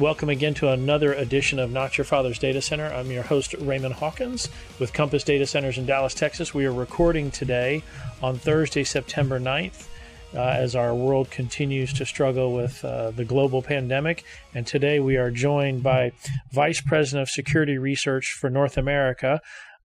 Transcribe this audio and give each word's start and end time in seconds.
Welcome 0.00 0.30
again 0.30 0.54
to 0.54 0.70
another 0.70 1.12
edition 1.12 1.58
of 1.58 1.72
Not 1.72 1.98
Your 1.98 2.06
Father's 2.06 2.38
Data 2.38 2.62
Center. 2.62 2.86
I'm 2.86 3.10
your 3.10 3.22
host, 3.22 3.54
Raymond 3.60 3.92
Hawkins, 3.92 4.48
with 4.78 4.94
Compass 4.94 5.22
Data 5.24 5.46
Centers 5.46 5.76
in 5.76 5.84
Dallas, 5.84 6.14
Texas. 6.14 6.54
We 6.54 6.64
are 6.64 6.72
recording 6.72 7.30
today 7.30 7.82
on 8.22 8.38
Thursday, 8.38 8.82
September 8.82 9.38
9th, 9.38 9.88
uh, 10.32 10.38
as 10.38 10.74
our 10.74 10.94
world 10.94 11.30
continues 11.30 11.92
to 11.92 12.06
struggle 12.06 12.54
with 12.54 12.82
uh, 12.82 13.10
the 13.10 13.26
global 13.26 13.60
pandemic. 13.60 14.24
And 14.54 14.66
today 14.66 15.00
we 15.00 15.18
are 15.18 15.30
joined 15.30 15.82
by 15.82 16.12
Vice 16.50 16.80
President 16.80 17.20
of 17.20 17.28
Security 17.28 17.76
Research 17.76 18.32
for 18.32 18.48
North 18.48 18.78
America, 18.78 19.42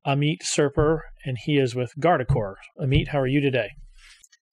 Amit 0.07 0.43
Serper, 0.43 1.02
and 1.25 1.38
he 1.38 1.57
is 1.57 1.75
with 1.75 1.93
Guardicore. 2.00 2.56
Amit, 2.79 3.10
how 3.10 3.20
are 3.20 3.28
you 3.28 3.42
today? 3.42 3.71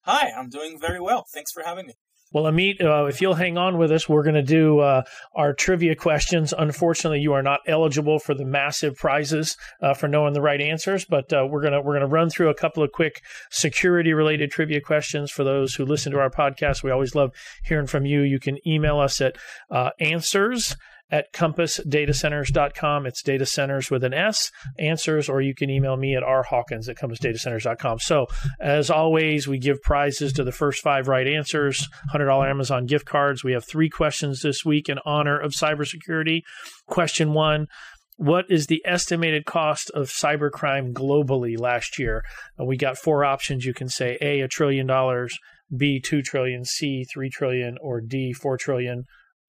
Hi, 0.01 0.33
I'm 0.37 0.49
doing 0.49 0.81
very 0.81 1.01
well. 1.01 1.25
Thanks 1.33 1.53
for 1.53 1.63
having 1.63 1.87
me. 1.87 1.95
Well, 2.33 2.45
Amit, 2.45 2.83
uh, 2.83 3.05
if 3.07 3.21
you'll 3.21 3.35
hang 3.35 3.59
on 3.59 3.77
with 3.77 3.93
us, 3.93 4.09
we're 4.09 4.23
going 4.23 4.37
to 4.37 4.43
do 4.43 4.79
uh, 4.79 5.03
our 5.35 5.53
trivia 5.53 5.95
questions. 5.95 6.55
Unfortunately, 6.57 7.21
you 7.21 7.35
are 7.35 7.43
not 7.43 7.61
eligible 7.67 8.19
for 8.19 8.35
the 8.35 8.47
massive 8.47 8.97
prizes 8.97 9.59
uh, 9.83 9.93
for 9.93 10.09
knowing 10.09 10.33
the 10.33 10.41
right 10.41 10.61
answers, 10.61 11.05
but 11.05 11.31
uh, 11.33 11.47
we're 11.49 11.63
gonna 11.63 11.83
we're 11.83 11.93
gonna 11.93 12.07
run 12.07 12.31
through 12.31 12.49
a 12.49 12.55
couple 12.55 12.83
of 12.83 12.91
quick 12.91 13.23
security 13.51 14.15
related 14.15 14.51
trivia 14.51 14.81
questions 14.81 15.31
for 15.31 15.45
those 15.45 15.75
who 15.75 15.85
listen 15.85 16.11
to 16.13 16.19
our 16.19 16.31
podcast. 16.31 16.83
We 16.83 16.91
always 16.91 17.15
love 17.15 17.33
hearing 17.65 17.87
from 17.87 18.07
you. 18.07 18.23
You 18.23 18.41
can 18.41 18.67
email 18.67 18.99
us 18.99 19.21
at 19.21 19.37
uh, 19.71 19.91
answers 20.01 20.77
at 21.13 21.33
compassdatacenters.com. 21.33 23.07
It's 23.07 23.23
data 23.23 23.47
centers 23.47 23.91
with 23.91 24.03
an 24.03 24.15
S, 24.15 24.51
answers, 24.79 25.29
or 25.29 25.43
you 25.43 25.55
can 25.55 25.71
email 25.71 25.97
me 25.97 26.17
at 26.17 26.23
rhawkins 26.23 26.89
at 26.89 26.97
compassdatacenters.com. 26.97 28.01
So, 28.01 28.27
as 28.61 28.91
always, 28.91 29.47
we 29.47 29.59
give 29.59 29.83
prizes 29.83 30.33
to 30.33 30.45
the 30.45 30.51
first 30.51 30.83
five 30.83 31.07
right 31.07 31.29
answers, 31.29 31.87
$100 32.13 32.51
Amazon 32.51 32.87
gift 32.87 33.05
cards. 33.05 33.45
We 33.45 33.53
have 33.53 33.65
three 33.65 33.91
questions 33.91 34.41
this 34.41 34.65
week 34.65 34.89
in 34.89 34.99
honor 35.05 35.39
of 35.39 35.53
cybersecurity. 35.53 36.41
Question 36.87 37.35
one 37.35 37.69
what 38.17 38.45
is 38.49 38.67
the 38.67 38.83
estimated 38.85 39.47
cost 39.47 39.91
of 39.95 40.09
cybercrime 40.09 40.93
globally 40.93 41.59
last 41.59 41.99
year? 41.99 42.23
Uh, 42.61 42.65
we 42.65 42.77
got 42.77 42.99
four 42.99 43.25
options. 43.25 43.65
You 43.65 43.75
can 43.75 43.89
say 43.89 44.17
A, 44.21 44.41
a 44.41 44.49
trillion 44.49 44.87
dollars, 44.87 45.37
B, 45.77 46.01
two 46.01 46.23
trillion, 46.23 46.65
C, 46.65 47.05
three 47.13 47.31
trillion, 47.31 47.79
or 47.81 48.01
D, 48.01 48.33
four 48.33 48.57
trillion. 48.57 49.05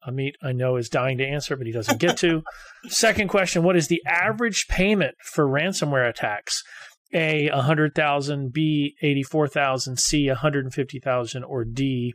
Amit, 0.08 0.34
I 0.42 0.52
know, 0.52 0.78
is 0.78 0.90
dying 0.90 1.18
to 1.20 1.26
answer, 1.26 1.56
but 1.56 1.68
he 1.68 1.74
doesn't 1.74 2.00
get 2.00 2.18
to. 2.18 2.44
Second 2.88 3.28
question 3.30 3.64
What 3.64 3.76
is 3.76 3.88
the 3.88 4.02
average 4.06 4.68
payment 4.68 5.16
for 5.22 5.48
ransomware 5.48 6.08
attacks? 6.08 6.64
A, 7.14 7.50
100,000, 7.52 8.52
B, 8.52 8.96
84,000, 9.02 10.00
C, 10.00 10.28
150,000, 10.28 11.44
or 11.44 11.64
D, 11.64 12.14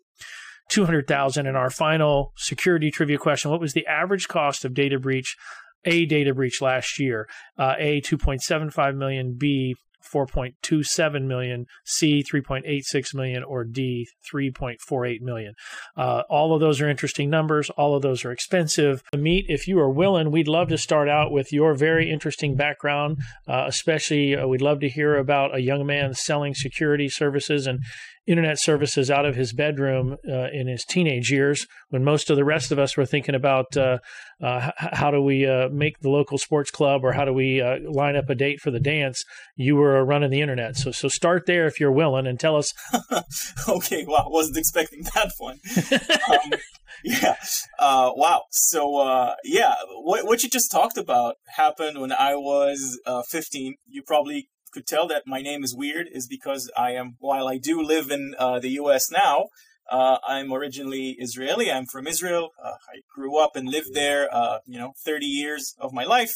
200,000. 0.70 1.46
And 1.46 1.56
our 1.56 1.70
final 1.70 2.32
security 2.36 2.90
trivia 2.90 3.18
question 3.18 3.50
What 3.50 3.60
was 3.60 3.72
the 3.72 3.86
average 3.86 4.28
cost 4.28 4.64
of 4.64 4.74
data 4.74 4.98
breach? 4.98 5.36
A 5.84 6.06
data 6.06 6.34
breach 6.34 6.60
last 6.60 6.98
year, 6.98 7.28
uh, 7.56 7.74
A 7.78 8.00
2.75 8.00 8.96
million, 8.96 9.36
B 9.38 9.76
4.27 10.02 11.26
million, 11.26 11.66
C 11.84 12.22
3.86 12.22 13.14
million, 13.14 13.42
or 13.44 13.64
D 13.64 14.06
3.48 14.32 15.20
million. 15.20 15.54
Uh, 15.96 16.22
all 16.28 16.54
of 16.54 16.60
those 16.60 16.80
are 16.80 16.88
interesting 16.88 17.30
numbers. 17.30 17.70
All 17.70 17.94
of 17.94 18.02
those 18.02 18.24
are 18.24 18.32
expensive. 18.32 19.02
Amit, 19.14 19.44
if 19.48 19.66
you 19.66 19.78
are 19.78 19.90
willing, 19.90 20.30
we'd 20.30 20.48
love 20.48 20.68
to 20.68 20.78
start 20.78 21.08
out 21.08 21.30
with 21.32 21.52
your 21.52 21.74
very 21.74 22.10
interesting 22.10 22.56
background. 22.56 23.18
Uh, 23.46 23.64
especially, 23.66 24.36
uh, 24.36 24.46
we'd 24.46 24.62
love 24.62 24.80
to 24.80 24.88
hear 24.88 25.16
about 25.16 25.54
a 25.54 25.60
young 25.60 25.86
man 25.86 26.14
selling 26.14 26.54
security 26.54 27.08
services 27.08 27.66
and 27.66 27.80
internet 28.28 28.58
services 28.58 29.10
out 29.10 29.24
of 29.24 29.34
his 29.34 29.54
bedroom 29.54 30.16
uh, 30.28 30.48
in 30.52 30.68
his 30.68 30.84
teenage 30.84 31.30
years 31.30 31.66
when 31.88 32.04
most 32.04 32.28
of 32.28 32.36
the 32.36 32.44
rest 32.44 32.70
of 32.70 32.78
us 32.78 32.94
were 32.94 33.06
thinking 33.06 33.34
about 33.34 33.74
uh, 33.74 33.98
uh, 34.42 34.70
how 34.76 35.10
do 35.10 35.22
we 35.22 35.46
uh, 35.46 35.68
make 35.70 35.98
the 36.00 36.10
local 36.10 36.36
sports 36.36 36.70
club 36.70 37.04
or 37.04 37.12
how 37.12 37.24
do 37.24 37.32
we 37.32 37.62
uh, 37.62 37.78
line 37.90 38.16
up 38.16 38.28
a 38.28 38.34
date 38.34 38.60
for 38.60 38.70
the 38.70 38.78
dance 38.78 39.24
you 39.56 39.76
were 39.76 40.04
running 40.04 40.30
the 40.30 40.42
internet. 40.42 40.76
So 40.76 40.90
so 40.90 41.08
start 41.08 41.46
there 41.46 41.66
if 41.66 41.80
you're 41.80 41.90
willing 41.90 42.26
and 42.26 42.38
tell 42.38 42.56
us 42.56 42.74
okay 43.68 44.04
wow 44.06 44.26
wasn't 44.28 44.58
expecting 44.58 45.02
that 45.14 45.32
one. 45.38 45.58
Um, 46.28 46.58
yeah 47.04 47.36
uh, 47.78 48.10
wow. 48.14 48.42
So 48.50 49.34
yeah 49.44 49.74
what, 50.02 50.26
what 50.26 50.42
you 50.42 50.50
just 50.50 50.70
talked 50.70 50.98
about 50.98 51.36
happened 51.56 51.98
when 52.00 52.12
i 52.12 52.34
was 52.34 53.00
15 53.30 53.76
you 53.86 54.02
probably 54.02 54.48
could 54.72 54.86
tell 54.86 55.06
that 55.08 55.22
my 55.26 55.40
name 55.42 55.64
is 55.64 55.74
weird 55.74 56.08
is 56.12 56.26
because 56.26 56.70
I 56.76 56.92
am, 56.92 57.16
while 57.18 57.48
I 57.48 57.58
do 57.58 57.82
live 57.82 58.10
in 58.10 58.34
uh, 58.38 58.58
the 58.58 58.70
U.S. 58.70 59.10
now, 59.10 59.46
uh, 59.90 60.18
I'm 60.26 60.52
originally 60.52 61.16
Israeli. 61.18 61.70
I'm 61.70 61.86
from 61.86 62.06
Israel. 62.06 62.50
Uh, 62.62 62.72
I 62.92 63.00
grew 63.14 63.38
up 63.42 63.56
and 63.56 63.68
lived 63.68 63.94
there, 63.94 64.28
uh, 64.32 64.58
you 64.66 64.78
know, 64.78 64.92
30 65.04 65.26
years 65.26 65.74
of 65.78 65.92
my 65.92 66.04
life. 66.04 66.34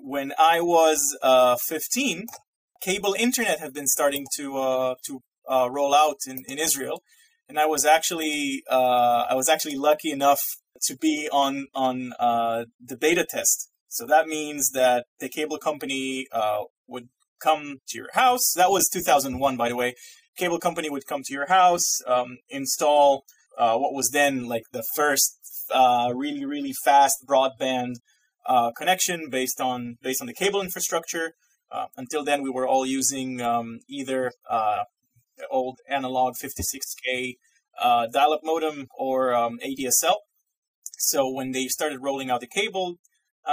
When 0.00 0.32
I 0.38 0.60
was 0.60 1.16
uh, 1.22 1.56
15, 1.56 2.26
cable 2.82 3.16
internet 3.18 3.60
had 3.60 3.72
been 3.72 3.86
starting 3.86 4.26
to 4.36 4.58
uh, 4.58 4.94
to 5.06 5.20
roll 5.48 5.94
out 5.94 6.18
in, 6.26 6.44
in 6.46 6.58
Israel, 6.58 7.02
and 7.48 7.58
I 7.58 7.66
was 7.66 7.84
actually 7.84 8.62
I 8.70 9.34
was 9.34 9.48
actually 9.48 9.76
lucky 9.76 10.10
enough 10.10 10.40
to 10.82 10.96
be 10.96 11.28
on 11.32 11.68
on 11.74 12.10
the 12.18 12.96
beta 12.98 13.24
test. 13.28 13.70
So 13.88 14.06
that 14.06 14.26
means 14.26 14.70
that 14.70 15.06
the 15.20 15.28
cable 15.28 15.58
company 15.58 16.26
would 16.86 17.08
come 17.42 17.78
to 17.88 17.98
your 17.98 18.10
house. 18.14 18.52
That 18.56 18.70
was 18.70 18.88
2001, 18.88 19.56
by 19.56 19.68
the 19.68 19.76
way. 19.76 19.94
Cable 20.36 20.58
company 20.58 20.88
would 20.88 21.06
come 21.06 21.22
to 21.24 21.32
your 21.32 21.46
house, 21.46 22.00
um, 22.06 22.38
install 22.48 23.24
uh, 23.58 23.76
what 23.76 23.92
was 23.92 24.10
then 24.10 24.48
like 24.48 24.64
the 24.72 24.84
first 24.96 25.38
uh, 25.72 26.12
really 26.14 26.44
really 26.44 26.72
fast 26.84 27.26
broadband 27.26 27.96
uh, 28.46 28.70
connection 28.72 29.28
based 29.30 29.60
on 29.60 29.96
based 30.02 30.20
on 30.20 30.26
the 30.26 30.34
cable 30.34 30.60
infrastructure. 30.60 31.32
Uh, 31.70 31.86
until 31.96 32.24
then, 32.24 32.42
we 32.42 32.50
were 32.50 32.66
all 32.66 32.84
using 32.84 33.40
um, 33.40 33.78
either 33.88 34.32
uh, 34.48 34.84
old 35.50 35.78
analog 35.88 36.34
56k 36.34 37.36
uh, 37.80 38.06
dial-up 38.12 38.40
modem 38.44 38.86
or 38.98 39.34
um, 39.34 39.58
ADSL. 39.64 40.16
So 40.98 41.30
when 41.30 41.52
they 41.52 41.66
started 41.68 42.00
rolling 42.02 42.30
out 42.30 42.40
the 42.40 42.46
cable 42.46 42.96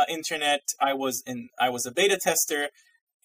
internet, 0.09 0.61
I 0.81 0.93
was 0.93 1.23
in 1.25 1.49
I 1.59 1.69
was 1.69 1.85
a 1.85 1.91
beta 1.91 2.17
tester, 2.21 2.69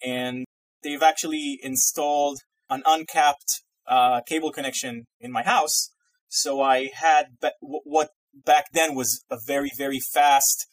and 0.03 0.44
they've 0.85 1.01
actually 1.01 1.59
installed 1.61 2.39
an 2.69 2.83
uncapped 2.85 3.63
uh, 3.87 4.21
cable 4.21 4.51
connection 4.51 5.05
in 5.19 5.31
my 5.31 5.43
house. 5.43 5.91
So 6.29 6.61
I 6.61 6.91
had 6.93 7.25
be- 7.41 7.49
what 7.61 8.09
back 8.33 8.65
then 8.71 8.95
was 8.95 9.23
a 9.29 9.37
very 9.45 9.71
very 9.77 9.99
fast. 9.99 10.67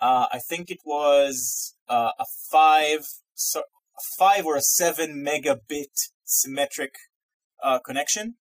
Uh, 0.00 0.26
I 0.32 0.38
think 0.38 0.70
it 0.70 0.80
was 0.84 1.74
uh, 1.88 2.10
a 2.18 2.24
five, 2.50 3.00
so 3.34 3.60
a 3.60 4.02
five 4.18 4.44
or 4.44 4.56
a 4.56 4.60
seven 4.60 5.24
megabit 5.24 5.94
symmetric 6.24 6.94
uh, 7.62 7.78
connection. 7.78 8.34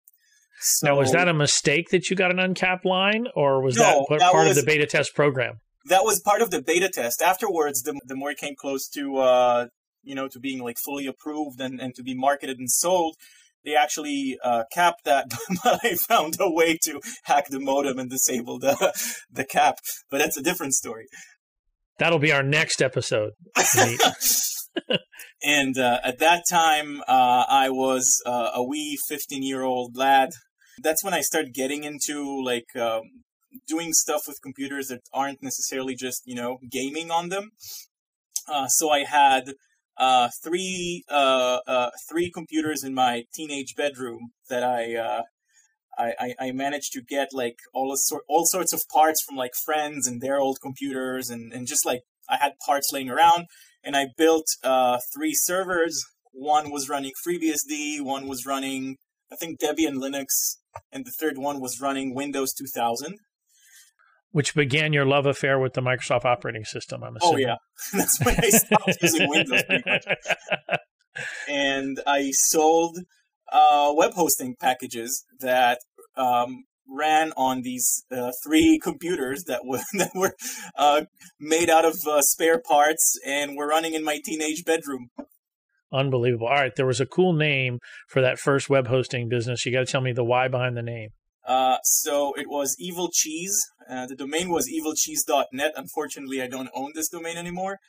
So, 0.59 0.88
now, 0.88 0.97
was 0.97 1.11
that 1.11 1.28
a 1.28 1.34
mistake 1.34 1.90
that 1.90 2.09
you 2.09 2.16
got 2.16 2.31
an 2.31 2.40
uncapped 2.40 2.85
line, 2.85 3.28
or 3.35 3.61
was 3.61 3.75
no, 3.75 4.05
that, 4.09 4.19
that 4.19 4.31
part 4.31 4.47
was, 4.47 4.57
of 4.57 4.63
the 4.63 4.72
beta 4.72 4.85
test 4.85 5.13
program? 5.16 5.59
That 5.85 6.03
was 6.03 6.22
part 6.22 6.41
of 6.41 6.51
the 6.51 6.61
beta 6.61 6.90
test. 6.90 7.22
Afterwards, 7.22 7.81
the, 7.84 8.00
the 8.05 8.16
more 8.16 8.31
it 8.31 8.38
came 8.38 8.55
close 8.55 8.88
to 8.90 9.17
uh, 9.17 9.67
you 10.03 10.16
know, 10.16 10.28
to 10.28 10.40
being 10.40 10.62
like 10.62 10.78
fully 10.84 11.08
approved 11.08 11.59
and, 11.59 11.80
and 11.80 11.96
to 11.96 12.03
be 12.03 12.14
marketed 12.14 12.59
and 12.59 12.69
sold, 12.69 13.16
they 13.64 13.75
actually 13.75 14.38
uh, 14.44 14.64
capped 14.74 15.06
that, 15.06 15.28
but 15.64 15.80
I 15.84 15.96
found 15.96 16.38
a 16.40 16.52
way 16.52 16.78
to 16.84 17.00
hack 17.24 17.47
the 17.50 17.59
modem 17.59 18.00
and 18.00 18.09
disable 18.09 18.59
the 18.59 18.94
the 19.31 19.46
cap. 19.46 19.80
But 20.09 20.19
that's 20.19 20.38
a 20.38 20.44
different 20.44 20.74
story. 20.74 21.08
That'll 22.00 22.19
be 22.19 22.31
our 22.31 22.44
next 22.44 22.81
episode. 22.81 23.34
and 25.44 25.78
uh, 25.78 26.00
at 26.03 26.20
that 26.20 26.44
time, 26.50 27.02
uh, 27.08 27.46
I 27.47 27.70
was 27.70 28.22
uh, 28.26 28.52
a 28.56 28.64
wee 28.64 28.97
fifteen-year-old 29.08 29.96
lad. 29.96 30.29
That's 30.82 31.03
when 31.03 31.14
I 31.14 31.22
started 31.22 31.53
getting 31.53 31.84
into 31.84 32.44
like 32.44 32.76
um, 32.76 33.03
doing 33.67 33.94
stuff 33.94 34.22
with 34.28 34.41
computers 34.41 34.88
that 34.88 35.02
aren't 35.14 35.44
necessarily 35.44 35.96
just 35.96 36.23
you 36.26 36.35
know 36.35 36.58
gaming 36.70 37.11
on 37.11 37.29
them. 37.29 37.52
Uh, 38.52 38.67
so 38.67 38.90
I 38.90 39.06
had 39.06 39.53
uh, 39.97 40.29
three 40.43 41.03
uh, 41.09 41.59
uh, 41.67 41.90
three 42.09 42.31
computers 42.31 42.84
in 42.84 42.93
my 42.93 43.23
teenage 43.34 43.75
bedroom 43.75 44.31
that 44.49 44.63
I, 44.63 44.95
uh, 44.95 45.22
I, 45.97 46.34
I 46.40 46.51
managed 46.51 46.91
to 46.93 47.01
get 47.01 47.29
like 47.34 47.57
all 47.73 47.93
sort 47.95 48.23
all 48.28 48.45
sorts 48.45 48.73
of 48.73 48.81
parts 48.91 49.22
from 49.23 49.35
like 49.35 49.51
friends 49.63 50.07
and 50.07 50.22
their 50.22 50.40
old 50.40 50.57
computers 50.61 51.29
and, 51.29 51.53
and 51.53 51.67
just 51.67 51.85
like 51.85 52.01
I 52.29 52.37
had 52.37 52.53
parts 52.66 52.90
laying 52.91 53.09
around 53.09 53.45
and 53.84 53.95
I 53.95 54.07
built 54.17 54.47
uh, 54.63 54.99
three 55.16 55.34
servers. 55.35 56.03
One 56.31 56.72
was 56.72 56.89
running 56.89 57.11
FreeBSD, 57.25 58.01
one 58.01 58.28
was 58.28 58.46
running 58.46 58.97
I 59.31 59.35
think 59.35 59.59
Debian 59.59 59.96
Linux, 59.96 60.57
and 60.91 61.05
the 61.05 61.13
third 61.19 61.37
one 61.37 61.59
was 61.59 61.81
running 61.81 62.13
Windows 62.13 62.53
2000 62.53 63.17
which 64.34 64.53
began 64.53 64.91
your 64.91 65.06
love 65.06 65.26
affair 65.26 65.59
with 65.59 65.74
the 65.74 65.82
Microsoft 65.82 66.26
operating 66.26 66.66
system. 66.66 67.03
I'm 67.03 67.16
assuming. 67.16 67.46
Oh 67.46 67.47
yeah, 67.47 67.56
that's 67.94 68.20
when 68.26 68.35
I 68.38 68.50
stopped 68.50 68.97
using 69.02 69.30
Windows. 69.30 69.64
Pretty 69.64 69.84
much. 69.85 70.06
And 71.47 72.00
I 72.06 72.32
sold 72.32 72.97
uh, 73.52 73.94
web 73.96 74.14
hosting 74.14 74.56
packages 74.59 75.24
that 75.40 75.80
um, 76.18 76.64
ran 76.90 77.32
on 77.38 77.62
these 77.62 78.03
uh, 78.12 78.32
three 78.44 78.80
computers 78.82 79.44
that 79.46 79.62
were 79.66 79.82
that 79.94 80.12
were 80.16 80.35
uh, 80.78 81.03
made 81.40 81.70
out 81.70 81.85
of 81.85 81.96
uh, 82.09 82.22
spare 82.22 82.59
parts 82.59 83.18
and 83.26 83.56
were 83.56 83.68
running 83.68 83.94
in 83.94 84.03
my 84.03 84.20
teenage 84.24 84.64
bedroom. 84.66 85.09
Unbelievable. 85.94 86.47
All 86.47 86.56
right, 86.56 86.76
there 86.76 86.88
was 86.88 87.00
a 87.00 87.06
cool 87.06 87.34
name 87.34 87.78
for 88.08 88.20
that 88.22 88.40
first 88.40 88.68
web 88.68 88.88
hosting 88.88 89.30
business. 89.30 89.64
You 89.64 89.72
got 89.72 89.85
to 89.85 89.91
tell 89.91 90.02
me 90.02 90.12
the 90.12 90.24
why 90.24 90.47
behind 90.47 90.76
the 90.76 90.82
name. 90.82 91.09
Uh, 91.45 91.78
so 91.84 92.34
it 92.37 92.49
was 92.49 92.75
Evil 92.79 93.09
Cheese. 93.11 93.57
Uh, 93.90 94.05
the 94.05 94.16
domain 94.16 94.49
was 94.49 94.69
evilcheese.net. 94.69 95.73
Unfortunately, 95.75 96.41
I 96.41 96.47
don't 96.47 96.69
own 96.73 96.91
this 96.95 97.09
domain 97.09 97.37
anymore. 97.37 97.79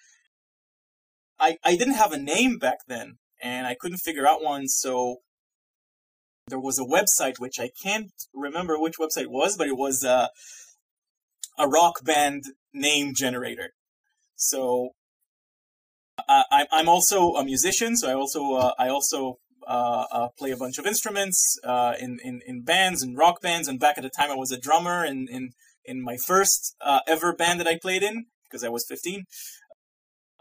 I, 1.39 1.57
I 1.65 1.77
didn't 1.77 1.95
have 1.95 2.13
a 2.13 2.19
name 2.19 2.59
back 2.59 2.79
then, 2.89 3.19
and 3.43 3.67
I 3.67 3.75
couldn't 3.79 3.99
figure 3.99 4.27
out 4.27 4.43
one, 4.43 4.69
so 4.69 5.19
there 6.49 6.61
was 6.61 6.79
a 6.79 6.85
website 6.85 7.39
which 7.39 7.59
I 7.59 7.71
can't 7.83 8.13
remember 8.33 8.79
which 8.79 8.99
website 8.99 9.29
was, 9.29 9.57
but 9.57 9.67
it 9.67 9.77
was 9.77 10.05
uh, 10.05 10.29
a 11.59 11.69
rock 11.69 12.05
band 12.05 12.45
name 12.73 13.15
generator. 13.15 13.71
So 14.37 14.91
uh, 16.19 16.43
I, 16.51 16.67
I'm 16.71 16.89
also 16.89 17.35
a 17.35 17.45
musician, 17.45 17.97
so 17.97 18.11
I 18.11 18.15
also 18.15 18.55
uh, 18.55 18.73
I 18.79 18.89
also 18.89 19.39
play 20.39 20.51
a 20.51 20.57
bunch 20.57 20.79
of 20.79 20.87
instruments 20.87 21.59
uh, 21.65 21.95
in, 21.99 22.19
in 22.23 22.41
in 22.47 22.63
bands 22.63 23.03
and 23.03 23.17
rock 23.17 23.41
bands. 23.41 23.69
And 23.69 23.79
back 23.79 23.99
at 23.99 24.03
the 24.03 24.11
time, 24.11 24.31
I 24.31 24.37
was 24.37 24.53
a 24.53 24.59
drummer 24.59 25.05
in 25.05 25.29
in 25.31 25.51
in 25.85 26.03
my 26.03 26.17
first 26.17 26.75
uh, 26.81 27.01
ever 27.07 27.35
band 27.35 27.61
that 27.61 27.67
I 27.67 27.79
played 27.81 28.03
in 28.03 28.27
because 28.45 28.65
I 28.65 28.69
was 28.69 28.85
15. 28.89 29.25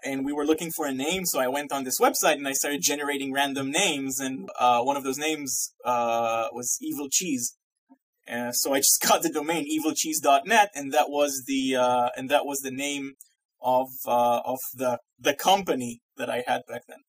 And 0.06 0.25
we 0.25 0.34
were 0.34 0.46
looking 0.46 0.70
for 0.75 0.86
a 0.86 0.94
name, 0.94 1.25
so 1.25 1.40
I 1.40 1.48
went 1.48 1.72
on 1.72 1.86
this 1.86 1.98
website 2.00 2.34
and 2.34 2.48
I 2.48 2.52
started 2.52 2.81
generating 2.81 3.31
random 3.31 3.72
names. 3.72 4.20
And 4.20 4.50
uh, 4.60 4.81
one 4.81 4.98
of 4.98 5.04
those 5.06 5.18
names 5.18 5.74
uh, 5.86 6.48
was 6.52 6.78
Evil 6.81 7.08
Cheese. 7.10 7.56
so 8.52 8.74
I 8.74 8.80
just 8.80 9.02
got 9.08 9.22
the 9.22 9.30
domain 9.30 9.66
evilcheese.net, 9.66 10.72
and 10.76 10.92
that 10.92 11.10
was 11.10 11.44
the 11.48 11.76
and 12.18 12.30
that 12.30 12.46
was 12.46 12.60
the 12.60 12.72
name 12.72 13.14
of 13.62 13.88
of 14.06 14.60
the 14.74 15.00
the 15.18 15.34
company 15.34 16.02
that 16.18 16.30
I 16.30 16.44
had 16.46 16.62
back 16.68 16.81
then. 16.88 17.00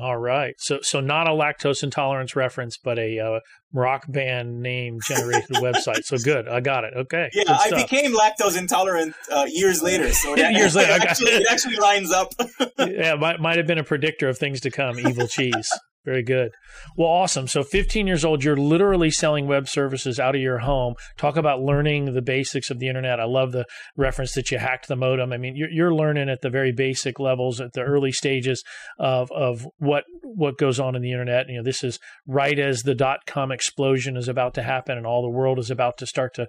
All 0.00 0.16
right. 0.16 0.54
So 0.58 0.78
so 0.82 1.00
not 1.00 1.28
a 1.28 1.30
lactose 1.30 1.82
intolerance 1.82 2.34
reference, 2.34 2.78
but 2.78 2.98
a 2.98 3.18
uh, 3.18 3.40
rock 3.72 4.04
band 4.08 4.62
name 4.62 4.98
generated 5.06 5.50
website. 5.56 6.04
So 6.04 6.16
good. 6.16 6.48
I 6.48 6.60
got 6.60 6.84
it. 6.84 6.94
Okay. 6.96 7.28
Yeah, 7.34 7.44
I 7.48 7.70
became 7.70 8.14
lactose 8.16 8.56
intolerant 8.56 9.14
uh, 9.30 9.44
years 9.46 9.82
later. 9.82 10.10
So 10.12 10.36
years 10.36 10.74
later, 10.74 10.92
it 10.92 11.02
actually, 11.02 11.30
it 11.32 11.46
actually 11.50 11.76
lines 11.76 12.10
up. 12.12 12.32
yeah, 12.78 13.14
might 13.16 13.40
might 13.40 13.58
have 13.58 13.66
been 13.66 13.78
a 13.78 13.84
predictor 13.84 14.28
of 14.28 14.38
things 14.38 14.60
to 14.62 14.70
come. 14.70 14.98
Evil 14.98 15.26
cheese. 15.26 15.70
Very 16.04 16.22
good. 16.22 16.52
Well, 16.96 17.08
awesome. 17.08 17.46
So, 17.46 17.62
15 17.62 18.06
years 18.06 18.24
old, 18.24 18.42
you're 18.42 18.56
literally 18.56 19.10
selling 19.10 19.46
web 19.46 19.68
services 19.68 20.18
out 20.18 20.34
of 20.34 20.40
your 20.40 20.58
home. 20.58 20.94
Talk 21.18 21.36
about 21.36 21.60
learning 21.60 22.14
the 22.14 22.22
basics 22.22 22.70
of 22.70 22.78
the 22.78 22.88
internet. 22.88 23.20
I 23.20 23.24
love 23.24 23.52
the 23.52 23.66
reference 23.98 24.32
that 24.32 24.50
you 24.50 24.56
hacked 24.56 24.88
the 24.88 24.96
modem. 24.96 25.30
I 25.30 25.36
mean, 25.36 25.56
you're, 25.56 25.70
you're 25.70 25.94
learning 25.94 26.30
at 26.30 26.40
the 26.40 26.48
very 26.48 26.72
basic 26.72 27.20
levels, 27.20 27.60
at 27.60 27.74
the 27.74 27.82
early 27.82 28.12
stages 28.12 28.64
of 28.98 29.30
of 29.32 29.66
what 29.76 30.04
what 30.22 30.56
goes 30.56 30.80
on 30.80 30.96
in 30.96 31.02
the 31.02 31.12
internet. 31.12 31.50
You 31.50 31.58
know, 31.58 31.64
this 31.64 31.84
is 31.84 31.98
right 32.26 32.58
as 32.58 32.82
the 32.82 32.94
dot 32.94 33.26
com 33.26 33.52
explosion 33.52 34.16
is 34.16 34.28
about 34.28 34.54
to 34.54 34.62
happen, 34.62 34.96
and 34.96 35.06
all 35.06 35.20
the 35.20 35.28
world 35.28 35.58
is 35.58 35.70
about 35.70 35.98
to 35.98 36.06
start 36.06 36.32
to 36.36 36.46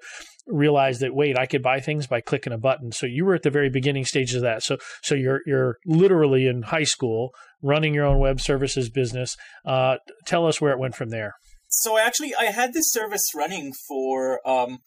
realize 0.48 1.00
that 1.00 1.14
wait, 1.14 1.38
I 1.38 1.46
could 1.46 1.62
buy 1.62 1.80
things 1.80 2.08
by 2.08 2.22
clicking 2.22 2.54
a 2.54 2.58
button. 2.58 2.92
So 2.92 3.06
you 3.06 3.26
were 3.26 3.36
at 3.36 3.44
the 3.44 3.50
very 3.50 3.70
beginning 3.70 4.06
stages 4.06 4.36
of 4.36 4.42
that. 4.42 4.64
So 4.64 4.78
so 5.02 5.16
you're 5.16 5.42
you're 5.46 5.78
literally 5.86 6.48
in 6.48 6.64
high 6.64 6.84
school 6.84 7.32
running 7.62 7.94
your 7.94 8.06
own 8.06 8.20
web 8.20 8.42
services 8.42 8.90
business. 8.90 9.38
Uh, 9.66 9.98
tell 10.26 10.48
us 10.48 10.60
where 10.60 10.72
it 10.72 10.80
went 10.80 10.96
from 10.96 11.10
there. 11.10 11.34
So 11.68 11.98
actually, 11.98 12.34
I 12.36 12.46
had 12.46 12.74
this 12.74 12.92
service 12.92 13.30
running 13.36 13.74
for 13.88 14.46
um, 14.48 14.80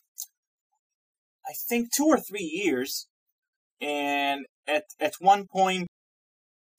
I 1.47 1.53
think 1.69 1.89
two 1.95 2.07
or 2.07 2.19
three 2.19 2.45
years, 2.45 3.07
and 3.81 4.47
at 4.67 4.85
at 5.01 5.15
one 5.19 5.47
point, 5.51 5.89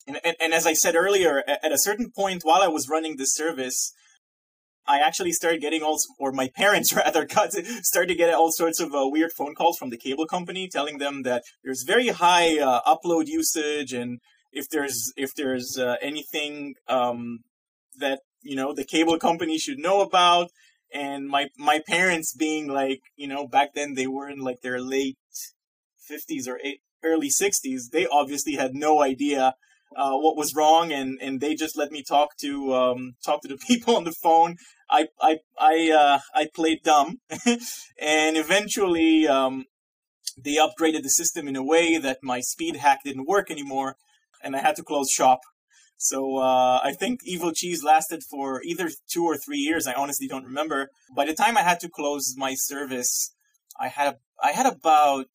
and, 0.06 0.18
and, 0.24 0.36
and 0.40 0.54
as 0.54 0.66
I 0.66 0.74
said 0.74 0.94
earlier, 0.94 1.42
at, 1.48 1.64
at 1.64 1.72
a 1.72 1.78
certain 1.78 2.10
point 2.16 2.42
while 2.44 2.62
I 2.62 2.68
was 2.68 2.88
running 2.88 3.16
this 3.16 3.34
service, 3.34 3.92
I 4.88 5.00
actually 5.00 5.32
started 5.32 5.60
getting 5.60 5.82
all, 5.82 5.98
or 6.18 6.32
my 6.32 6.48
parents 6.48 6.94
rather, 6.96 7.24
got 7.24 7.52
started 7.52 8.08
to 8.08 8.14
get 8.14 8.32
all 8.34 8.50
sorts 8.50 8.80
of 8.80 8.94
uh, 8.94 9.06
weird 9.06 9.32
phone 9.32 9.54
calls 9.54 9.78
from 9.78 9.90
the 9.90 9.96
cable 9.96 10.26
company 10.26 10.68
telling 10.70 10.98
them 10.98 11.22
that 11.22 11.42
there's 11.64 11.82
very 11.82 12.08
high 12.08 12.58
uh, 12.58 12.80
upload 12.86 13.26
usage 13.26 13.92
and 13.92 14.20
if 14.52 14.68
there's 14.70 15.12
if 15.16 15.34
there's 15.34 15.76
uh, 15.78 15.96
anything 16.00 16.74
um, 16.88 17.40
that 17.98 18.20
you 18.42 18.56
know 18.56 18.72
the 18.72 18.84
cable 18.84 19.18
company 19.18 19.58
should 19.58 19.78
know 19.78 20.00
about. 20.00 20.50
And 20.94 21.28
my 21.28 21.48
my 21.58 21.80
parents 21.86 22.34
being 22.34 22.68
like 22.68 23.00
you 23.16 23.28
know 23.28 23.46
back 23.46 23.74
then 23.74 23.94
they 23.94 24.06
were 24.06 24.28
in 24.28 24.38
like 24.38 24.60
their 24.62 24.80
late 24.80 25.18
50s 26.10 26.46
or 26.46 26.60
eight, 26.62 26.80
early 27.04 27.28
60s 27.28 27.90
they 27.92 28.06
obviously 28.06 28.54
had 28.54 28.74
no 28.74 29.02
idea 29.02 29.54
uh, 29.96 30.16
what 30.16 30.36
was 30.36 30.54
wrong 30.54 30.92
and 30.92 31.18
and 31.20 31.40
they 31.40 31.54
just 31.54 31.76
let 31.76 31.90
me 31.90 32.02
talk 32.02 32.36
to 32.38 32.74
um, 32.74 33.14
talk 33.24 33.42
to 33.42 33.48
the 33.48 33.56
people 33.66 33.96
on 33.96 34.04
the 34.04 34.12
phone 34.22 34.56
i 34.90 35.06
i 35.20 35.38
i 35.58 35.90
uh, 35.90 36.18
i 36.34 36.46
played 36.54 36.82
dumb 36.82 37.18
and 38.00 38.36
eventually 38.36 39.26
um, 39.26 39.64
they 40.36 40.56
upgraded 40.56 41.02
the 41.02 41.10
system 41.10 41.48
in 41.48 41.56
a 41.56 41.64
way 41.64 41.98
that 41.98 42.18
my 42.22 42.40
speed 42.40 42.76
hack 42.76 43.00
didn't 43.04 43.26
work 43.26 43.50
anymore 43.50 43.96
and 44.42 44.54
I 44.54 44.60
had 44.60 44.76
to 44.76 44.82
close 44.82 45.10
shop. 45.10 45.40
So 45.98 46.36
uh, 46.36 46.80
I 46.82 46.92
think 46.92 47.20
Evil 47.24 47.52
Cheese 47.52 47.82
lasted 47.82 48.22
for 48.22 48.62
either 48.62 48.90
two 49.10 49.24
or 49.24 49.36
three 49.36 49.58
years. 49.58 49.86
I 49.86 49.94
honestly 49.94 50.28
don't 50.28 50.44
remember. 50.44 50.90
By 51.14 51.24
the 51.24 51.34
time 51.34 51.56
I 51.56 51.62
had 51.62 51.80
to 51.80 51.88
close 51.88 52.34
my 52.36 52.54
service, 52.54 53.34
I 53.80 53.88
had 53.88 54.16
I 54.42 54.52
had 54.52 54.66
about 54.66 55.26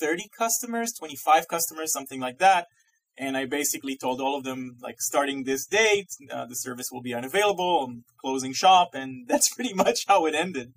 thirty 0.00 0.28
customers, 0.36 0.92
twenty 0.92 1.14
five 1.14 1.46
customers, 1.46 1.92
something 1.92 2.20
like 2.20 2.38
that. 2.38 2.66
And 3.16 3.36
I 3.36 3.46
basically 3.46 3.96
told 3.96 4.20
all 4.20 4.36
of 4.36 4.44
them, 4.44 4.76
like, 4.82 5.00
starting 5.00 5.44
this 5.44 5.66
date, 5.66 6.08
uh, 6.32 6.46
the 6.46 6.56
service 6.56 6.88
will 6.90 7.02
be 7.02 7.14
unavailable. 7.14 7.84
I'm 7.84 8.04
closing 8.20 8.52
shop, 8.52 8.90
and 8.94 9.24
that's 9.28 9.52
pretty 9.54 9.74
much 9.74 10.04
how 10.06 10.26
it 10.26 10.34
ended. 10.34 10.72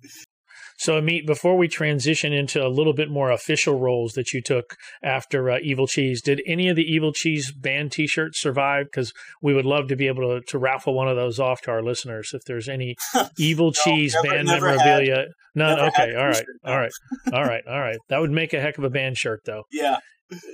So, 0.78 1.00
Amit, 1.00 1.26
before 1.26 1.56
we 1.56 1.66
transition 1.66 2.32
into 2.32 2.64
a 2.64 2.68
little 2.68 2.92
bit 2.92 3.10
more 3.10 3.32
official 3.32 3.80
roles 3.80 4.12
that 4.12 4.32
you 4.32 4.40
took 4.40 4.76
after 5.02 5.50
uh, 5.50 5.58
Evil 5.60 5.88
Cheese, 5.88 6.22
did 6.22 6.40
any 6.46 6.68
of 6.68 6.76
the 6.76 6.84
Evil 6.84 7.12
Cheese 7.12 7.50
band 7.50 7.90
T-shirts 7.90 8.40
survive? 8.40 8.86
Because 8.86 9.12
we 9.42 9.54
would 9.54 9.66
love 9.66 9.88
to 9.88 9.96
be 9.96 10.06
able 10.06 10.38
to, 10.38 10.40
to 10.46 10.58
raffle 10.58 10.94
one 10.94 11.08
of 11.08 11.16
those 11.16 11.40
off 11.40 11.60
to 11.62 11.72
our 11.72 11.82
listeners. 11.82 12.30
If 12.32 12.42
there's 12.46 12.68
any 12.68 12.94
Evil 13.38 13.66
no, 13.66 13.72
Cheese 13.72 14.14
never, 14.14 14.36
band 14.36 14.46
never 14.46 14.66
memorabilia, 14.66 15.16
had, 15.16 15.26
none. 15.56 15.80
Okay, 15.80 16.14
all 16.14 16.28
right, 16.28 16.44
all 16.64 16.78
right, 16.78 16.92
all 17.32 17.44
right, 17.44 17.64
all 17.68 17.80
right. 17.80 17.98
That 18.08 18.20
would 18.20 18.30
make 18.30 18.52
a 18.52 18.60
heck 18.60 18.78
of 18.78 18.84
a 18.84 18.90
band 18.90 19.18
shirt, 19.18 19.40
though. 19.44 19.64
Yeah. 19.72 19.96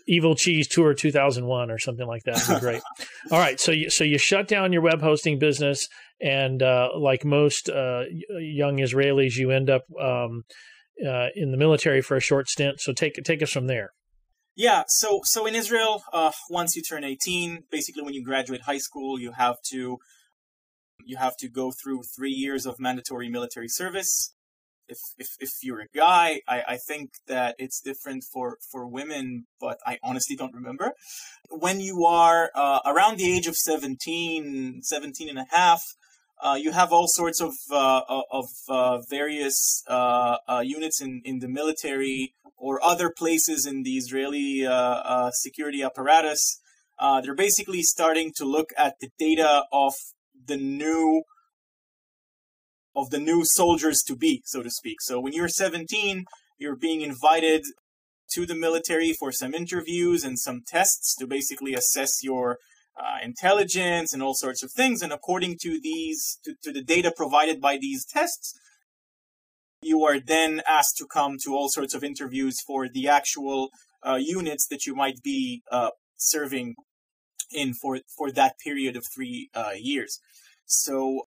Evil 0.06 0.34
Cheese 0.34 0.68
Tour 0.68 0.94
2001 0.94 1.70
or 1.70 1.78
something 1.78 2.06
like 2.06 2.22
that. 2.24 2.44
Would 2.48 2.56
be 2.56 2.60
great. 2.60 2.82
All 3.30 3.38
right, 3.38 3.58
so 3.58 3.72
you, 3.72 3.90
so 3.90 4.04
you 4.04 4.18
shut 4.18 4.48
down 4.48 4.72
your 4.72 4.82
web 4.82 5.00
hosting 5.00 5.38
business, 5.38 5.88
and 6.20 6.62
uh, 6.62 6.90
like 6.96 7.24
most 7.24 7.68
uh, 7.68 8.02
young 8.38 8.78
Israelis, 8.78 9.36
you 9.36 9.50
end 9.50 9.70
up 9.70 9.82
um, 10.00 10.44
uh, 11.04 11.28
in 11.34 11.50
the 11.50 11.56
military 11.56 12.00
for 12.02 12.16
a 12.16 12.20
short 12.20 12.48
stint. 12.48 12.80
So 12.80 12.92
take 12.92 13.14
take 13.24 13.42
us 13.42 13.50
from 13.50 13.66
there. 13.66 13.90
Yeah, 14.56 14.84
so 14.86 15.20
so 15.24 15.46
in 15.46 15.54
Israel, 15.54 16.04
uh, 16.12 16.30
once 16.48 16.76
you 16.76 16.82
turn 16.82 17.02
18, 17.02 17.64
basically 17.70 18.02
when 18.02 18.14
you 18.14 18.24
graduate 18.24 18.62
high 18.62 18.78
school, 18.78 19.18
you 19.18 19.32
have 19.32 19.56
to 19.70 19.98
you 21.04 21.16
have 21.16 21.36
to 21.38 21.48
go 21.48 21.72
through 21.72 22.02
three 22.16 22.30
years 22.30 22.64
of 22.64 22.78
mandatory 22.78 23.28
military 23.28 23.68
service 23.68 24.33
if 24.88 24.98
if 25.18 25.28
if 25.40 25.50
you're 25.62 25.80
a 25.80 25.88
guy, 25.94 26.40
I, 26.48 26.62
I 26.68 26.76
think 26.76 27.10
that 27.26 27.54
it's 27.58 27.80
different 27.80 28.24
for 28.32 28.58
for 28.70 28.86
women, 28.86 29.46
but 29.60 29.78
I 29.86 29.98
honestly 30.02 30.36
don't 30.36 30.54
remember. 30.54 30.92
When 31.50 31.80
you 31.80 32.04
are 32.04 32.50
uh, 32.54 32.80
around 32.86 33.18
the 33.18 33.32
age 33.32 33.46
of 33.46 33.56
17, 33.56 34.82
17 34.82 35.28
and 35.28 35.38
a 35.38 35.46
half, 35.50 35.82
uh, 36.42 36.56
you 36.60 36.72
have 36.72 36.92
all 36.92 37.06
sorts 37.08 37.40
of 37.40 37.54
uh, 37.70 38.02
of 38.30 38.46
uh, 38.68 38.98
various 39.08 39.82
uh, 39.88 40.36
uh, 40.48 40.62
units 40.64 41.00
in, 41.00 41.22
in 41.24 41.38
the 41.38 41.48
military 41.48 42.34
or 42.56 42.82
other 42.84 43.10
places 43.10 43.66
in 43.66 43.82
the 43.82 43.96
Israeli 43.96 44.66
security 45.32 45.82
apparatus. 45.82 46.60
they're 47.22 47.34
basically 47.34 47.82
starting 47.82 48.32
to 48.36 48.44
look 48.44 48.70
at 48.76 48.94
the 49.00 49.10
data 49.18 49.64
of 49.72 49.94
the 50.46 50.56
new 50.56 51.22
of 52.94 53.10
the 53.10 53.18
new 53.18 53.44
soldiers 53.44 54.02
to 54.06 54.16
be, 54.16 54.42
so 54.44 54.62
to 54.62 54.70
speak. 54.70 55.00
So 55.00 55.20
when 55.20 55.32
you're 55.32 55.48
17, 55.48 56.24
you're 56.58 56.76
being 56.76 57.00
invited 57.00 57.64
to 58.32 58.46
the 58.46 58.54
military 58.54 59.12
for 59.12 59.32
some 59.32 59.54
interviews 59.54 60.24
and 60.24 60.38
some 60.38 60.62
tests 60.66 61.14
to 61.16 61.26
basically 61.26 61.74
assess 61.74 62.22
your 62.22 62.58
uh, 62.96 63.18
intelligence 63.22 64.12
and 64.12 64.22
all 64.22 64.34
sorts 64.34 64.62
of 64.62 64.70
things. 64.72 65.02
And 65.02 65.12
according 65.12 65.58
to 65.62 65.80
these, 65.80 66.38
to, 66.44 66.54
to 66.62 66.72
the 66.72 66.82
data 66.82 67.12
provided 67.14 67.60
by 67.60 67.78
these 67.80 68.04
tests, 68.04 68.54
you 69.82 70.04
are 70.04 70.18
then 70.18 70.62
asked 70.66 70.96
to 70.98 71.06
come 71.06 71.36
to 71.44 71.54
all 71.54 71.68
sorts 71.68 71.94
of 71.94 72.02
interviews 72.02 72.60
for 72.66 72.88
the 72.88 73.08
actual 73.08 73.68
uh, 74.06 74.18
units 74.20 74.66
that 74.68 74.86
you 74.86 74.94
might 74.94 75.22
be 75.22 75.62
uh, 75.70 75.90
serving 76.16 76.74
in 77.52 77.74
for 77.74 78.00
for 78.16 78.32
that 78.32 78.54
period 78.58 78.96
of 78.96 79.04
three 79.14 79.50
uh, 79.54 79.72
years. 79.76 80.18
So 80.64 81.26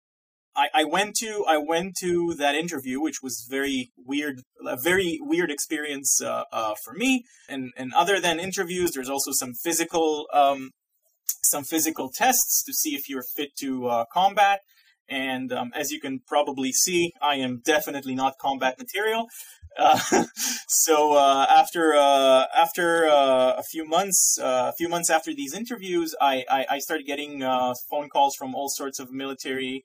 I, 0.57 0.69
I 0.75 0.85
went 0.85 1.14
to 1.16 1.45
I 1.49 1.59
went 1.59 1.95
to 2.00 2.35
that 2.35 2.54
interview, 2.54 3.00
which 3.00 3.23
was 3.23 3.47
very 3.49 3.92
weird, 3.97 4.40
a 4.66 4.76
very 4.76 5.19
weird 5.21 5.50
experience 5.50 6.21
uh, 6.23 6.45
uh, 6.52 6.75
for 6.85 6.92
me. 6.92 7.25
And 7.49 7.73
and 7.76 7.92
other 7.95 8.21
than 8.21 8.40
interviews, 8.40 8.92
there's 8.92 9.09
also 9.09 9.30
some 9.33 9.54
physical 9.54 10.26
um, 10.33 10.71
some 11.42 11.64
physical 11.64 12.11
tests 12.14 12.62
to 12.64 12.73
see 12.73 12.95
if 12.95 13.09
you're 13.09 13.25
fit 13.37 13.50
to 13.61 13.87
uh, 13.87 14.04
combat. 14.12 14.61
And 15.09 15.52
um, 15.52 15.73
as 15.75 15.90
you 15.90 16.00
can 16.00 16.21
probably 16.26 16.73
see, 16.73 17.12
I 17.21 17.37
am 17.37 17.61
definitely 17.64 18.14
not 18.14 18.38
combat 18.38 18.78
material. 18.78 19.26
Uh, 19.78 19.99
so 20.69 21.14
uh, 21.14 21.47
after 21.49 21.95
uh, 21.95 22.45
after 22.57 23.09
uh, 23.09 23.54
a 23.57 23.62
few 23.62 23.85
months, 23.85 24.38
uh, 24.40 24.71
a 24.71 24.73
few 24.76 24.88
months 24.88 25.11
after 25.11 25.35
these 25.35 25.54
interviews, 25.54 26.14
I, 26.21 26.45
I, 26.50 26.66
I 26.71 26.78
started 26.78 27.07
getting 27.07 27.42
uh, 27.42 27.75
phone 27.88 28.09
calls 28.09 28.37
from 28.37 28.54
all 28.54 28.69
sorts 28.69 28.99
of 29.00 29.12
military 29.12 29.85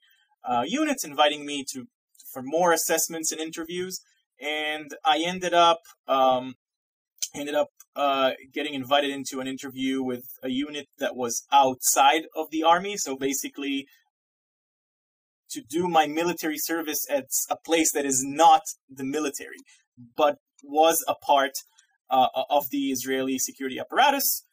units 0.66 1.04
inviting 1.04 1.44
me 1.46 1.64
to 1.72 1.86
for 2.32 2.42
more 2.42 2.72
assessments 2.72 3.32
and 3.32 3.40
interviews, 3.40 4.00
and 4.40 4.90
I 5.04 5.22
ended 5.24 5.54
up 5.54 5.80
um, 6.06 6.54
ended 7.34 7.54
up 7.54 7.68
getting 8.52 8.74
invited 8.74 9.10
into 9.10 9.40
an 9.40 9.46
interview 9.46 10.02
with 10.02 10.24
a 10.42 10.50
unit 10.50 10.86
that 10.98 11.16
was 11.16 11.44
outside 11.52 12.22
of 12.34 12.46
the 12.50 12.62
army. 12.62 12.96
So 12.96 13.16
basically, 13.16 13.86
to 15.50 15.62
do 15.68 15.88
my 15.88 16.06
military 16.06 16.58
service 16.58 17.06
at 17.10 17.26
a 17.50 17.56
place 17.64 17.92
that 17.92 18.04
is 18.04 18.24
not 18.24 18.62
the 18.88 19.04
military, 19.04 19.58
but 20.16 20.36
was 20.62 21.04
a 21.08 21.14
part 21.14 21.52
uh, 22.10 22.28
of 22.50 22.64
the 22.70 22.90
Israeli 22.90 23.38
security 23.38 23.78
apparatus. 23.78 24.44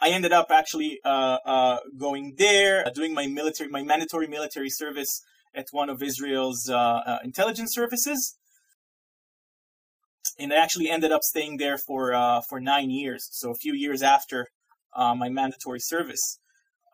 I 0.00 0.10
ended 0.10 0.32
up 0.32 0.46
actually 0.50 1.00
uh, 1.04 1.38
uh, 1.44 1.78
going 1.98 2.34
there, 2.38 2.86
uh, 2.86 2.90
doing 2.90 3.14
my 3.14 3.26
military, 3.26 3.68
my 3.68 3.82
mandatory 3.82 4.28
military 4.28 4.70
service 4.70 5.22
at 5.54 5.66
one 5.72 5.88
of 5.88 6.02
Israel's 6.02 6.68
uh, 6.68 6.76
uh, 6.76 7.18
intelligence 7.24 7.72
services, 7.74 8.36
and 10.38 10.52
I 10.52 10.56
actually 10.56 10.90
ended 10.90 11.12
up 11.12 11.22
staying 11.22 11.56
there 11.58 11.78
for 11.78 12.12
for 12.48 12.60
nine 12.60 12.90
years. 12.90 13.28
So 13.32 13.50
a 13.50 13.54
few 13.54 13.74
years 13.74 14.02
after 14.02 14.48
my 14.96 15.28
mandatory 15.28 15.80
service. 15.80 16.38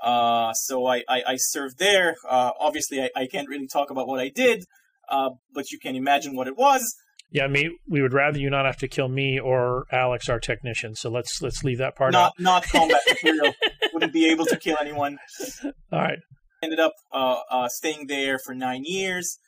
Uh, 0.02 0.52
so 0.52 0.87
I, 0.87 1.02
I, 1.08 1.23
I, 1.28 1.37
served 1.37 1.78
there. 1.78 2.16
Uh, 2.28 2.50
obviously, 2.61 3.00
I, 3.00 3.11
I, 3.16 3.26
can't 3.26 3.49
really 3.49 3.66
talk 3.66 3.90
about 3.90 4.06
what 4.06 4.20
I 4.20 4.28
did, 4.28 4.64
uh, 5.08 5.30
but 5.54 5.70
you 5.70 5.78
can 5.78 5.96
imagine 5.96 6.37
what 6.37 6.46
it 6.46 6.58
was. 6.58 6.94
Yeah, 7.30 7.46
me. 7.46 7.70
We 7.88 8.02
would 8.02 8.12
rather 8.12 8.38
you 8.38 8.50
not 8.50 8.66
have 8.66 8.76
to 8.78 8.88
kill 8.88 9.08
me 9.08 9.40
or 9.40 9.87
Alex, 9.90 10.28
our 10.28 10.38
technician. 10.38 10.94
So 10.94 11.11
let's 11.11 11.40
let's 11.40 11.64
leave 11.64 11.78
that 11.78 11.96
part 11.96 12.12
not, 12.12 12.26
out. 12.26 12.32
Not 12.38 12.64
combat 12.64 13.00
material. 13.08 13.54
Wouldn't 13.92 14.12
be 14.12 14.30
able 14.30 14.44
to 14.46 14.56
kill 14.56 14.76
anyone. 14.80 15.18
All 15.64 16.00
right. 16.00 16.18
Ended 16.64 16.80
up 16.80 16.94
uh, 17.12 17.40
uh, 17.50 17.68
staying 17.68 18.06
there 18.06 18.38
for 18.38 18.54
nine 18.54 18.85
years, 18.85 19.38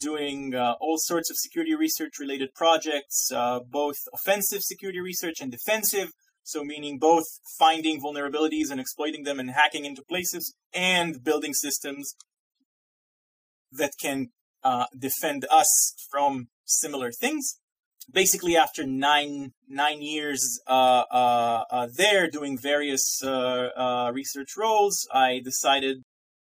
doing 0.00 0.54
all 0.54 0.98
sorts 0.98 1.30
of 1.30 1.36
security 1.36 1.74
research 1.74 2.14
related 2.20 2.54
projects, 2.54 3.30
both 3.70 3.96
offensive 4.12 4.62
security 4.62 5.00
research 5.00 5.36
and 5.40 5.50
defensive 5.50 6.10
so, 6.46 6.62
meaning 6.62 6.98
both 6.98 7.24
finding 7.58 8.02
vulnerabilities 8.02 8.70
and 8.70 8.78
exploiting 8.78 9.22
them 9.24 9.40
and 9.40 9.50
hacking 9.50 9.86
into 9.86 10.02
places, 10.02 10.54
and 10.74 11.24
building 11.24 11.54
systems 11.54 12.14
that 13.72 13.92
can 14.00 14.28
uh, 14.62 14.84
defend 14.96 15.46
us 15.50 15.94
from 16.10 16.48
similar 16.66 17.10
things. 17.12 17.58
Basically, 18.12 18.58
after 18.58 18.86
nine 18.86 19.54
nine 19.66 20.02
years 20.02 20.60
uh, 20.66 21.04
uh, 21.10 21.64
uh 21.70 21.88
there 21.96 22.28
doing 22.28 22.58
various 22.58 23.22
uh, 23.24 23.70
uh, 23.74 24.10
research 24.12 24.50
roles, 24.58 25.08
I 25.10 25.40
decided 25.42 26.02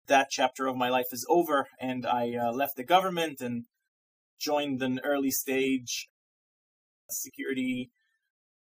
that 0.07 0.29
chapter 0.31 0.67
of 0.67 0.77
my 0.77 0.89
life 0.89 1.07
is 1.13 1.27
over, 1.29 1.69
and 1.81 2.07
I 2.07 2.51
left 2.51 2.77
the 2.77 2.85
government 2.85 3.41
and 3.41 3.65
joined 4.39 4.83
an 4.83 5.01
early 5.05 5.31
stage 5.31 6.09
security 7.11 7.91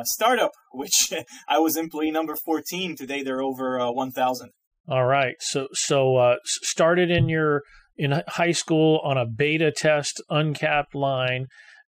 startup, 0.04 0.52
which 0.72 1.12
I 1.48 1.58
was 1.58 1.76
employee 1.76 2.10
number 2.10 2.36
14. 2.36 2.96
Today 2.96 3.22
they're 3.22 3.42
over 3.42 3.80
uh, 3.80 3.90
1,000. 3.90 4.50
All 4.88 5.06
right. 5.06 5.34
So 5.40 5.66
so 5.72 6.16
uh, 6.16 6.36
started 6.44 7.10
in 7.10 7.28
your 7.28 7.62
in 7.96 8.22
high 8.28 8.52
school 8.52 9.00
on 9.02 9.18
a 9.18 9.26
beta 9.26 9.72
test 9.72 10.22
uncapped 10.30 10.94
line 10.94 11.46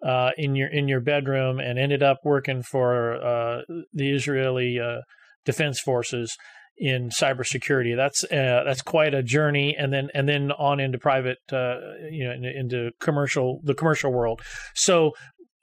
uh, 0.06 0.32
in 0.38 0.56
your 0.56 0.70
in 0.70 0.88
your 0.88 1.02
bedroom 1.02 1.60
and 1.60 1.78
ended 1.78 2.02
up 2.02 2.20
working 2.24 2.64
for 2.64 3.16
uh, 3.16 3.62
the 3.92 4.12
Israeli 4.12 4.80
uh, 4.80 5.02
Defense 5.44 5.82
Forces 5.82 6.38
in 6.78 7.10
cybersecurity. 7.10 7.96
That's 7.96 8.24
uh, 8.26 8.64
that's 8.66 8.82
quite 8.82 9.14
a 9.14 9.24
journey, 9.24 9.76
and 9.78 9.94
then 9.94 10.10
and 10.14 10.28
then 10.28 10.52
on 10.52 10.80
into 10.80 10.98
private, 10.98 11.40
uh, 11.52 11.78
you 12.10 12.26
know, 12.26 12.50
into 12.50 12.92
commercial 13.00 13.62
the 13.64 13.74
commercial 13.74 14.12
world. 14.12 14.42
So 14.74 15.14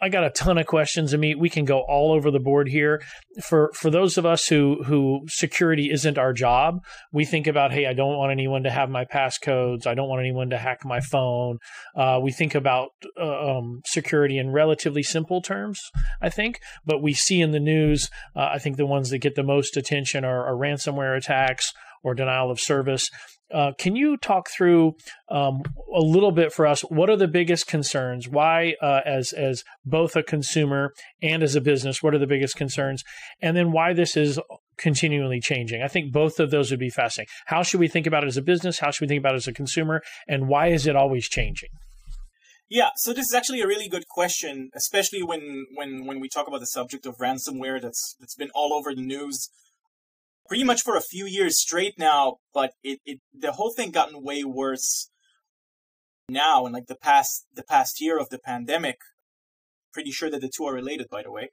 I 0.02 0.08
got 0.08 0.24
a 0.24 0.30
ton 0.30 0.58
of 0.58 0.66
questions. 0.66 1.14
I 1.14 1.16
mean, 1.16 1.38
we 1.38 1.48
can 1.48 1.64
go 1.64 1.78
all 1.78 2.12
over 2.12 2.32
the 2.32 2.40
board 2.40 2.68
here. 2.68 3.00
For 3.40 3.70
for 3.72 3.88
those 3.88 4.18
of 4.18 4.26
us 4.26 4.48
who 4.48 4.82
who 4.82 5.20
security 5.28 5.92
isn't 5.92 6.18
our 6.18 6.32
job, 6.32 6.80
we 7.12 7.24
think 7.24 7.46
about, 7.46 7.72
hey, 7.72 7.86
I 7.86 7.92
don't 7.92 8.18
want 8.18 8.32
anyone 8.32 8.64
to 8.64 8.70
have 8.70 8.90
my 8.90 9.04
passcodes. 9.04 9.86
I 9.86 9.94
don't 9.94 10.08
want 10.08 10.20
anyone 10.20 10.50
to 10.50 10.58
hack 10.58 10.80
my 10.84 10.98
phone. 10.98 11.58
Uh, 11.96 12.18
we 12.20 12.32
think 12.32 12.56
about 12.56 12.88
uh, 13.18 13.58
um, 13.58 13.80
security 13.86 14.38
in 14.38 14.50
relatively 14.50 15.04
simple 15.04 15.40
terms, 15.40 15.80
I 16.20 16.30
think. 16.30 16.58
But 16.84 17.00
we 17.00 17.12
see 17.12 17.40
in 17.40 17.52
the 17.52 17.60
news, 17.60 18.10
uh, 18.34 18.48
I 18.52 18.58
think 18.58 18.78
the 18.78 18.86
ones 18.86 19.10
that 19.10 19.18
get 19.18 19.36
the 19.36 19.44
most 19.44 19.76
attention 19.76 20.24
are, 20.24 20.44
are 20.46 20.56
ransomware 20.56 21.16
attacks 21.16 21.72
or 22.02 22.14
denial 22.14 22.50
of 22.50 22.58
service. 22.58 23.08
Uh, 23.52 23.72
can 23.78 23.94
you 23.94 24.16
talk 24.16 24.48
through 24.50 24.94
um, 25.28 25.62
a 25.94 26.00
little 26.00 26.32
bit 26.32 26.52
for 26.52 26.66
us? 26.66 26.80
What 26.82 27.10
are 27.10 27.16
the 27.16 27.28
biggest 27.28 27.66
concerns? 27.66 28.28
Why, 28.28 28.74
uh, 28.80 29.00
as 29.04 29.32
as 29.32 29.64
both 29.84 30.16
a 30.16 30.22
consumer 30.22 30.92
and 31.22 31.42
as 31.42 31.54
a 31.54 31.60
business, 31.60 32.02
what 32.02 32.14
are 32.14 32.18
the 32.18 32.26
biggest 32.26 32.56
concerns? 32.56 33.04
And 33.40 33.56
then 33.56 33.72
why 33.72 33.92
this 33.92 34.16
is 34.16 34.40
continually 34.78 35.40
changing? 35.40 35.82
I 35.82 35.88
think 35.88 36.12
both 36.12 36.40
of 36.40 36.50
those 36.50 36.70
would 36.70 36.80
be 36.80 36.90
fascinating. 36.90 37.30
How 37.46 37.62
should 37.62 37.80
we 37.80 37.88
think 37.88 38.06
about 38.06 38.24
it 38.24 38.28
as 38.28 38.36
a 38.36 38.42
business? 38.42 38.78
How 38.78 38.90
should 38.90 39.02
we 39.02 39.08
think 39.08 39.20
about 39.20 39.34
it 39.34 39.38
as 39.38 39.48
a 39.48 39.52
consumer? 39.52 40.02
And 40.26 40.48
why 40.48 40.68
is 40.68 40.86
it 40.86 40.96
always 40.96 41.28
changing? 41.28 41.68
Yeah, 42.70 42.88
so 42.96 43.12
this 43.12 43.26
is 43.26 43.34
actually 43.34 43.60
a 43.60 43.66
really 43.66 43.86
good 43.86 44.08
question, 44.08 44.70
especially 44.74 45.22
when 45.22 45.66
when 45.74 46.06
when 46.06 46.20
we 46.20 46.28
talk 46.30 46.48
about 46.48 46.60
the 46.60 46.66
subject 46.66 47.04
of 47.04 47.18
ransomware 47.18 47.82
that's 47.82 48.16
that's 48.18 48.34
been 48.34 48.48
all 48.54 48.72
over 48.72 48.94
the 48.94 49.02
news 49.02 49.50
pretty 50.46 50.64
much 50.64 50.82
for 50.82 50.96
a 50.96 51.00
few 51.00 51.26
years 51.26 51.60
straight 51.60 51.94
now, 51.98 52.36
but 52.52 52.72
it, 52.82 53.00
it 53.04 53.20
the 53.32 53.52
whole 53.52 53.72
thing 53.72 53.90
gotten 53.90 54.22
way 54.22 54.44
worse 54.44 55.10
now 56.28 56.66
in 56.66 56.72
like 56.72 56.86
the 56.86 56.96
past 56.96 57.46
the 57.54 57.64
past 57.64 58.00
year 58.00 58.18
of 58.18 58.28
the 58.30 58.38
pandemic. 58.38 58.96
Pretty 59.92 60.10
sure 60.10 60.30
that 60.30 60.40
the 60.40 60.50
two 60.54 60.64
are 60.64 60.72
related, 60.72 61.08
by 61.10 61.22
the 61.22 61.30
way. 61.30 61.50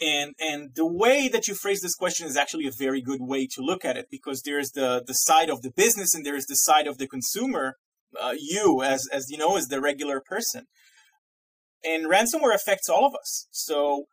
And 0.00 0.34
and 0.40 0.70
the 0.74 0.86
way 0.86 1.28
that 1.28 1.48
you 1.48 1.54
phrase 1.54 1.80
this 1.80 1.94
question 1.94 2.26
is 2.26 2.36
actually 2.36 2.66
a 2.66 2.72
very 2.76 3.00
good 3.00 3.20
way 3.20 3.46
to 3.46 3.62
look 3.62 3.84
at 3.84 3.96
it 3.96 4.06
because 4.10 4.42
there's 4.42 4.70
the 4.70 5.02
the 5.06 5.14
side 5.14 5.50
of 5.50 5.62
the 5.62 5.70
business 5.70 6.14
and 6.14 6.24
there's 6.24 6.46
the 6.46 6.54
side 6.54 6.86
of 6.86 6.98
the 6.98 7.08
consumer. 7.08 7.74
Uh, 8.18 8.34
you 8.38 8.82
as 8.82 9.08
as 9.12 9.30
you 9.30 9.38
know 9.38 9.56
as 9.56 9.68
the 9.68 9.80
regular 9.80 10.20
person. 10.20 10.64
And 11.84 12.06
ransomware 12.06 12.54
affects 12.54 12.88
all 12.88 13.06
of 13.06 13.14
us. 13.14 13.46
So 13.52 14.06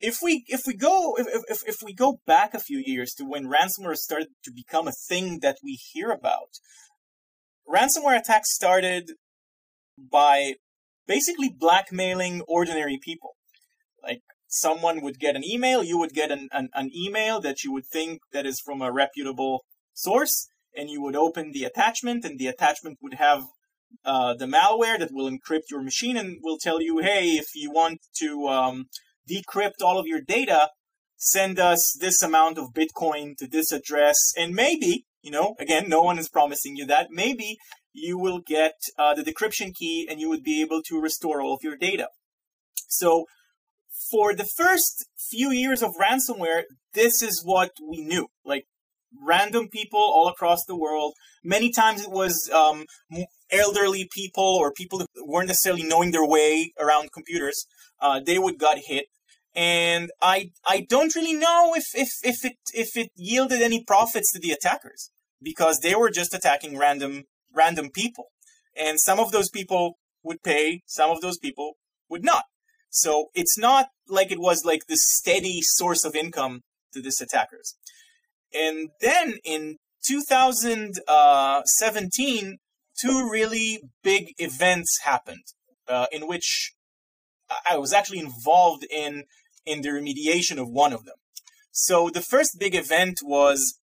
if 0.00 0.18
we 0.22 0.44
if 0.48 0.62
we 0.66 0.74
go 0.74 1.16
if, 1.16 1.26
if, 1.48 1.58
if 1.66 1.76
we 1.82 1.94
go 1.94 2.20
back 2.26 2.54
a 2.54 2.60
few 2.60 2.82
years 2.84 3.14
to 3.14 3.24
when 3.24 3.46
ransomware 3.46 3.96
started 3.96 4.28
to 4.44 4.52
become 4.52 4.88
a 4.88 4.92
thing 5.08 5.40
that 5.40 5.58
we 5.62 5.78
hear 5.92 6.10
about, 6.10 6.58
ransomware 7.68 8.18
attacks 8.18 8.54
started 8.54 9.12
by 9.96 10.54
basically 11.06 11.48
blackmailing 11.48 12.42
ordinary 12.48 12.98
people. 13.02 13.36
Like 14.02 14.22
someone 14.48 15.00
would 15.02 15.18
get 15.18 15.36
an 15.36 15.44
email, 15.44 15.82
you 15.82 15.98
would 15.98 16.12
get 16.12 16.30
an, 16.30 16.48
an, 16.52 16.68
an 16.74 16.90
email 16.94 17.40
that 17.40 17.64
you 17.64 17.72
would 17.72 17.86
think 17.86 18.20
that 18.32 18.46
is 18.46 18.60
from 18.64 18.82
a 18.82 18.92
reputable 18.92 19.64
source, 19.92 20.48
and 20.76 20.90
you 20.90 21.00
would 21.02 21.16
open 21.16 21.52
the 21.52 21.64
attachment, 21.64 22.24
and 22.24 22.38
the 22.38 22.46
attachment 22.46 22.98
would 23.00 23.14
have 23.14 23.44
uh, 24.04 24.34
the 24.34 24.46
malware 24.46 24.98
that 24.98 25.12
will 25.12 25.30
encrypt 25.30 25.70
your 25.70 25.82
machine 25.82 26.16
and 26.16 26.38
will 26.42 26.58
tell 26.58 26.82
you, 26.82 26.98
hey, 26.98 27.30
if 27.36 27.46
you 27.54 27.70
want 27.70 28.00
to 28.16 28.48
um, 28.48 28.86
decrypt 29.28 29.82
all 29.82 29.98
of 29.98 30.06
your 30.06 30.20
data, 30.20 30.70
send 31.16 31.58
us 31.58 31.96
this 32.00 32.22
amount 32.22 32.58
of 32.58 32.72
Bitcoin 32.74 33.36
to 33.38 33.46
this 33.46 33.72
address, 33.72 34.18
and 34.36 34.54
maybe, 34.54 35.04
you 35.22 35.30
know, 35.30 35.54
again, 35.58 35.88
no 35.88 36.02
one 36.02 36.18
is 36.18 36.28
promising 36.28 36.76
you 36.76 36.86
that, 36.86 37.08
maybe 37.10 37.56
you 37.92 38.18
will 38.18 38.40
get 38.40 38.74
uh, 38.98 39.14
the 39.14 39.22
decryption 39.22 39.72
key 39.72 40.06
and 40.10 40.20
you 40.20 40.28
would 40.28 40.42
be 40.42 40.60
able 40.60 40.82
to 40.82 41.00
restore 41.00 41.40
all 41.40 41.54
of 41.54 41.60
your 41.62 41.76
data. 41.76 42.08
So, 42.88 43.24
for 44.10 44.34
the 44.34 44.46
first 44.56 45.06
few 45.30 45.50
years 45.50 45.82
of 45.82 45.92
ransomware, 45.94 46.64
this 46.92 47.22
is 47.22 47.42
what 47.44 47.70
we 47.88 48.02
knew. 48.02 48.26
Like, 48.44 48.64
random 49.22 49.68
people 49.68 50.00
all 50.00 50.28
across 50.28 50.64
the 50.66 50.76
world. 50.76 51.14
Many 51.42 51.70
times 51.70 52.02
it 52.02 52.10
was 52.10 52.50
um, 52.52 52.84
elderly 53.50 54.08
people 54.12 54.56
or 54.60 54.72
people 54.72 54.98
who 54.98 55.06
weren't 55.26 55.48
necessarily 55.48 55.84
knowing 55.84 56.10
their 56.10 56.26
way 56.26 56.72
around 56.78 57.12
computers. 57.12 57.66
Uh, 58.00 58.20
they 58.24 58.38
would 58.38 58.58
got 58.58 58.78
hit 58.86 59.06
and 59.54 60.10
I 60.20 60.50
I 60.66 60.84
don't 60.88 61.14
really 61.14 61.34
know 61.34 61.74
if 61.76 61.84
if 61.94 62.08
if 62.22 62.44
it 62.44 62.56
if 62.72 62.96
it 62.96 63.10
yielded 63.14 63.62
any 63.62 63.84
profits 63.84 64.32
to 64.32 64.40
the 64.40 64.50
attackers 64.50 65.12
because 65.42 65.80
they 65.80 65.94
were 65.94 66.10
just 66.10 66.34
attacking 66.34 66.76
random 66.76 67.24
random 67.52 67.90
people. 67.90 68.32
And 68.76 69.00
some 69.00 69.20
of 69.20 69.30
those 69.30 69.48
people 69.48 69.98
would 70.24 70.42
pay, 70.42 70.82
some 70.86 71.10
of 71.10 71.20
those 71.20 71.38
people 71.38 71.74
would 72.08 72.24
not. 72.24 72.46
So 72.90 73.26
it's 73.34 73.58
not 73.58 73.88
like 74.08 74.32
it 74.32 74.40
was 74.40 74.64
like 74.64 74.86
the 74.88 74.96
steady 74.96 75.60
source 75.62 76.04
of 76.04 76.16
income 76.16 76.62
to 76.92 77.00
these 77.00 77.20
attackers. 77.20 77.76
And 78.52 78.90
then 79.00 79.38
in 79.44 79.76
2017, 80.06 82.58
two 83.00 83.30
really 83.30 83.80
big 84.02 84.34
events 84.38 84.98
happened 85.02 85.44
uh, 85.88 86.06
in 86.12 86.28
which 86.28 86.74
I 87.68 87.76
was 87.76 87.92
actually 87.92 88.20
involved 88.20 88.86
in 88.90 89.24
in 89.66 89.82
the 89.82 89.88
remediation 89.88 90.58
of 90.58 90.68
one 90.68 90.92
of 90.92 91.04
them. 91.04 91.16
So 91.72 92.08
the 92.08 92.20
first 92.20 92.58
big 92.58 92.74
event 92.74 93.18
was 93.22 93.78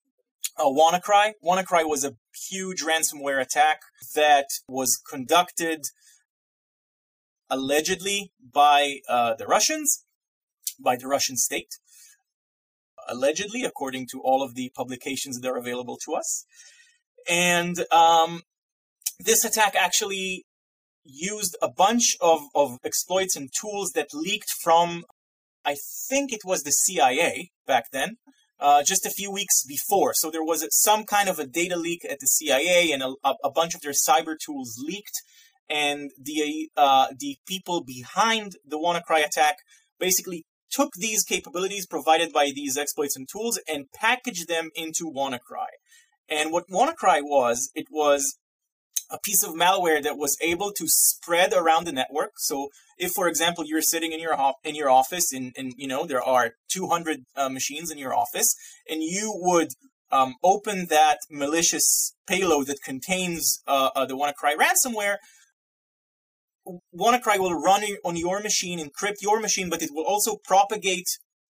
uh, 0.58 0.66
WannaCry. 0.66 1.34
WannaCry 1.44 1.88
was 1.88 2.06
a 2.06 2.16
huge 2.50 2.84
ransomware 2.84 3.42
attack 3.42 3.80
that 4.16 4.48
was 4.68 5.02
conducted 5.10 5.82
allegedly 7.50 8.32
by 8.42 9.00
uh, 9.10 9.34
the 9.36 9.46
Russians, 9.46 10.06
by 10.80 10.96
the 10.96 11.08
Russian 11.08 11.36
state. 11.36 11.76
Allegedly, 13.10 13.64
according 13.64 14.08
to 14.12 14.22
all 14.22 14.42
of 14.42 14.56
the 14.56 14.72
publications 14.76 15.40
that 15.40 15.50
are 15.50 15.58
available 15.58 15.98
to 16.06 16.14
us. 16.14 16.46
And 17.28 17.86
um, 17.92 18.44
this 19.20 19.44
attack 19.44 19.76
actually 19.76 20.46
used 21.04 21.58
a 21.62 21.70
bunch 21.70 22.16
of, 22.22 22.42
of 22.56 22.78
exploits 22.84 23.36
and 23.36 23.50
tools 23.52 23.92
that 23.96 24.14
leaked 24.14 24.52
from, 24.62 25.04
I 25.66 25.76
think 26.10 26.32
it 26.32 26.42
was 26.44 26.64
the 26.64 26.72
CIA 26.72 27.52
back 27.68 27.86
then, 27.92 28.18
uh, 28.60 28.84
just 28.84 29.06
a 29.06 29.12
few 29.12 29.32
weeks 29.32 29.64
before. 29.68 30.14
So 30.14 30.30
there 30.32 30.44
was 30.44 30.66
some 30.72 31.04
kind 31.04 31.30
of 31.30 31.40
a 31.40 31.46
data 31.46 31.76
leak 31.76 32.06
at 32.10 32.20
the 32.20 32.28
CIA, 32.28 32.92
and 32.92 33.04
a, 33.04 33.14
a 33.44 33.52
bunch 33.52 33.76
of 33.76 33.82
their 33.82 33.94
cyber 33.94 34.36
tools 34.44 34.76
leaked. 34.84 35.22
And 35.70 36.12
the 36.22 36.70
uh, 36.76 37.08
the 37.18 37.38
people 37.48 37.84
behind 37.84 38.54
the 38.66 38.78
WannaCry 38.78 39.26
attack 39.26 39.56
basically 40.00 40.46
took 40.70 40.94
these 40.98 41.24
capabilities 41.24 41.86
provided 41.86 42.32
by 42.34 42.52
these 42.54 42.78
exploits 42.78 43.16
and 43.16 43.28
tools 43.32 43.60
and 43.68 43.86
packaged 43.94 44.48
them 44.48 44.70
into 44.76 45.12
WannaCry. 45.12 45.72
And 46.30 46.52
what 46.52 46.66
WannaCry 46.72 47.22
was, 47.22 47.70
it 47.76 47.88
was 47.92 48.38
a 49.12 49.20
piece 49.24 49.44
of 49.44 49.54
malware 49.54 50.02
that 50.02 50.18
was 50.18 50.38
able 50.42 50.72
to 50.72 50.86
spread 50.88 51.54
around 51.54 51.86
the 51.86 51.92
network. 51.92 52.32
So 52.38 52.70
if, 52.98 53.12
for 53.12 53.28
example, 53.28 53.64
you're 53.66 53.82
sitting 53.82 54.12
in 54.12 54.20
your 54.20 54.36
in 54.64 54.76
your 54.76 54.90
office 54.90 55.32
and, 55.34 55.54
and 55.58 55.74
you 55.78 55.88
know 55.88 56.06
there 56.06 56.24
are 56.24 56.52
200 56.72 57.24
uh, 57.36 57.50
machines 57.50 57.92
in 57.92 57.98
your 57.98 58.16
office, 58.16 58.56
and 58.90 59.04
you 59.04 59.32
would 59.36 59.70
um, 60.12 60.36
open 60.44 60.88
that 60.90 61.18
malicious 61.30 62.14
payload 62.28 62.68
that 62.68 62.80
contains 62.84 63.62
uh, 63.68 63.90
uh, 63.96 64.06
the 64.06 64.16
WannaCry 64.16 64.56
ransomware, 64.56 65.18
WannaCry 66.96 67.40
will 67.40 67.54
run 67.54 67.84
on 68.04 68.16
your 68.16 68.40
machine, 68.40 68.80
encrypt 68.80 69.22
your 69.22 69.40
machine, 69.40 69.70
but 69.70 69.82
it 69.82 69.90
will 69.92 70.06
also 70.06 70.38
propagate 70.44 71.08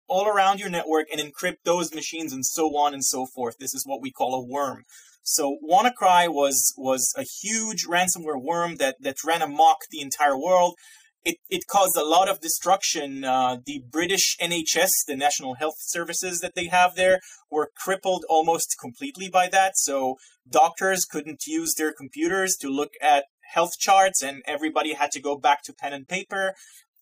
all 0.08 0.26
around 0.26 0.60
your 0.60 0.70
network 0.70 1.06
and 1.10 1.20
encrypt 1.20 1.58
those 1.64 1.94
machines 1.94 2.32
and 2.32 2.44
so 2.44 2.76
on 2.76 2.94
and 2.94 3.04
so 3.04 3.26
forth. 3.26 3.56
This 3.58 3.74
is 3.74 3.84
what 3.86 4.00
we 4.00 4.10
call 4.10 4.34
a 4.34 4.44
worm. 4.44 4.84
So 5.22 5.58
WannaCry 5.68 6.28
was 6.28 6.74
was 6.76 7.12
a 7.16 7.22
huge 7.22 7.86
ransomware 7.86 8.40
worm 8.40 8.76
that 8.76 8.96
that 9.00 9.24
ran 9.24 9.42
amok 9.42 9.78
the 9.90 10.00
entire 10.00 10.38
world. 10.38 10.74
It, 11.22 11.36
it 11.50 11.66
caused 11.66 11.98
a 11.98 12.04
lot 12.04 12.30
of 12.30 12.40
destruction. 12.40 13.24
Uh, 13.24 13.58
the 13.66 13.82
British 13.90 14.38
NHS, 14.40 14.90
the 15.06 15.16
National 15.16 15.54
Health 15.54 15.76
Services 15.78 16.40
that 16.40 16.54
they 16.54 16.68
have 16.68 16.94
there, 16.94 17.20
were 17.50 17.70
crippled 17.76 18.24
almost 18.30 18.76
completely 18.80 19.28
by 19.28 19.46
that. 19.48 19.76
So 19.76 20.16
doctors 20.48 21.04
couldn't 21.04 21.46
use 21.46 21.74
their 21.76 21.92
computers 21.92 22.56
to 22.62 22.68
look 22.68 22.92
at 23.02 23.24
health 23.52 23.72
charts, 23.78 24.22
and 24.22 24.42
everybody 24.46 24.94
had 24.94 25.10
to 25.10 25.20
go 25.20 25.36
back 25.36 25.62
to 25.64 25.74
pen 25.74 25.92
and 25.92 26.08
paper. 26.08 26.54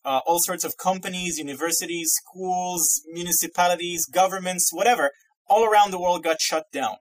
Uh, 0.04 0.20
all 0.26 0.40
sorts 0.40 0.64
of 0.64 0.76
companies, 0.76 1.38
universities, 1.38 2.10
schools, 2.14 3.02
municipalities, 3.12 4.04
governments, 4.06 4.70
whatever, 4.72 5.12
all 5.46 5.64
around 5.64 5.92
the 5.92 6.00
world 6.00 6.24
got 6.24 6.40
shut 6.40 6.64
down 6.72 6.96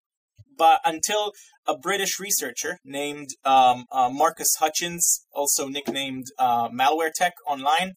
but 0.57 0.79
until 0.85 1.33
a 1.65 1.77
British 1.77 2.19
researcher 2.19 2.79
named 2.83 3.29
um, 3.45 3.85
uh, 3.91 4.09
Marcus 4.09 4.55
Hutchins, 4.59 5.25
also 5.31 5.67
nicknamed 5.67 6.25
uh, 6.39 6.69
Malware 6.69 7.11
Tech 7.13 7.33
Online, 7.47 7.93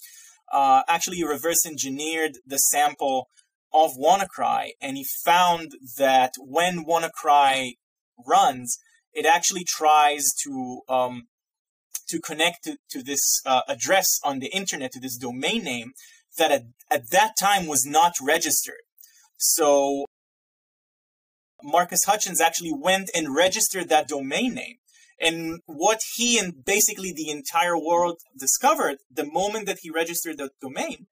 uh, 0.52 0.82
actually 0.88 1.24
reverse 1.24 1.64
engineered 1.66 2.38
the 2.46 2.58
sample 2.58 3.28
of 3.72 3.92
WannaCry, 3.92 4.70
and 4.80 4.96
he 4.96 5.04
found 5.24 5.72
that 5.96 6.32
when 6.38 6.84
WannaCry 6.84 7.74
runs, 8.26 8.78
it 9.12 9.24
actually 9.24 9.64
tries 9.64 10.24
to 10.44 10.80
um, 10.88 11.22
to 12.08 12.20
connect 12.20 12.64
to, 12.64 12.76
to 12.90 13.02
this 13.02 13.40
uh, 13.46 13.62
address 13.68 14.18
on 14.24 14.40
the 14.40 14.48
internet, 14.48 14.90
to 14.92 15.00
this 15.00 15.16
domain 15.16 15.62
name 15.62 15.92
that 16.38 16.50
at, 16.50 16.62
at 16.90 17.10
that 17.10 17.32
time 17.38 17.66
was 17.66 17.86
not 17.86 18.14
registered. 18.20 18.82
So 19.36 20.06
Marcus 21.62 22.04
Hutchins 22.04 22.40
actually 22.40 22.72
went 22.72 23.10
and 23.14 23.34
registered 23.34 23.88
that 23.88 24.08
domain 24.08 24.54
name. 24.54 24.76
And 25.20 25.60
what 25.66 26.00
he 26.14 26.38
and 26.38 26.64
basically 26.64 27.12
the 27.12 27.28
entire 27.28 27.78
world 27.78 28.20
discovered 28.38 28.98
the 29.10 29.26
moment 29.26 29.66
that 29.66 29.80
he 29.82 29.90
registered 29.90 30.38
that 30.38 30.52
domain, 30.60 31.06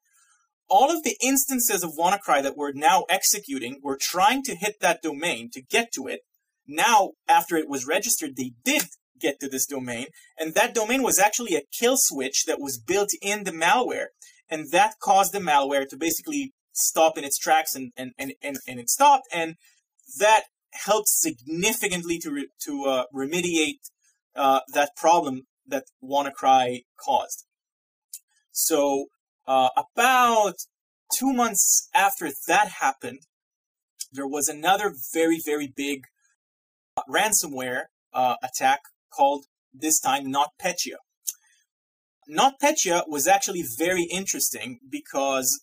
all 0.68 0.90
of 0.90 1.02
the 1.02 1.16
instances 1.22 1.82
of 1.82 1.92
WannaCry 1.98 2.42
that 2.42 2.56
we're 2.56 2.72
now 2.72 3.04
executing 3.10 3.80
were 3.82 3.98
trying 4.00 4.42
to 4.44 4.54
hit 4.54 4.80
that 4.80 5.02
domain 5.02 5.50
to 5.52 5.62
get 5.62 5.92
to 5.92 6.06
it. 6.06 6.20
Now, 6.66 7.12
after 7.28 7.56
it 7.56 7.68
was 7.68 7.86
registered, 7.86 8.36
they 8.36 8.52
did 8.64 8.84
get 9.18 9.40
to 9.40 9.48
this 9.48 9.66
domain, 9.66 10.06
and 10.38 10.54
that 10.54 10.74
domain 10.74 11.02
was 11.02 11.18
actually 11.18 11.56
a 11.56 11.62
kill 11.78 11.96
switch 11.96 12.44
that 12.46 12.60
was 12.60 12.78
built 12.78 13.10
in 13.20 13.44
the 13.44 13.50
malware, 13.50 14.08
and 14.48 14.70
that 14.70 14.94
caused 15.02 15.32
the 15.32 15.40
malware 15.40 15.88
to 15.88 15.96
basically 15.96 16.52
stop 16.72 17.18
in 17.18 17.24
its 17.24 17.38
tracks, 17.38 17.74
and 17.74 17.92
and 17.96 18.12
and 18.18 18.34
and, 18.42 18.58
and 18.66 18.78
it 18.78 18.90
stopped, 18.90 19.26
and 19.32 19.56
that 20.18 20.44
helps 20.72 21.20
significantly 21.20 22.18
to 22.18 22.30
re- 22.30 22.48
to 22.66 22.84
uh, 22.84 23.04
remediate 23.14 23.80
uh, 24.36 24.60
that 24.72 24.96
problem 24.96 25.46
that 25.66 25.84
WannaCry 26.02 26.84
caused. 27.04 27.44
So 28.52 29.06
uh, 29.46 29.68
about 29.76 30.54
two 31.16 31.32
months 31.32 31.88
after 31.94 32.30
that 32.46 32.68
happened, 32.80 33.20
there 34.12 34.26
was 34.26 34.48
another 34.48 34.94
very 35.12 35.40
very 35.44 35.72
big 35.74 36.04
uh, 36.96 37.02
ransomware 37.08 37.84
uh, 38.12 38.36
attack 38.42 38.80
called 39.12 39.46
this 39.72 40.00
time 40.00 40.32
NotPetya. 40.32 40.96
NotPetya 42.30 43.08
was 43.08 43.26
actually 43.26 43.64
very 43.78 44.02
interesting 44.04 44.80
because 44.88 45.62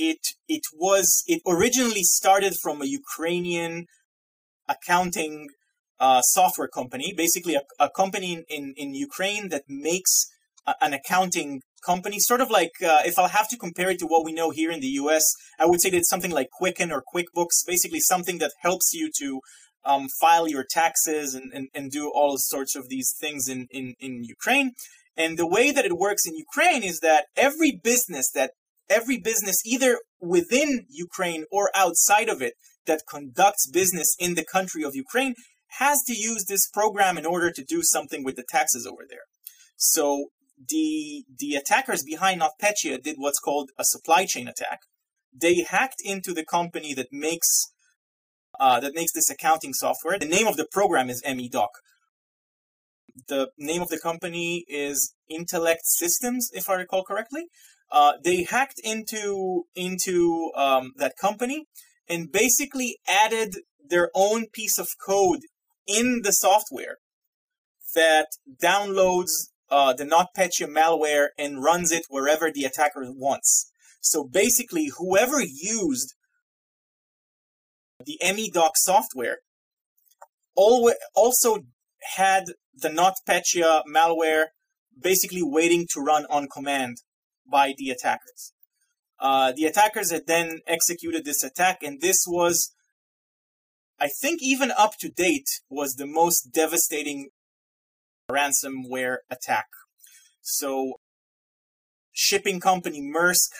it 0.00 0.22
it 0.48 0.62
was 0.74 1.22
it 1.26 1.42
originally 1.46 2.02
started 2.02 2.54
from 2.62 2.80
a 2.80 2.86
Ukrainian 2.86 3.86
accounting 4.68 5.48
uh, 6.00 6.22
software 6.22 6.68
company, 6.68 7.12
basically 7.14 7.54
a, 7.54 7.62
a 7.78 7.90
company 7.90 8.42
in, 8.48 8.72
in 8.76 8.94
Ukraine 8.94 9.50
that 9.50 9.64
makes 9.68 10.12
a, 10.66 10.74
an 10.80 10.94
accounting 10.94 11.60
company, 11.84 12.18
sort 12.18 12.40
of 12.40 12.50
like 12.50 12.72
uh, 12.82 13.02
if 13.04 13.18
I'll 13.18 13.28
have 13.40 13.48
to 13.48 13.58
compare 13.58 13.90
it 13.90 13.98
to 13.98 14.06
what 14.06 14.24
we 14.24 14.32
know 14.32 14.50
here 14.50 14.70
in 14.70 14.80
the 14.80 14.94
US, 15.02 15.24
I 15.58 15.66
would 15.66 15.80
say 15.82 15.90
that 15.90 15.98
it's 15.98 16.08
something 16.08 16.30
like 16.30 16.48
Quicken 16.50 16.90
or 16.90 17.02
QuickBooks, 17.12 17.66
basically 17.66 18.00
something 18.00 18.38
that 18.38 18.52
helps 18.60 18.92
you 18.94 19.10
to 19.20 19.40
um, 19.84 20.06
file 20.20 20.48
your 20.48 20.64
taxes 20.68 21.34
and, 21.34 21.52
and, 21.52 21.68
and 21.74 21.90
do 21.90 22.10
all 22.14 22.36
sorts 22.38 22.74
of 22.74 22.88
these 22.88 23.14
things 23.20 23.48
in, 23.48 23.66
in, 23.70 23.94
in 24.00 24.24
Ukraine. 24.24 24.72
And 25.16 25.38
the 25.38 25.46
way 25.46 25.70
that 25.70 25.84
it 25.84 25.98
works 25.98 26.26
in 26.26 26.34
Ukraine 26.34 26.82
is 26.82 27.00
that 27.00 27.26
every 27.36 27.72
business 27.90 28.30
that 28.34 28.52
every 28.90 29.18
business, 29.18 29.56
either 29.64 29.98
within 30.20 30.86
Ukraine 30.90 31.44
or 31.50 31.70
outside 31.74 32.28
of 32.28 32.42
it, 32.42 32.54
that 32.86 33.02
conducts 33.08 33.70
business 33.70 34.14
in 34.18 34.34
the 34.34 34.44
country 34.44 34.82
of 34.82 34.94
Ukraine 34.94 35.34
has 35.78 36.02
to 36.06 36.14
use 36.14 36.44
this 36.46 36.68
program 36.68 37.16
in 37.16 37.24
order 37.24 37.50
to 37.52 37.64
do 37.64 37.82
something 37.82 38.24
with 38.24 38.36
the 38.36 38.44
taxes 38.48 38.86
over 38.86 39.04
there. 39.08 39.26
So 39.76 40.26
the 40.68 41.24
the 41.38 41.54
attackers 41.54 42.02
behind 42.02 42.42
NotPetya 42.42 43.02
did 43.02 43.16
what's 43.18 43.38
called 43.38 43.70
a 43.78 43.84
supply 43.84 44.26
chain 44.26 44.48
attack. 44.48 44.80
They 45.32 45.62
hacked 45.62 46.02
into 46.04 46.34
the 46.34 46.44
company 46.44 46.92
that 46.94 47.08
makes 47.12 47.72
uh, 48.58 48.80
that 48.80 48.94
makes 48.94 49.12
this 49.12 49.30
accounting 49.30 49.72
software. 49.72 50.18
The 50.18 50.26
name 50.26 50.46
of 50.46 50.56
the 50.56 50.66
program 50.70 51.08
is 51.08 51.22
MEDoc. 51.22 51.68
The 53.28 53.50
name 53.56 53.80
of 53.80 53.88
the 53.88 53.98
company 53.98 54.64
is 54.68 55.14
Intellect 55.28 55.82
Systems, 55.84 56.50
if 56.52 56.68
I 56.68 56.74
recall 56.74 57.04
correctly. 57.04 57.46
Uh, 57.92 58.12
they 58.22 58.44
hacked 58.44 58.80
into 58.84 59.64
into 59.74 60.50
um, 60.54 60.92
that 60.96 61.16
company 61.20 61.66
and 62.08 62.30
basically 62.30 62.98
added 63.08 63.54
their 63.88 64.10
own 64.14 64.46
piece 64.52 64.78
of 64.78 64.88
code 65.04 65.40
in 65.86 66.20
the 66.22 66.30
software 66.30 66.98
that 67.94 68.28
downloads 68.62 69.30
uh, 69.70 69.92
the 69.92 70.04
NotPetya 70.04 70.68
malware 70.68 71.28
and 71.38 71.62
runs 71.62 71.90
it 71.90 72.04
wherever 72.08 72.50
the 72.50 72.64
attacker 72.64 73.04
wants. 73.06 73.70
So 74.00 74.24
basically, 74.24 74.90
whoever 74.96 75.40
used 75.40 76.14
the 78.04 78.18
MEDoc 78.22 78.72
software 78.76 79.38
also 80.54 81.58
had 82.16 82.44
the 82.74 82.88
NotPetya 82.88 83.82
malware 83.92 84.46
basically 85.00 85.42
waiting 85.42 85.86
to 85.92 86.00
run 86.00 86.26
on 86.30 86.48
command 86.48 86.98
by 87.50 87.74
the 87.76 87.90
attackers. 87.90 88.52
Uh, 89.18 89.52
the 89.54 89.64
attackers 89.64 90.10
had 90.10 90.26
then 90.26 90.60
executed 90.66 91.24
this 91.24 91.42
attack, 91.42 91.82
and 91.82 92.00
this 92.00 92.24
was, 92.26 92.72
I 93.98 94.08
think, 94.08 94.40
even 94.42 94.70
up 94.70 94.92
to 95.00 95.10
date, 95.10 95.48
was 95.68 95.94
the 95.94 96.06
most 96.06 96.50
devastating 96.52 97.28
ransomware 98.30 99.18
attack. 99.30 99.66
So, 100.40 100.94
shipping 102.12 102.60
company 102.60 103.02
Maersk 103.02 103.50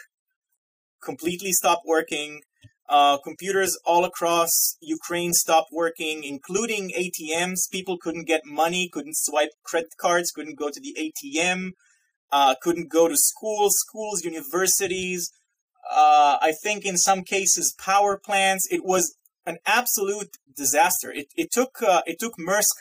completely 1.02 1.52
stopped 1.52 1.86
working. 1.86 2.40
Uh, 2.88 3.18
computers 3.18 3.78
all 3.84 4.04
across 4.04 4.76
Ukraine 4.80 5.32
stopped 5.32 5.70
working, 5.72 6.24
including 6.24 6.90
ATMs. 6.90 7.70
People 7.70 7.98
couldn't 7.98 8.26
get 8.26 8.42
money, 8.44 8.88
couldn't 8.92 9.16
swipe 9.16 9.50
credit 9.62 9.90
cards, 10.00 10.32
couldn't 10.32 10.58
go 10.58 10.70
to 10.70 10.80
the 10.80 10.96
ATM, 10.98 11.72
uh, 12.32 12.54
couldn't 12.60 12.90
go 12.90 13.08
to 13.08 13.16
schools, 13.16 13.74
schools, 13.76 14.24
universities. 14.24 15.32
Uh, 15.90 16.38
I 16.40 16.52
think 16.62 16.84
in 16.84 16.96
some 16.96 17.22
cases 17.22 17.74
power 17.78 18.18
plants. 18.18 18.68
It 18.70 18.84
was 18.84 19.16
an 19.46 19.58
absolute 19.66 20.36
disaster. 20.56 21.10
It, 21.10 21.26
it 21.36 21.50
took 21.50 21.82
uh, 21.82 22.02
it 22.06 22.18
took 22.18 22.34
Maersk 22.38 22.76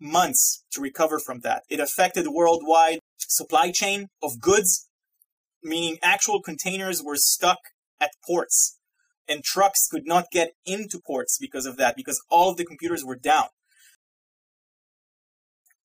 months 0.00 0.64
to 0.72 0.80
recover 0.80 1.18
from 1.18 1.40
that. 1.40 1.62
It 1.68 1.80
affected 1.80 2.26
worldwide 2.28 3.00
supply 3.18 3.72
chain 3.72 4.08
of 4.22 4.40
goods, 4.40 4.88
meaning 5.62 5.98
actual 6.02 6.40
containers 6.40 7.02
were 7.02 7.16
stuck 7.16 7.58
at 8.00 8.10
ports 8.26 8.78
and 9.28 9.44
trucks 9.44 9.86
could 9.90 10.06
not 10.06 10.30
get 10.32 10.52
into 10.64 11.00
ports 11.04 11.36
because 11.38 11.66
of 11.66 11.76
that 11.76 11.96
because 11.96 12.20
all 12.30 12.50
of 12.50 12.56
the 12.56 12.64
computers 12.64 13.04
were 13.04 13.16
down 13.16 13.48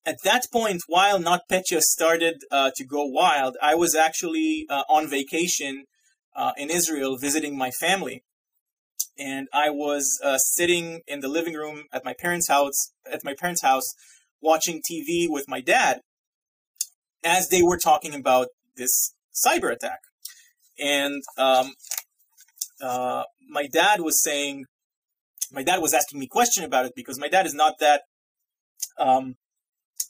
at 0.06 0.18
that 0.24 0.46
point 0.52 0.82
while 0.88 1.20
NotPetya 1.20 1.82
started 1.82 2.44
uh, 2.52 2.72
to 2.76 2.84
go 2.86 3.04
wild 3.06 3.58
i 3.62 3.76
was 3.76 3.96
actually 3.96 4.66
uh, 4.70 4.84
on 4.89 5.10
vacation 5.10 5.86
uh, 6.36 6.52
in 6.58 6.70
israel 6.70 7.18
visiting 7.18 7.58
my 7.58 7.72
family. 7.72 8.24
And 9.18 9.48
i 9.54 9.70
was 9.70 10.20
uh, 10.24 10.38
sitting 10.38 11.02
in 11.08 11.20
the 11.20 11.28
living 11.28 11.54
room 11.54 11.84
at 11.94 12.04
my 12.04 12.16
parents 12.20 12.48
house 12.48 12.92
at 13.12 13.24
my 13.24 13.36
parents 13.39 13.62
house 13.62 13.94
watching 14.42 14.82
tv 14.82 15.28
with 15.30 15.46
my 15.48 15.62
dad 15.62 16.02
as 17.24 17.50
they 17.50 17.62
were 17.62 17.78
talking 17.78 18.13
about 18.13 18.48
this 18.76 19.13
cyber 19.34 19.72
attack. 19.72 20.00
And 20.80 21.24
um, 21.38 21.74
uh, 22.82 23.24
my 23.50 23.68
dad 23.68 24.02
was 24.02 24.22
saying, 24.22 24.66
my 25.52 25.63
dad 25.63 25.82
was 25.82 25.94
asking 25.94 26.20
me 26.20 26.28
question 26.28 26.63
about 26.63 26.86
it 26.86 26.94
because 26.96 27.20
my 27.20 27.30
dad 27.30 27.46
is 27.46 27.54
not 27.54 27.76
that, 27.80 28.02
um, 29.00 29.36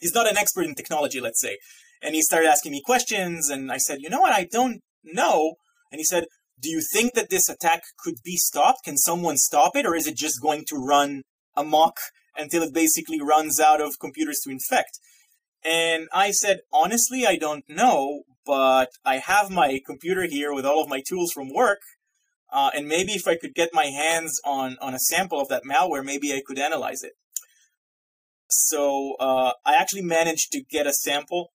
he's 0.03 0.13
not 0.13 0.29
an 0.29 0.37
expert 0.37 0.65
in 0.65 0.75
technology, 0.75 1.19
let's 1.21 1.41
say. 1.41 1.57
And 2.01 2.13
he 2.13 2.21
started 2.21 2.49
asking 2.49 2.73
me 2.73 2.81
questions, 2.85 3.49
and 3.49 3.71
I 3.71 3.77
said, 3.77 3.99
you 4.01 4.09
know 4.09 4.19
what, 4.19 4.33
I 4.33 4.45
don't 4.51 4.81
know. 5.03 5.55
And 5.91 5.99
he 5.99 6.03
said, 6.03 6.25
do 6.61 6.69
you 6.69 6.81
think 6.93 7.13
that 7.13 7.29
this 7.29 7.47
attack 7.47 7.81
could 7.97 8.15
be 8.23 8.35
stopped? 8.35 8.83
Can 8.83 8.97
someone 8.97 9.37
stop 9.37 9.75
it, 9.75 9.85
or 9.85 9.95
is 9.95 10.05
it 10.05 10.17
just 10.17 10.41
going 10.41 10.65
to 10.67 10.75
run 10.75 11.23
amok 11.55 11.97
until 12.35 12.63
it 12.63 12.73
basically 12.73 13.21
runs 13.21 13.59
out 13.59 13.81
of 13.81 13.99
computers 13.99 14.41
to 14.43 14.51
infect? 14.51 14.99
And 15.63 16.09
I 16.13 16.31
said, 16.31 16.59
honestly, 16.73 17.25
I 17.25 17.37
don't 17.37 17.63
know, 17.69 18.23
but 18.45 18.89
I 19.05 19.19
have 19.19 19.49
my 19.49 19.79
computer 19.85 20.25
here 20.25 20.53
with 20.53 20.65
all 20.65 20.83
of 20.83 20.89
my 20.89 21.01
tools 21.07 21.31
from 21.31 21.53
work, 21.53 21.79
uh, 22.51 22.71
and 22.75 22.87
maybe 22.87 23.13
if 23.13 23.27
I 23.27 23.37
could 23.37 23.55
get 23.55 23.69
my 23.73 23.85
hands 23.85 24.41
on, 24.45 24.75
on 24.81 24.93
a 24.93 24.99
sample 24.99 25.39
of 25.39 25.47
that 25.47 25.63
malware, 25.63 26.03
maybe 26.03 26.33
I 26.33 26.41
could 26.45 26.59
analyze 26.59 27.01
it. 27.03 27.13
So 28.55 29.15
uh, 29.19 29.53
I 29.65 29.75
actually 29.75 30.03
managed 30.03 30.51
to 30.51 30.61
get 30.61 30.87
a 30.87 30.93
sample 30.93 31.51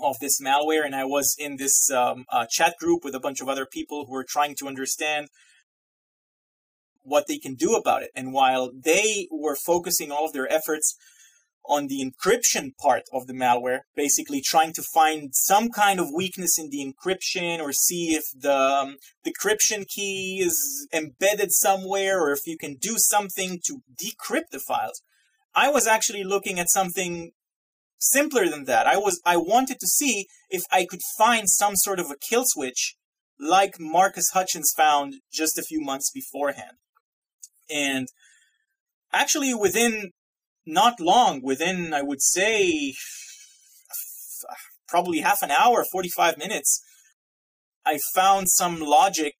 of 0.00 0.18
this 0.20 0.40
malware, 0.40 0.84
and 0.84 0.94
I 0.94 1.04
was 1.04 1.36
in 1.38 1.56
this 1.56 1.90
um, 1.90 2.24
uh, 2.30 2.46
chat 2.50 2.74
group 2.78 3.04
with 3.04 3.14
a 3.14 3.20
bunch 3.20 3.40
of 3.40 3.48
other 3.48 3.66
people 3.66 4.06
who 4.06 4.12
were 4.12 4.26
trying 4.28 4.54
to 4.56 4.66
understand 4.66 5.28
what 7.02 7.26
they 7.28 7.38
can 7.38 7.54
do 7.54 7.74
about 7.74 8.02
it. 8.02 8.10
And 8.16 8.32
while 8.32 8.70
they 8.74 9.28
were 9.30 9.56
focusing 9.56 10.10
all 10.10 10.24
of 10.24 10.32
their 10.32 10.50
efforts 10.50 10.96
on 11.66 11.86
the 11.86 12.04
encryption 12.04 12.76
part 12.78 13.02
of 13.12 13.26
the 13.26 13.32
malware, 13.32 13.80
basically 13.96 14.40
trying 14.40 14.72
to 14.74 14.82
find 14.82 15.30
some 15.34 15.70
kind 15.70 15.98
of 15.98 16.08
weakness 16.14 16.58
in 16.58 16.68
the 16.70 16.84
encryption 16.84 17.60
or 17.60 17.72
see 17.72 18.14
if 18.14 18.24
the 18.38 18.54
um, 18.54 18.96
decryption 19.26 19.86
key 19.86 20.42
is 20.44 20.86
embedded 20.92 21.52
somewhere 21.52 22.20
or 22.20 22.32
if 22.32 22.46
you 22.46 22.58
can 22.58 22.76
do 22.76 22.96
something 22.98 23.60
to 23.64 23.80
decrypt 23.96 24.50
the 24.50 24.58
files. 24.58 25.00
I 25.54 25.70
was 25.70 25.86
actually 25.86 26.24
looking 26.24 26.58
at 26.58 26.70
something 26.70 27.32
simpler 27.98 28.48
than 28.48 28.64
that. 28.64 28.86
I 28.86 28.96
was 28.96 29.20
I 29.24 29.36
wanted 29.36 29.78
to 29.80 29.86
see 29.86 30.26
if 30.50 30.62
I 30.72 30.84
could 30.84 31.00
find 31.16 31.48
some 31.48 31.76
sort 31.76 32.00
of 32.00 32.10
a 32.10 32.16
kill 32.16 32.44
switch 32.46 32.96
like 33.38 33.80
Marcus 33.80 34.30
Hutchins 34.30 34.72
found 34.76 35.14
just 35.32 35.58
a 35.58 35.62
few 35.62 35.80
months 35.80 36.10
beforehand. 36.10 36.76
And 37.70 38.08
actually 39.12 39.54
within 39.54 40.12
not 40.66 41.00
long, 41.00 41.42
within, 41.42 41.92
I 41.92 42.02
would 42.02 42.22
say, 42.22 42.94
probably 44.88 45.20
half 45.20 45.42
an 45.42 45.50
hour, 45.50 45.84
45 45.84 46.38
minutes, 46.38 46.82
I 47.84 47.98
found 48.14 48.48
some 48.48 48.80
logic 48.80 49.34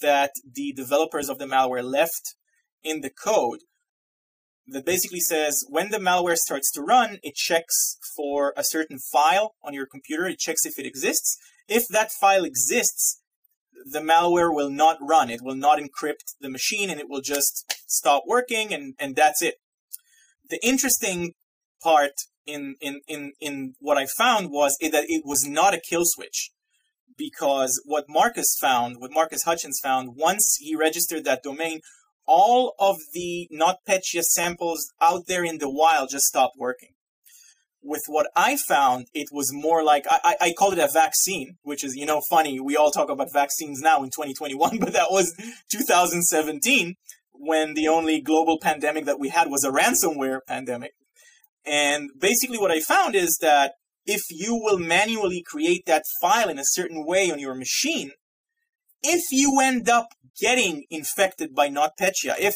that 0.00 0.32
the 0.44 0.72
developers 0.72 1.28
of 1.28 1.38
the 1.38 1.46
malware 1.46 1.82
left 1.82 2.36
in 2.82 3.00
the 3.00 3.10
code 3.10 3.60
that 4.70 4.84
basically 4.84 5.20
says 5.20 5.64
when 5.68 5.90
the 5.90 5.98
malware 5.98 6.36
starts 6.36 6.70
to 6.72 6.82
run, 6.82 7.18
it 7.22 7.34
checks 7.34 7.98
for 8.16 8.52
a 8.56 8.64
certain 8.64 8.98
file 9.12 9.54
on 9.62 9.74
your 9.74 9.86
computer, 9.86 10.26
it 10.26 10.38
checks 10.38 10.64
if 10.64 10.78
it 10.78 10.86
exists. 10.86 11.36
If 11.68 11.84
that 11.88 12.10
file 12.20 12.44
exists, 12.44 13.20
the 13.84 14.00
malware 14.00 14.52
will 14.54 14.70
not 14.70 14.98
run. 15.00 15.30
It 15.30 15.40
will 15.42 15.54
not 15.54 15.78
encrypt 15.78 16.34
the 16.40 16.50
machine 16.50 16.90
and 16.90 17.00
it 17.00 17.08
will 17.08 17.20
just 17.20 17.72
stop 17.86 18.24
working 18.26 18.74
and, 18.74 18.94
and 18.98 19.16
that's 19.16 19.42
it 19.42 19.54
the 20.50 20.64
interesting 20.66 21.32
part 21.82 22.12
in, 22.44 22.74
in, 22.80 23.00
in, 23.08 23.32
in 23.40 23.74
what 23.78 23.96
I 23.96 24.06
found 24.06 24.50
was 24.50 24.76
that 24.80 25.04
it 25.08 25.22
was 25.24 25.46
not 25.46 25.72
a 25.72 25.80
kill 25.80 26.02
switch. 26.04 26.50
Because 27.16 27.82
what 27.84 28.06
Marcus 28.08 28.56
found, 28.60 28.96
what 28.98 29.12
Marcus 29.12 29.42
Hutchins 29.42 29.78
found, 29.82 30.16
once 30.16 30.56
he 30.58 30.74
registered 30.74 31.24
that 31.24 31.42
domain, 31.42 31.80
all 32.26 32.74
of 32.78 32.98
the 33.12 33.48
NotPetya 33.52 34.22
samples 34.22 34.92
out 35.00 35.26
there 35.26 35.44
in 35.44 35.58
the 35.58 35.70
wild 35.70 36.10
just 36.10 36.26
stopped 36.26 36.56
working. 36.58 36.90
With 37.82 38.02
what 38.08 38.30
I 38.36 38.56
found, 38.56 39.06
it 39.14 39.28
was 39.32 39.52
more 39.54 39.82
like 39.82 40.04
I, 40.10 40.36
I 40.40 40.52
call 40.52 40.72
it 40.72 40.78
a 40.78 40.88
vaccine, 40.92 41.56
which 41.62 41.82
is 41.82 41.96
you 41.96 42.04
know 42.04 42.20
funny. 42.28 42.60
We 42.60 42.76
all 42.76 42.90
talk 42.90 43.08
about 43.08 43.32
vaccines 43.32 43.80
now 43.80 44.02
in 44.02 44.10
2021, 44.10 44.78
but 44.80 44.92
that 44.92 45.10
was 45.10 45.34
2017 45.70 46.96
when 47.32 47.72
the 47.72 47.88
only 47.88 48.20
global 48.20 48.58
pandemic 48.60 49.06
that 49.06 49.18
we 49.18 49.30
had 49.30 49.50
was 49.50 49.64
a 49.64 49.70
ransomware 49.70 50.40
pandemic. 50.46 50.92
And 51.64 52.10
basically, 52.18 52.58
what 52.58 52.70
I 52.70 52.80
found 52.80 53.14
is 53.14 53.38
that 53.40 53.72
if 54.04 54.22
you 54.30 54.56
will 54.56 54.78
manually 54.78 55.42
create 55.46 55.86
that 55.86 56.04
file 56.20 56.48
in 56.48 56.58
a 56.58 56.64
certain 56.64 57.06
way 57.06 57.30
on 57.30 57.38
your 57.38 57.54
machine, 57.54 58.12
if 59.02 59.22
you 59.30 59.60
end 59.62 59.88
up 59.88 60.08
getting 60.38 60.84
infected 60.90 61.54
by 61.54 61.68
NotPetya, 61.68 62.34
if 62.38 62.54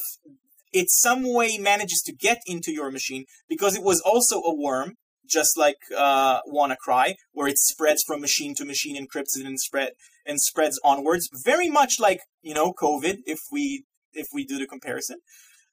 it 0.73 0.87
some 0.91 1.33
way 1.33 1.57
manages 1.59 2.03
to 2.07 2.13
get 2.13 2.41
into 2.47 2.73
your 2.73 2.91
machine, 2.91 3.25
because 3.49 3.77
it 3.77 3.83
was 3.83 4.01
also 4.01 4.41
a 4.41 4.55
worm, 4.55 4.95
just 5.29 5.57
like 5.57 5.77
uh, 5.97 6.41
WannaCry, 6.43 7.15
where 7.33 7.49
it 7.49 7.59
spreads 7.59 8.03
from 8.07 8.21
machine 8.21 8.55
to 8.57 8.65
machine, 8.65 8.97
encrypts 8.97 9.39
it, 9.39 9.47
and 9.47 9.59
spread 9.61 9.93
and 10.27 10.41
spreads 10.41 10.81
onwards, 10.85 11.29
very 11.45 11.69
much 11.69 11.95
like 12.01 12.21
you 12.43 12.55
know 12.55 12.73
COVID. 12.73 13.19
If 13.27 13.41
we 13.53 13.85
if 14.13 14.27
we 14.33 14.45
do 14.45 14.59
the 14.59 14.67
comparison. 14.67 15.19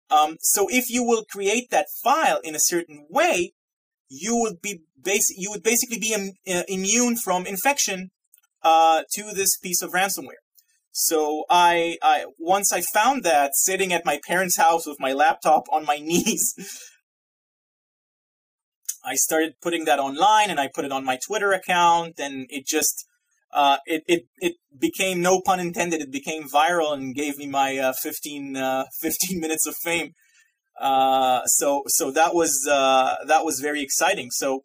Um, 0.09 0.37
so 0.41 0.67
if 0.69 0.89
you 0.89 1.03
will 1.03 1.23
create 1.31 1.69
that 1.71 1.87
file 2.03 2.39
in 2.43 2.53
a 2.53 2.59
certain 2.59 3.05
way, 3.09 3.53
you 4.09 4.35
would 4.35 4.61
be 4.61 4.81
basi- 5.01 5.37
you 5.37 5.49
would 5.51 5.63
basically 5.63 5.99
be 5.99 6.13
Im- 6.13 6.33
uh, 6.53 6.63
immune 6.67 7.15
from 7.15 7.45
infection 7.45 8.11
uh, 8.61 9.03
to 9.13 9.31
this 9.33 9.57
piece 9.57 9.81
of 9.81 9.91
ransomware. 9.91 10.41
So 10.91 11.45
I, 11.49 11.97
I 12.03 12.25
once 12.37 12.73
I 12.73 12.81
found 12.81 13.23
that 13.23 13.51
sitting 13.55 13.93
at 13.93 14.05
my 14.05 14.19
parents' 14.27 14.57
house 14.57 14.85
with 14.85 14.99
my 14.99 15.13
laptop 15.13 15.63
on 15.71 15.85
my 15.85 15.97
knees, 16.01 16.53
I 19.03 19.15
started 19.15 19.53
putting 19.61 19.85
that 19.85 19.99
online 19.99 20.49
and 20.49 20.59
I 20.59 20.69
put 20.73 20.85
it 20.85 20.91
on 20.91 21.03
my 21.03 21.17
Twitter 21.25 21.53
account 21.53 22.19
and 22.19 22.45
it 22.49 22.65
just 22.65 23.05
uh, 23.53 23.77
it, 23.85 24.03
it, 24.07 24.23
it 24.37 24.53
became, 24.77 25.21
no 25.21 25.41
pun 25.41 25.59
intended, 25.59 26.01
it 26.01 26.11
became 26.11 26.47
viral 26.47 26.93
and 26.93 27.13
gave 27.13 27.37
me 27.37 27.47
my 27.47 27.77
uh, 27.77 27.93
15, 27.93 28.55
uh, 28.55 28.85
15 29.01 29.39
minutes 29.39 29.67
of 29.67 29.75
fame. 29.75 30.11
Uh, 30.79 31.45
so 31.45 31.83
so 31.87 32.11
that 32.11 32.33
was 32.33 32.67
uh, 32.69 33.15
that 33.27 33.45
was 33.45 33.59
very 33.59 33.83
exciting. 33.83 34.31
So 34.31 34.63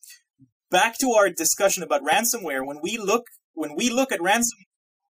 back 0.70 0.96
to 0.98 1.10
our 1.10 1.28
discussion 1.28 1.82
about 1.82 2.02
ransomware. 2.02 2.64
When 2.64 2.78
we 2.80 2.96
look 2.96 3.24
when 3.54 3.74
we 3.74 3.90
look 3.90 4.12
at 4.12 4.22
ransom. 4.22 4.58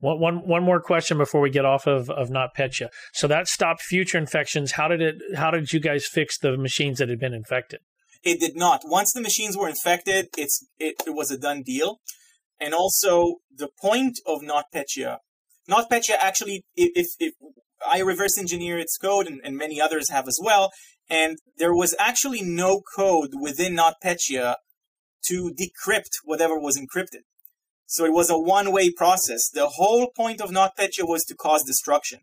One, 0.03 0.19
one, 0.19 0.35
one 0.45 0.63
more 0.63 0.81
question 0.81 1.17
before 1.17 1.39
we 1.39 1.49
get 1.49 1.63
off 1.63 1.87
of, 1.87 2.09
of 2.09 2.29
NotPetya. 2.29 2.89
So 3.13 3.25
that 3.27 3.47
stopped 3.47 3.81
future 3.81 4.17
infections. 4.17 4.73
How 4.73 4.89
did 4.89 5.01
it? 5.01 5.15
How 5.37 5.49
did 5.49 5.71
you 5.71 5.79
guys 5.79 6.05
fix 6.05 6.37
the 6.37 6.57
machines 6.57 6.97
that 6.97 7.07
had 7.07 7.21
been 7.21 7.33
infected? 7.33 7.79
It 8.21 8.41
did 8.41 8.57
not. 8.57 8.81
Once 8.83 9.13
the 9.13 9.21
machines 9.21 9.55
were 9.55 9.69
infected, 9.69 10.27
it's 10.37 10.67
it, 10.77 10.95
it 11.07 11.11
was 11.11 11.31
a 11.31 11.37
done 11.37 11.63
deal. 11.63 12.01
And 12.59 12.73
also 12.73 13.35
the 13.55 13.69
point 13.81 14.19
of 14.25 14.41
NotPetya, 14.41 15.19
NotPetya 15.69 16.15
actually, 16.19 16.65
if, 16.75 17.07
if 17.19 17.33
I 17.89 17.99
reverse 17.99 18.37
engineer 18.37 18.77
its 18.77 18.97
code, 18.97 19.25
and, 19.27 19.39
and 19.41 19.55
many 19.55 19.79
others 19.79 20.09
have 20.09 20.27
as 20.27 20.37
well, 20.43 20.71
and 21.09 21.37
there 21.57 21.73
was 21.73 21.95
actually 21.97 22.41
no 22.41 22.81
code 22.97 23.31
within 23.39 23.77
NotPetya 23.77 24.55
to 25.27 25.53
decrypt 25.57 26.19
whatever 26.25 26.59
was 26.59 26.77
encrypted. 26.77 27.21
So 27.85 28.05
it 28.05 28.13
was 28.13 28.29
a 28.29 28.37
one-way 28.37 28.91
process. 28.91 29.49
The 29.49 29.67
whole 29.67 30.09
point 30.15 30.41
of 30.41 30.49
NotPetya 30.49 31.07
was 31.07 31.23
to 31.25 31.35
cause 31.35 31.63
destruction. 31.63 32.19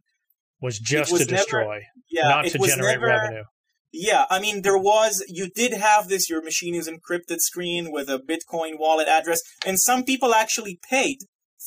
Was 0.61 0.79
just 0.79 1.13
was 1.13 1.27
to 1.27 1.33
never, 1.33 1.43
destroy, 1.43 1.81
yeah, 2.11 2.29
not 2.29 2.45
to 2.47 2.59
generate 2.59 3.01
never, 3.01 3.07
revenue. 3.07 3.45
Yeah, 3.93 4.27
I 4.31 4.41
mean, 4.41 4.63
there 4.63 4.79
was, 4.79 5.25
you 5.27 5.49
did 5.49 5.73
have 5.73 6.09
this, 6.09 6.29
your 6.31 6.43
machine 6.43 6.75
is 6.75 6.89
encrypted 6.89 7.39
screen 7.39 7.91
with 7.91 8.09
a 8.09 8.19
Bitcoin 8.19 8.79
wallet 8.79 9.09
address, 9.09 9.41
and 9.67 9.81
some 9.81 10.05
people 10.05 10.35
actually 10.35 10.79
paid 10.89 11.19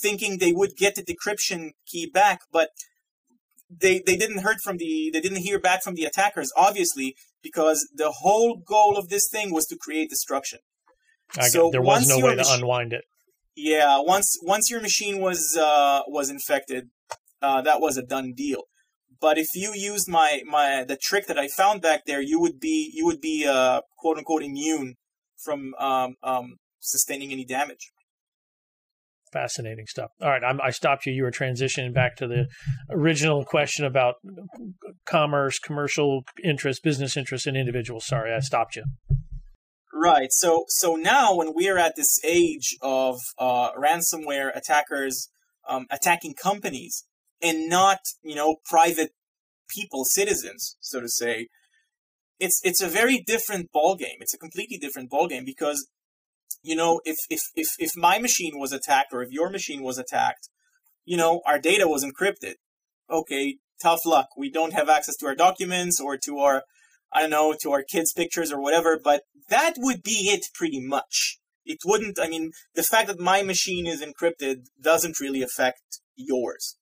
thinking 0.01 0.37
they 0.37 0.53
would 0.53 0.75
get 0.77 0.95
the 0.95 1.03
decryption 1.03 1.71
key 1.85 2.09
back, 2.09 2.41
but 2.51 2.69
they, 3.69 4.01
they 4.05 4.15
didn't 4.15 4.39
heard 4.39 4.57
from 4.63 4.77
the, 4.77 5.09
they 5.11 5.19
didn't 5.19 5.39
hear 5.39 5.59
back 5.59 5.83
from 5.83 5.95
the 5.95 6.05
attackers, 6.05 6.51
obviously, 6.55 7.15
because 7.41 7.89
the 7.93 8.11
whole 8.21 8.57
goal 8.57 8.97
of 8.97 9.09
this 9.09 9.27
thing 9.29 9.51
was 9.51 9.65
to 9.65 9.75
create 9.75 10.09
destruction. 10.09 10.59
I 11.37 11.47
so 11.47 11.71
there 11.71 11.81
was 11.81 12.07
no 12.07 12.19
way 12.19 12.35
to 12.35 12.45
unwind 12.47 12.93
it. 12.93 13.03
Yeah, 13.55 13.99
once 13.99 14.37
once 14.41 14.69
your 14.71 14.81
machine 14.81 15.21
was 15.21 15.57
uh, 15.59 16.01
was 16.07 16.29
infected, 16.29 16.89
uh, 17.41 17.61
that 17.61 17.81
was 17.81 17.97
a 17.97 18.03
done 18.03 18.33
deal. 18.35 18.63
But 19.21 19.37
if 19.37 19.47
you 19.53 19.73
used 19.75 20.09
my 20.09 20.41
my 20.45 20.83
the 20.83 20.97
trick 20.97 21.27
that 21.27 21.37
I 21.37 21.47
found 21.47 21.81
back 21.81 22.05
there, 22.05 22.21
you 22.21 22.39
would 22.39 22.59
be 22.59 22.91
you 22.93 23.05
would 23.05 23.21
be 23.21 23.45
uh, 23.47 23.81
quote 23.97 24.17
unquote 24.17 24.43
immune 24.43 24.95
from 25.43 25.73
um, 25.79 26.15
um, 26.23 26.55
sustaining 26.79 27.31
any 27.31 27.45
damage. 27.45 27.91
Fascinating 29.31 29.85
stuff. 29.87 30.11
All 30.21 30.29
right, 30.29 30.43
I 30.63 30.69
stopped 30.69 31.07
you. 31.07 31.13
You 31.13 31.23
were 31.23 31.31
transitioning 31.31 31.91
back 31.91 32.15
to 32.17 32.27
the 32.27 32.45
original 32.91 33.43
question 33.43 33.83
about 33.83 34.15
commerce, 35.07 35.57
commercial 35.57 36.23
interest, 36.43 36.83
business 36.83 37.17
interest, 37.17 37.47
and 37.47 37.57
individuals. 37.57 38.05
Sorry, 38.05 38.31
I 38.31 38.39
stopped 38.39 38.75
you. 38.75 38.83
Right. 39.93 40.29
So 40.31 40.65
so 40.69 40.95
now 40.95 41.35
when 41.35 41.53
we 41.55 41.69
are 41.69 41.77
at 41.77 41.95
this 41.95 42.19
age 42.25 42.75
of 42.81 43.19
uh, 43.37 43.71
ransomware 43.73 44.55
attackers 44.55 45.29
um, 45.69 45.85
attacking 45.91 46.33
companies 46.33 47.05
and 47.41 47.69
not 47.69 47.99
you 48.23 48.35
know 48.35 48.57
private 48.65 49.11
people, 49.69 50.03
citizens, 50.05 50.77
so 50.79 50.99
to 50.99 51.07
say, 51.07 51.47
it's 52.39 52.59
it's 52.63 52.81
a 52.81 52.87
very 52.87 53.19
different 53.19 53.71
ball 53.71 53.95
game. 53.95 54.17
It's 54.19 54.33
a 54.33 54.37
completely 54.37 54.77
different 54.77 55.09
ball 55.09 55.27
game 55.27 55.45
because 55.45 55.87
you 56.63 56.75
know 56.75 57.01
if 57.05 57.17
if 57.29 57.41
if 57.55 57.67
if 57.77 57.91
my 57.95 58.19
machine 58.19 58.59
was 58.59 58.71
attacked 58.71 59.13
or 59.13 59.21
if 59.21 59.31
your 59.31 59.49
machine 59.49 59.83
was 59.83 59.97
attacked, 59.97 60.49
you 61.05 61.17
know 61.17 61.41
our 61.45 61.59
data 61.59 61.87
was 61.87 62.03
encrypted. 62.03 62.55
Okay, 63.11 63.57
tough 63.81 63.99
luck. 64.05 64.29
We 64.37 64.49
don't 64.49 64.73
have 64.73 64.89
access 64.89 65.15
to 65.17 65.27
our 65.27 65.35
documents 65.35 65.99
or 65.99 66.17
to 66.25 66.39
our 66.39 66.63
I 67.13 67.21
don't 67.21 67.29
know, 67.29 67.55
to 67.61 67.71
our 67.71 67.83
kids' 67.83 68.13
pictures 68.13 68.51
or 68.51 68.61
whatever, 68.61 68.99
but 69.01 69.23
that 69.49 69.75
would 69.77 70.03
be 70.03 70.29
it 70.33 70.47
pretty 70.53 70.79
much. 70.79 71.37
It 71.65 71.79
wouldn't, 71.85 72.19
I 72.19 72.27
mean, 72.27 72.51
the 72.75 72.83
fact 72.83 73.07
that 73.07 73.19
my 73.19 73.41
machine 73.43 73.87
is 73.87 74.03
encrypted 74.03 74.65
doesn't 74.81 75.19
really 75.19 75.41
affect 75.41 75.99
yours. 76.15 76.77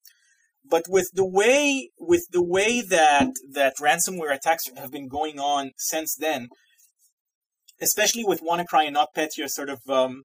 But 0.68 0.86
with 0.88 1.10
the 1.14 1.28
way, 1.28 1.90
with 2.00 2.26
the 2.32 2.44
way 2.44 2.82
that, 2.82 3.30
that 3.52 3.76
ransomware 3.82 4.34
attacks 4.34 4.64
have 4.78 4.92
been 4.92 5.08
going 5.08 5.40
on 5.40 5.72
since 5.78 6.16
then, 6.16 6.50
especially 7.82 8.24
with 8.24 8.42
WannaCry 8.42 8.88
and 8.88 8.96
NotPetya 8.96 9.50
sort 9.50 9.70
of, 9.70 9.80
um, 9.90 10.24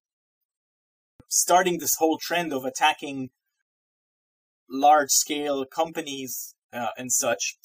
starting 1.27 1.79
this 1.79 1.95
whole 1.99 2.17
trend 2.21 2.53
of 2.53 2.65
attacking 2.65 3.29
large 4.69 5.09
scale 5.09 5.65
companies 5.65 6.55
uh, 6.71 6.89
and 6.97 7.11
such, 7.11 7.57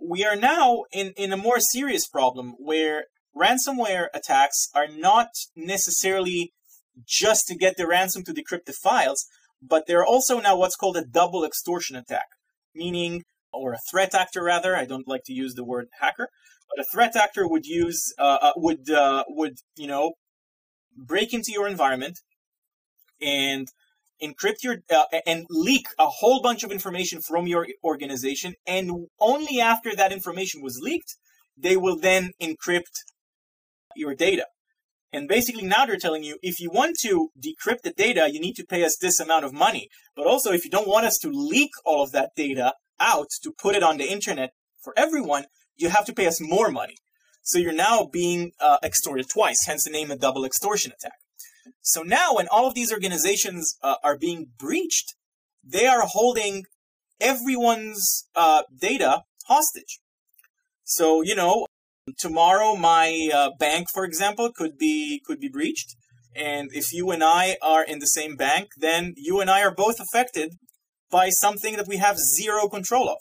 we 0.00 0.24
are 0.24 0.36
now 0.36 0.84
in, 0.92 1.12
in 1.16 1.32
a 1.32 1.36
more 1.36 1.60
serious 1.60 2.06
problem 2.06 2.54
where 2.58 3.04
ransomware 3.36 4.06
attacks 4.14 4.68
are 4.74 4.88
not 4.88 5.28
necessarily 5.56 6.52
just 7.06 7.46
to 7.48 7.56
get 7.56 7.76
the 7.76 7.86
ransom 7.86 8.22
to 8.24 8.32
decrypt 8.32 8.66
the 8.66 8.72
files, 8.72 9.26
but 9.60 9.84
they're 9.86 10.04
also 10.04 10.40
now 10.40 10.56
what's 10.56 10.76
called 10.76 10.96
a 10.96 11.04
double 11.04 11.44
extortion 11.44 11.96
attack, 11.96 12.26
meaning, 12.74 13.22
or 13.52 13.72
a 13.72 13.78
threat 13.90 14.14
actor 14.14 14.42
rather, 14.42 14.76
I 14.76 14.84
don't 14.84 15.08
like 15.08 15.22
to 15.26 15.32
use 15.32 15.54
the 15.54 15.64
word 15.64 15.86
hacker, 16.00 16.28
but 16.68 16.82
a 16.82 16.86
threat 16.92 17.16
actor 17.16 17.46
would 17.48 17.66
use, 17.66 18.12
uh, 18.18 18.38
uh, 18.40 18.52
would, 18.56 18.90
uh, 18.90 19.24
would, 19.28 19.58
you 19.76 19.86
know, 19.86 20.12
break 20.96 21.32
into 21.32 21.52
your 21.52 21.68
environment 21.68 22.18
and 23.20 23.68
encrypt 24.22 24.62
your 24.62 24.76
uh, 24.94 25.04
and 25.26 25.46
leak 25.50 25.86
a 25.98 26.06
whole 26.06 26.40
bunch 26.40 26.62
of 26.62 26.70
information 26.70 27.20
from 27.20 27.46
your 27.46 27.66
organization 27.82 28.54
and 28.66 28.90
only 29.20 29.60
after 29.60 29.94
that 29.94 30.12
information 30.12 30.62
was 30.62 30.80
leaked 30.80 31.16
they 31.56 31.76
will 31.76 31.98
then 31.98 32.32
encrypt 32.42 33.04
your 33.96 34.14
data. 34.14 34.46
And 35.12 35.28
basically 35.28 35.62
now 35.62 35.86
they're 35.86 35.96
telling 35.96 36.24
you 36.24 36.38
if 36.42 36.58
you 36.58 36.70
want 36.70 36.96
to 37.02 37.30
decrypt 37.38 37.82
the 37.82 37.92
data 37.92 38.28
you 38.32 38.40
need 38.40 38.54
to 38.56 38.66
pay 38.66 38.84
us 38.84 38.96
this 39.00 39.20
amount 39.20 39.44
of 39.44 39.52
money. 39.52 39.88
But 40.16 40.26
also 40.26 40.52
if 40.52 40.64
you 40.64 40.70
don't 40.70 40.88
want 40.88 41.06
us 41.06 41.18
to 41.18 41.30
leak 41.30 41.70
all 41.84 42.02
of 42.02 42.12
that 42.12 42.30
data 42.36 42.74
out 42.98 43.28
to 43.42 43.52
put 43.52 43.76
it 43.76 43.82
on 43.82 43.98
the 43.98 44.10
internet 44.10 44.50
for 44.82 44.92
everyone 44.96 45.46
you 45.76 45.88
have 45.88 46.04
to 46.06 46.12
pay 46.12 46.26
us 46.26 46.40
more 46.40 46.70
money. 46.70 46.96
So 47.42 47.58
you're 47.58 47.72
now 47.72 48.08
being 48.10 48.52
uh, 48.60 48.78
extorted 48.82 49.28
twice 49.28 49.66
hence 49.66 49.84
the 49.84 49.90
name 49.90 50.10
a 50.10 50.16
double 50.16 50.44
extortion 50.44 50.92
attack 50.92 51.18
so 51.80 52.02
now, 52.02 52.34
when 52.34 52.48
all 52.48 52.66
of 52.66 52.74
these 52.74 52.92
organizations 52.92 53.76
uh, 53.82 53.96
are 54.02 54.18
being 54.18 54.48
breached, 54.58 55.14
they 55.62 55.86
are 55.86 56.02
holding 56.02 56.64
everyone's 57.20 58.26
uh, 58.34 58.62
data 58.80 59.22
hostage. 59.46 60.00
So 60.84 61.22
you 61.22 61.34
know, 61.34 61.66
tomorrow 62.18 62.76
my 62.76 63.28
uh, 63.32 63.50
bank, 63.58 63.88
for 63.92 64.04
example, 64.04 64.50
could 64.54 64.76
be 64.78 65.20
could 65.26 65.40
be 65.40 65.48
breached, 65.48 65.96
and 66.34 66.70
if 66.72 66.92
you 66.92 67.10
and 67.10 67.22
I 67.22 67.56
are 67.62 67.84
in 67.84 67.98
the 67.98 68.06
same 68.06 68.36
bank, 68.36 68.68
then 68.76 69.14
you 69.16 69.40
and 69.40 69.50
I 69.50 69.62
are 69.62 69.74
both 69.74 70.00
affected 70.00 70.54
by 71.10 71.30
something 71.30 71.76
that 71.76 71.88
we 71.88 71.98
have 71.98 72.18
zero 72.18 72.68
control 72.68 73.08
of. 73.08 73.18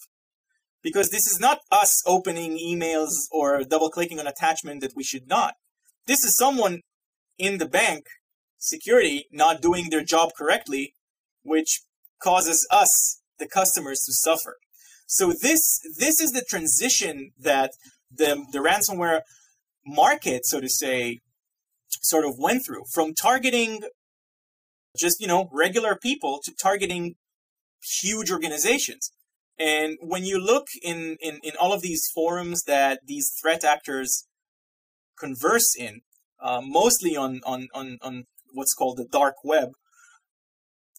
Because 0.82 1.10
this 1.10 1.28
is 1.28 1.40
not 1.40 1.60
us 1.72 2.02
opening 2.06 2.58
emails 2.58 3.14
or 3.32 3.64
double 3.64 3.90
clicking 3.90 4.20
on 4.20 4.28
attachment 4.28 4.82
that 4.82 4.96
we 4.96 5.04
should 5.04 5.28
not. 5.28 5.54
This 6.08 6.26
is 6.26 6.36
someone 6.36 6.82
in 7.38 7.58
the 7.58 7.68
bank 7.68 8.04
security 8.64 9.28
not 9.32 9.62
doing 9.62 9.90
their 9.90 10.04
job 10.04 10.32
correctly, 10.38 10.94
which 11.44 11.82
causes 12.22 12.66
us, 12.72 13.22
the 13.40 13.48
customers, 13.48 14.04
to 14.06 14.14
suffer. 14.14 14.58
So 15.06 15.34
this 15.34 15.80
this 16.00 16.20
is 16.20 16.32
the 16.32 16.46
transition 16.48 17.32
that 17.40 17.72
the 18.12 18.46
the 18.52 18.60
ransomware 18.60 19.22
market, 19.86 20.46
so 20.46 20.60
to 20.62 20.70
say, 20.70 21.20
sort 22.02 22.26
of 22.26 22.36
went 22.40 22.66
through 22.66 22.86
from 22.92 23.14
targeting 23.14 23.82
just 24.98 25.20
you 25.20 25.28
know 25.28 25.50
regular 25.52 25.96
people 25.96 26.40
to 26.44 26.54
targeting 26.54 27.16
huge 28.02 28.32
organizations. 28.32 29.12
And 29.60 29.98
when 30.02 30.26
you 30.26 30.44
look 30.44 30.68
in, 30.82 31.18
in, 31.22 31.40
in 31.44 31.52
all 31.60 31.74
of 31.74 31.82
these 31.82 32.10
forums 32.14 32.64
that 32.64 33.02
these 33.06 33.32
threat 33.40 33.64
actors 33.64 34.26
converse 35.18 35.76
in, 35.78 36.02
uh, 36.42 36.60
mostly 36.62 37.16
on, 37.16 37.42
on, 37.46 37.68
on, 37.74 38.00
on 38.02 38.26
what's 38.54 38.74
called 38.74 38.98
the 38.98 39.06
dark 39.06 39.36
web, 39.44 39.72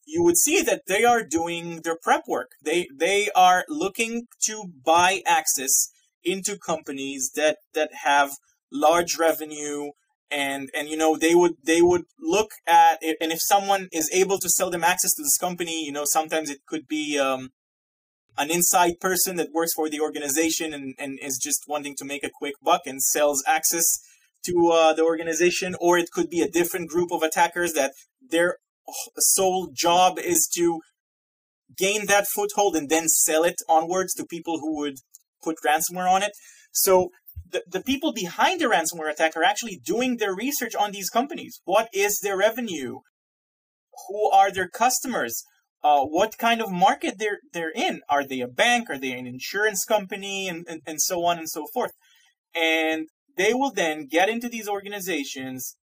you 0.06 0.22
would 0.22 0.36
see 0.36 0.62
that 0.62 0.82
they 0.86 1.04
are 1.04 1.22
doing 1.24 1.80
their 1.82 1.96
prep 2.00 2.24
work. 2.28 2.50
They 2.62 2.88
they 2.94 3.30
are 3.34 3.64
looking 3.68 4.26
to 4.44 4.64
buy 4.84 5.22
access 5.26 5.90
into 6.22 6.58
companies 6.58 7.30
that 7.36 7.58
that 7.74 7.90
have 8.02 8.32
large 8.72 9.16
revenue 9.18 9.90
and 10.30 10.68
and 10.74 10.88
you 10.88 10.96
know 10.96 11.16
they 11.16 11.34
would 11.34 11.52
they 11.64 11.80
would 11.80 12.04
look 12.18 12.50
at 12.66 12.98
it 13.02 13.16
and 13.20 13.30
if 13.30 13.38
someone 13.40 13.88
is 13.92 14.10
able 14.12 14.38
to 14.38 14.48
sell 14.48 14.70
them 14.70 14.82
access 14.82 15.14
to 15.14 15.22
this 15.22 15.36
company 15.36 15.84
you 15.84 15.92
know 15.92 16.04
sometimes 16.04 16.50
it 16.50 16.58
could 16.66 16.88
be 16.88 17.18
um, 17.18 17.50
an 18.36 18.50
inside 18.50 18.94
person 19.00 19.36
that 19.36 19.52
works 19.52 19.72
for 19.74 19.88
the 19.88 20.00
organization 20.00 20.72
and, 20.72 20.94
and 20.98 21.18
is 21.22 21.38
just 21.40 21.64
wanting 21.68 21.94
to 21.96 22.04
make 22.04 22.24
a 22.24 22.30
quick 22.30 22.54
buck 22.62 22.82
and 22.86 23.02
sells 23.02 23.44
access 23.46 23.84
to 24.46 24.70
uh, 24.72 24.92
the 24.92 25.02
organization, 25.02 25.74
or 25.80 25.98
it 25.98 26.10
could 26.10 26.30
be 26.30 26.42
a 26.42 26.50
different 26.50 26.88
group 26.88 27.10
of 27.12 27.22
attackers 27.22 27.72
that 27.72 27.92
their 28.30 28.58
sole 29.18 29.70
job 29.72 30.18
is 30.18 30.48
to 30.54 30.80
gain 31.76 32.06
that 32.06 32.26
foothold 32.26 32.76
and 32.76 32.88
then 32.88 33.08
sell 33.08 33.44
it 33.44 33.56
onwards 33.68 34.14
to 34.14 34.26
people 34.26 34.58
who 34.58 34.76
would 34.76 34.96
put 35.42 35.56
ransomware 35.66 36.10
on 36.10 36.22
it. 36.22 36.32
So 36.72 37.10
the, 37.50 37.62
the 37.70 37.82
people 37.82 38.12
behind 38.12 38.60
the 38.60 38.66
ransomware 38.66 39.10
attack 39.10 39.36
are 39.36 39.44
actually 39.44 39.80
doing 39.84 40.16
their 40.16 40.34
research 40.34 40.74
on 40.74 40.92
these 40.92 41.10
companies. 41.10 41.60
What 41.64 41.88
is 41.92 42.20
their 42.20 42.36
revenue? 42.36 43.00
Who 44.08 44.30
are 44.30 44.50
their 44.50 44.68
customers? 44.68 45.42
Uh, 45.82 46.00
what 46.00 46.38
kind 46.38 46.60
of 46.62 46.70
market 46.70 47.18
they're 47.18 47.40
they're 47.52 47.72
in? 47.74 48.00
Are 48.08 48.26
they 48.26 48.40
a 48.40 48.48
bank? 48.48 48.88
Are 48.88 48.98
they 48.98 49.12
an 49.12 49.26
insurance 49.26 49.84
company? 49.84 50.48
And, 50.48 50.64
and, 50.68 50.80
and 50.86 51.00
so 51.00 51.24
on 51.24 51.38
and 51.38 51.48
so 51.48 51.66
forth. 51.72 51.92
And 52.54 53.08
they 53.36 53.54
will 53.54 53.72
then 53.72 54.06
get 54.06 54.28
into 54.28 54.48
these 54.48 54.68
organizations, 54.68 55.76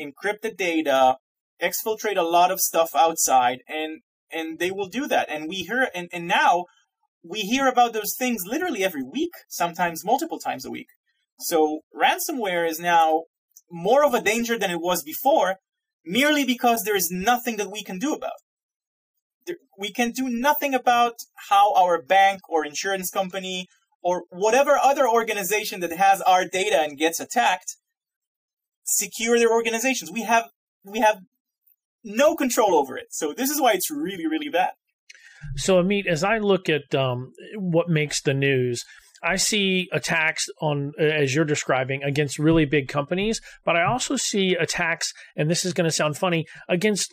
encrypt 0.00 0.42
the 0.42 0.50
data, 0.50 1.16
exfiltrate 1.62 2.16
a 2.16 2.22
lot 2.22 2.50
of 2.50 2.60
stuff 2.60 2.94
outside, 2.94 3.60
and 3.68 4.02
and 4.30 4.58
they 4.58 4.70
will 4.70 4.88
do 4.88 5.06
that. 5.08 5.28
And 5.30 5.48
we 5.48 5.56
hear 5.56 5.88
and, 5.94 6.08
and 6.12 6.26
now 6.26 6.64
we 7.22 7.40
hear 7.40 7.66
about 7.66 7.92
those 7.92 8.14
things 8.16 8.44
literally 8.46 8.84
every 8.84 9.02
week, 9.02 9.32
sometimes 9.48 10.04
multiple 10.04 10.38
times 10.38 10.64
a 10.64 10.70
week. 10.70 10.88
So 11.40 11.80
ransomware 11.94 12.68
is 12.68 12.80
now 12.80 13.24
more 13.70 14.04
of 14.04 14.14
a 14.14 14.20
danger 14.20 14.58
than 14.58 14.70
it 14.70 14.80
was 14.80 15.02
before, 15.02 15.56
merely 16.04 16.44
because 16.44 16.82
there 16.82 16.96
is 16.96 17.10
nothing 17.10 17.56
that 17.56 17.70
we 17.70 17.82
can 17.82 17.98
do 17.98 18.12
about. 18.12 18.32
We 19.78 19.92
can 19.92 20.10
do 20.10 20.28
nothing 20.28 20.74
about 20.74 21.14
how 21.48 21.72
our 21.74 22.02
bank 22.02 22.40
or 22.48 22.66
insurance 22.66 23.10
company 23.10 23.66
or 24.02 24.24
whatever 24.30 24.78
other 24.78 25.08
organization 25.08 25.80
that 25.80 25.92
has 25.92 26.20
our 26.22 26.44
data 26.44 26.80
and 26.80 26.98
gets 26.98 27.20
attacked 27.20 27.76
secure 28.84 29.38
their 29.38 29.52
organizations. 29.52 30.10
We 30.10 30.22
have 30.22 30.48
we 30.84 31.00
have 31.00 31.20
no 32.04 32.34
control 32.34 32.74
over 32.74 32.96
it. 32.96 33.08
So 33.10 33.34
this 33.36 33.50
is 33.50 33.60
why 33.60 33.72
it's 33.72 33.90
really 33.90 34.26
really 34.26 34.48
bad. 34.48 34.70
So 35.56 35.82
Amit, 35.82 36.06
as 36.06 36.24
I 36.24 36.38
look 36.38 36.68
at 36.68 36.94
um, 36.94 37.32
what 37.56 37.88
makes 37.88 38.20
the 38.22 38.34
news, 38.34 38.84
I 39.22 39.36
see 39.36 39.88
attacks 39.92 40.46
on, 40.60 40.92
uh, 41.00 41.04
as 41.04 41.34
you're 41.34 41.44
describing, 41.44 42.02
against 42.02 42.38
really 42.38 42.64
big 42.64 42.88
companies, 42.88 43.40
but 43.64 43.76
I 43.76 43.84
also 43.84 44.16
see 44.16 44.54
attacks, 44.54 45.12
and 45.36 45.50
this 45.50 45.64
is 45.64 45.72
going 45.72 45.88
to 45.88 45.94
sound 45.94 46.16
funny, 46.16 46.46
against 46.68 47.12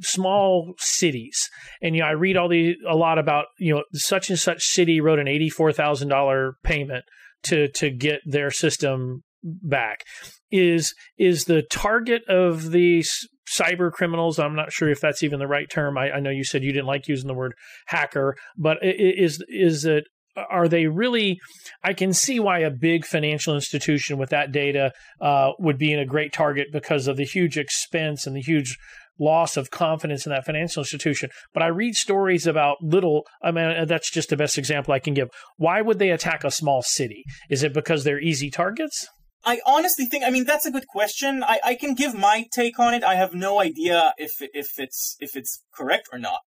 small 0.00 0.74
cities. 0.78 1.48
And 1.82 1.94
you 1.94 2.02
know, 2.02 2.08
I 2.08 2.12
read 2.12 2.36
all 2.36 2.48
the 2.48 2.76
a 2.88 2.96
lot 2.96 3.18
about 3.18 3.46
you 3.58 3.74
know 3.74 3.84
such 3.94 4.30
and 4.30 4.38
such 4.38 4.62
city 4.62 5.00
wrote 5.00 5.18
an 5.18 5.28
eighty 5.28 5.50
four 5.50 5.72
thousand 5.72 6.08
dollar 6.08 6.54
payment 6.62 7.04
to 7.44 7.68
to 7.68 7.90
get 7.90 8.20
their 8.24 8.50
system 8.50 9.22
back. 9.42 10.04
Is 10.50 10.94
is 11.18 11.44
the 11.44 11.62
target 11.62 12.22
of 12.28 12.70
these 12.70 13.28
cyber 13.52 13.90
criminals? 13.90 14.38
I'm 14.38 14.56
not 14.56 14.72
sure 14.72 14.88
if 14.88 15.00
that's 15.00 15.22
even 15.22 15.38
the 15.38 15.46
right 15.46 15.68
term. 15.70 15.98
I, 15.98 16.12
I 16.12 16.20
know 16.20 16.30
you 16.30 16.44
said 16.44 16.62
you 16.62 16.72
didn't 16.72 16.86
like 16.86 17.08
using 17.08 17.28
the 17.28 17.34
word 17.34 17.54
hacker, 17.86 18.36
but 18.56 18.78
is 18.82 19.44
is 19.48 19.84
it 19.84 20.04
are 20.36 20.68
they 20.68 20.86
really 20.86 21.38
i 21.82 21.92
can 21.92 22.12
see 22.12 22.38
why 22.38 22.58
a 22.58 22.70
big 22.70 23.04
financial 23.04 23.54
institution 23.54 24.18
with 24.18 24.30
that 24.30 24.52
data 24.52 24.92
uh, 25.20 25.52
would 25.58 25.78
be 25.78 25.92
in 25.92 25.98
a 25.98 26.06
great 26.06 26.32
target 26.32 26.68
because 26.72 27.06
of 27.06 27.16
the 27.16 27.24
huge 27.24 27.56
expense 27.56 28.26
and 28.26 28.36
the 28.36 28.42
huge 28.42 28.76
loss 29.18 29.56
of 29.56 29.70
confidence 29.70 30.26
in 30.26 30.30
that 30.30 30.44
financial 30.44 30.82
institution 30.82 31.30
but 31.54 31.62
i 31.62 31.66
read 31.66 31.94
stories 31.94 32.46
about 32.46 32.76
little 32.82 33.26
i 33.42 33.50
mean 33.50 33.86
that's 33.86 34.10
just 34.10 34.28
the 34.28 34.36
best 34.36 34.58
example 34.58 34.92
i 34.92 34.98
can 34.98 35.14
give 35.14 35.28
why 35.56 35.80
would 35.80 35.98
they 35.98 36.10
attack 36.10 36.44
a 36.44 36.50
small 36.50 36.82
city 36.82 37.24
is 37.48 37.62
it 37.62 37.72
because 37.72 38.04
they're 38.04 38.20
easy 38.20 38.50
targets 38.50 39.08
I 39.48 39.60
honestly 39.64 40.06
think. 40.06 40.24
I 40.24 40.30
mean, 40.30 40.44
that's 40.44 40.66
a 40.66 40.72
good 40.72 40.88
question. 40.88 41.44
I, 41.44 41.60
I 41.64 41.74
can 41.76 41.94
give 41.94 42.16
my 42.16 42.46
take 42.52 42.80
on 42.80 42.94
it. 42.94 43.04
I 43.04 43.14
have 43.14 43.32
no 43.32 43.60
idea 43.60 44.12
if 44.18 44.32
if 44.40 44.70
it's 44.76 45.16
if 45.20 45.36
it's 45.36 45.62
correct 45.72 46.08
or 46.12 46.18
not 46.18 46.40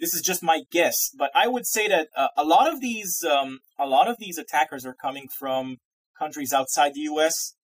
this 0.00 0.14
is 0.14 0.22
just 0.22 0.42
my 0.42 0.60
guess, 0.70 1.10
but 1.16 1.30
I 1.34 1.48
would 1.48 1.66
say 1.66 1.88
that 1.88 2.08
uh, 2.16 2.28
a 2.36 2.44
lot 2.44 2.72
of 2.72 2.80
these 2.80 3.24
um, 3.28 3.58
a 3.78 3.86
lot 3.86 4.08
of 4.08 4.16
these 4.18 4.38
attackers 4.38 4.86
are 4.86 4.94
coming 4.94 5.26
from 5.38 5.76
countries 6.18 6.52
outside 6.52 6.94
the 6.94 7.02
U.S., 7.02 7.54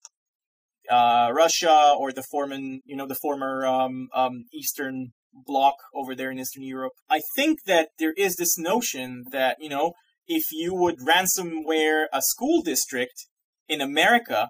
uh, 0.90 1.30
Russia, 1.32 1.94
or 1.98 2.12
the 2.12 2.24
former 2.30 2.56
you 2.56 2.96
know 2.96 3.06
the 3.06 3.14
former 3.20 3.66
um, 3.66 4.08
um, 4.14 4.44
Eastern 4.52 5.12
bloc 5.32 5.74
over 5.94 6.14
there 6.14 6.30
in 6.30 6.38
Eastern 6.38 6.64
Europe. 6.64 6.92
I 7.10 7.20
think 7.36 7.60
that 7.66 7.90
there 7.98 8.14
is 8.16 8.36
this 8.36 8.58
notion 8.58 9.24
that 9.30 9.56
you 9.60 9.68
know 9.68 9.92
if 10.26 10.44
you 10.52 10.74
would 10.74 10.98
ransomware 10.98 12.06
a 12.12 12.22
school 12.22 12.62
district 12.62 13.26
in 13.68 13.80
America, 13.80 14.48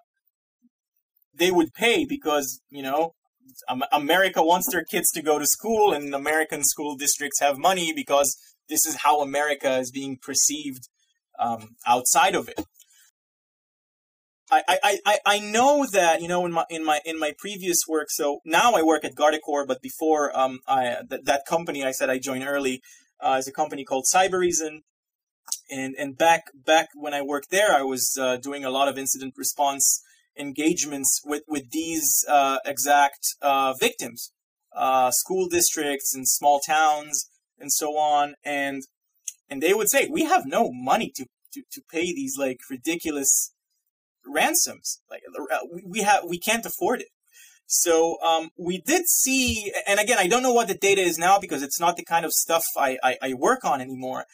they 1.37 1.51
would 1.51 1.75
pay 1.75 2.05
because 2.05 2.61
you 2.71 2.83
know 2.83 3.13
America 3.93 4.43
wants 4.43 4.71
their 4.71 4.85
kids 4.85 5.11
to 5.13 5.23
go 5.23 5.39
to 5.39 5.47
school, 5.47 5.93
and 5.93 6.15
American 6.15 6.65
school 6.65 6.97
districts 6.97 7.41
have 7.41 7.59
money 7.59 7.93
because 7.95 8.37
this 8.69 8.87
is 8.87 8.97
how 8.97 9.21
America 9.21 9.79
is 9.79 9.91
being 9.91 10.19
perceived 10.21 10.89
um, 11.39 11.77
outside 11.87 12.35
of 12.35 12.49
it. 12.49 12.65
I, 14.51 14.63
I, 14.69 14.99
I, 15.07 15.19
I 15.27 15.39
know 15.39 15.87
that 15.91 16.21
you 16.21 16.29
know 16.29 16.45
in 16.45 16.53
my 16.53 16.65
in 16.69 16.85
my 16.85 17.01
in 17.05 17.19
my 17.19 17.33
previous 17.37 17.79
work. 17.89 18.09
So 18.11 18.41
now 18.45 18.73
I 18.75 18.83
work 18.83 19.05
at 19.05 19.15
Guardicore, 19.15 19.67
but 19.67 19.81
before 19.81 20.37
um 20.39 20.61
I 20.69 20.99
th- 21.09 21.23
that 21.25 21.47
company 21.49 21.83
I 21.83 21.93
said 21.93 22.11
I 22.11 22.19
joined 22.19 22.45
early 22.47 22.83
uh, 23.21 23.37
is 23.39 23.49
a 23.49 23.53
company 23.53 23.85
called 23.85 24.05
Cybereason, 24.13 24.81
and 25.71 25.95
and 25.99 26.17
back 26.17 26.45
back 26.55 26.89
when 26.95 27.15
I 27.15 27.23
worked 27.23 27.51
there, 27.51 27.73
I 27.73 27.83
was 27.83 28.17
uh, 28.21 28.37
doing 28.37 28.65
a 28.65 28.71
lot 28.71 28.87
of 28.89 28.99
incident 28.99 29.35
response 29.37 30.03
engagements 30.37 31.21
with 31.25 31.43
with 31.49 31.71
these 31.71 32.25
uh, 32.29 32.59
exact 32.65 33.35
uh, 33.43 33.75
victims, 33.79 34.33
uh, 34.75 35.11
school 35.11 35.49
districts 35.49 36.15
and 36.15 36.27
small 36.29 36.61
towns 36.61 37.29
and 37.59 37.73
so 37.73 37.97
on, 37.97 38.35
and 38.45 38.83
and 39.49 39.63
they 39.63 39.75
would 39.75 39.89
say 39.89 40.09
we 40.11 40.25
have 40.25 40.47
no 40.47 40.71
money 40.73 41.13
to 41.17 41.27
to, 41.53 41.63
to 41.73 41.81
pay 41.91 42.07
these 42.13 42.37
like 42.39 42.59
ridiculous 42.71 43.53
ransoms. 44.27 45.01
Like 45.11 45.23
uh, 45.53 45.59
we 45.85 46.01
have 46.01 46.25
we 46.27 46.39
can't 46.39 46.67
afford 46.67 47.01
it. 47.01 47.09
So 47.67 48.19
um, 48.23 48.51
we 48.59 48.79
did 48.79 49.09
see, 49.09 49.73
and 49.87 49.99
again, 49.99 50.19
I 50.19 50.27
don't 50.27 50.43
know 50.43 50.53
what 50.53 50.69
the 50.69 50.75
data 50.75 51.01
is 51.01 51.19
now 51.19 51.39
because 51.39 51.63
it's 51.63 51.81
not 51.81 51.97
the 51.97 52.05
kind 52.05 52.27
of 52.27 52.33
stuff 52.33 52.63
I, 52.77 52.99
I, 53.03 53.17
I 53.23 53.35
work 53.35 53.65
on 53.65 53.81
anymore. 53.81 54.27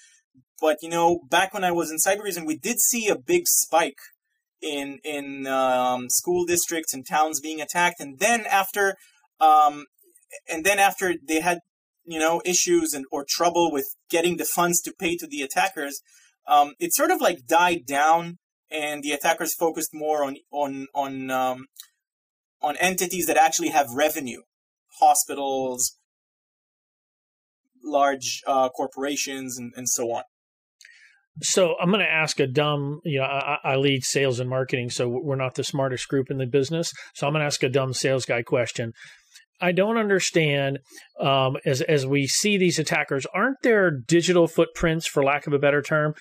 But 0.60 0.78
you 0.82 0.88
know, 0.88 1.20
back 1.30 1.54
when 1.54 1.64
I 1.64 1.70
was 1.70 1.90
in 1.90 1.98
Cybereason, 1.98 2.44
we 2.44 2.56
did 2.56 2.80
see 2.80 3.08
a 3.08 3.16
big 3.16 3.46
spike 3.46 3.98
in 4.62 4.99
in 5.05 5.46
um, 5.46 6.09
school 6.11 6.44
districts 6.44 6.94
and 6.94 7.07
towns 7.07 7.40
being 7.40 7.61
attacked, 7.61 8.01
and 8.01 8.18
then 8.18 8.44
after, 8.46 8.96
um, 9.40 9.87
and 10.49 10.64
then 10.64 10.79
after 10.79 11.14
they 11.27 11.40
had 11.40 11.61
you 12.05 12.18
know 12.18 12.42
issues 12.44 12.92
and 12.92 13.05
or 13.11 13.25
trouble 13.29 13.70
with 13.73 13.87
getting 14.11 14.37
the 14.37 14.44
funds 14.44 14.81
to 14.83 14.92
pay 14.99 15.16
to 15.16 15.27
the 15.27 15.42
attackers, 15.42 16.01
um, 16.46 16.75
it 16.79 16.92
sort 16.92 17.11
of 17.11 17.20
like 17.20 17.46
died 17.46 17.87
down, 17.87 18.38
and 18.70 19.03
the 19.03 19.12
attackers 19.12 19.55
focused 19.55 19.90
more 19.92 20.25
on 20.25 20.37
on 20.51 20.87
on 20.94 21.31
um, 21.31 21.66
on 22.62 22.77
entities 22.77 23.27
that 23.27 23.37
actually 23.37 23.68
have 23.68 23.90
revenue, 23.94 24.42
hospitals, 25.01 25.96
large 27.83 28.42
uh, 28.46 28.68
corporations, 28.68 29.59
and, 29.59 29.73
and 29.77 29.88
so 29.88 30.12
on. 30.12 30.23
So 31.42 31.74
I'm 31.80 31.90
going 31.90 32.04
to 32.04 32.10
ask 32.10 32.38
a 32.40 32.46
dumb, 32.46 33.00
you 33.04 33.20
know, 33.20 33.24
I, 33.24 33.58
I, 33.64 33.76
lead 33.76 34.04
sales 34.04 34.40
and 34.40 34.50
marketing, 34.50 34.90
so 34.90 35.08
we're 35.08 35.36
not 35.36 35.54
the 35.54 35.64
smartest 35.64 36.08
group 36.08 36.30
in 36.30 36.38
the 36.38 36.46
business. 36.46 36.92
So 37.14 37.26
I'm 37.26 37.32
going 37.32 37.40
to 37.40 37.46
ask 37.46 37.62
a 37.62 37.68
dumb 37.68 37.94
sales 37.94 38.26
guy 38.26 38.42
question. 38.42 38.92
I 39.60 39.72
don't 39.72 39.98
understand 39.98 40.78
um, 41.20 41.56
as 41.64 41.82
as 41.82 42.06
we 42.06 42.26
see 42.26 42.56
these 42.56 42.78
attackers. 42.78 43.26
Aren't 43.34 43.62
there 43.62 43.90
digital 43.90 44.46
footprints, 44.46 45.06
for 45.06 45.22
lack 45.22 45.46
of 45.46 45.52
a 45.52 45.58
better 45.58 45.82
term? 45.82 46.14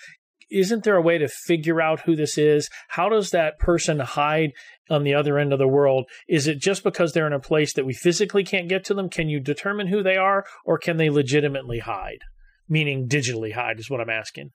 Isn't 0.51 0.83
there 0.83 0.95
a 0.95 1.01
way 1.01 1.17
to 1.19 1.27
figure 1.27 1.79
out 1.79 2.01
who 2.01 2.15
this 2.15 2.37
is? 2.37 2.69
How 2.89 3.07
does 3.07 3.29
that 3.29 3.59
person 3.59 3.99
hide 3.99 4.51
on 4.89 5.03
the 5.03 5.13
other 5.13 5.37
end 5.37 5.53
of 5.53 5.59
the 5.59 5.67
world? 5.67 6.05
Is 6.27 6.47
it 6.47 6.59
just 6.59 6.83
because 6.83 7.13
they're 7.13 7.27
in 7.27 7.33
a 7.33 7.39
place 7.39 7.73
that 7.73 7.85
we 7.85 7.93
physically 7.93 8.43
can't 8.43 8.67
get 8.67 8.83
to 8.85 8.93
them? 8.93 9.09
Can 9.09 9.29
you 9.29 9.39
determine 9.39 9.87
who 9.87 10.01
they 10.01 10.17
are, 10.17 10.45
or 10.65 10.77
can 10.77 10.97
they 10.97 11.09
legitimately 11.09 11.79
hide? 11.79 12.19
Meaning 12.67 13.07
digitally 13.07 13.53
hide 13.53 13.79
is 13.79 13.89
what 13.89 14.01
I'm 14.01 14.09
asking. 14.09 14.51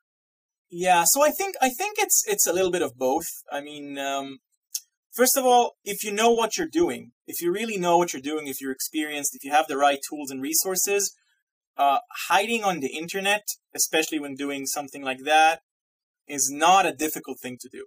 Yeah, 0.70 1.04
so 1.06 1.22
I 1.22 1.30
think 1.30 1.54
I 1.60 1.68
think 1.68 1.96
it's 1.98 2.24
it's 2.26 2.46
a 2.46 2.52
little 2.52 2.70
bit 2.70 2.82
of 2.82 2.96
both. 2.96 3.26
I 3.52 3.60
mean, 3.60 3.98
um, 3.98 4.38
first 5.14 5.36
of 5.36 5.44
all, 5.44 5.72
if 5.84 6.02
you 6.04 6.12
know 6.12 6.30
what 6.30 6.56
you're 6.56 6.66
doing, 6.66 7.12
if 7.26 7.40
you 7.40 7.52
really 7.52 7.76
know 7.76 7.98
what 7.98 8.12
you're 8.12 8.22
doing, 8.22 8.48
if 8.48 8.60
you're 8.60 8.72
experienced, 8.72 9.34
if 9.34 9.44
you 9.44 9.52
have 9.52 9.68
the 9.68 9.76
right 9.76 9.98
tools 10.08 10.30
and 10.30 10.42
resources, 10.42 11.14
uh, 11.76 11.98
hiding 12.28 12.64
on 12.64 12.80
the 12.80 12.96
internet, 12.96 13.46
especially 13.74 14.18
when 14.18 14.34
doing 14.34 14.66
something 14.66 15.02
like 15.02 15.24
that, 15.24 15.60
is 16.26 16.50
not 16.52 16.86
a 16.86 16.92
difficult 16.92 17.38
thing 17.40 17.58
to 17.60 17.68
do. 17.70 17.86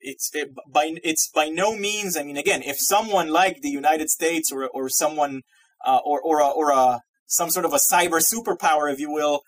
It's 0.00 0.30
it, 0.34 0.50
by 0.68 0.96
it's 1.02 1.30
by 1.32 1.48
no 1.48 1.76
means. 1.76 2.16
I 2.16 2.22
mean, 2.24 2.36
again, 2.36 2.62
if 2.62 2.76
someone 2.78 3.28
like 3.28 3.60
the 3.62 3.70
United 3.70 4.10
States 4.10 4.50
or 4.52 4.68
or 4.68 4.88
someone 4.88 5.42
uh, 5.84 6.00
or 6.04 6.20
or 6.20 6.40
a, 6.40 6.48
or 6.48 6.70
a 6.70 7.00
some 7.26 7.50
sort 7.50 7.64
of 7.64 7.72
a 7.72 7.80
cyber 7.92 8.20
superpower, 8.20 8.92
if 8.92 9.00
you 9.00 9.10
will, 9.10 9.42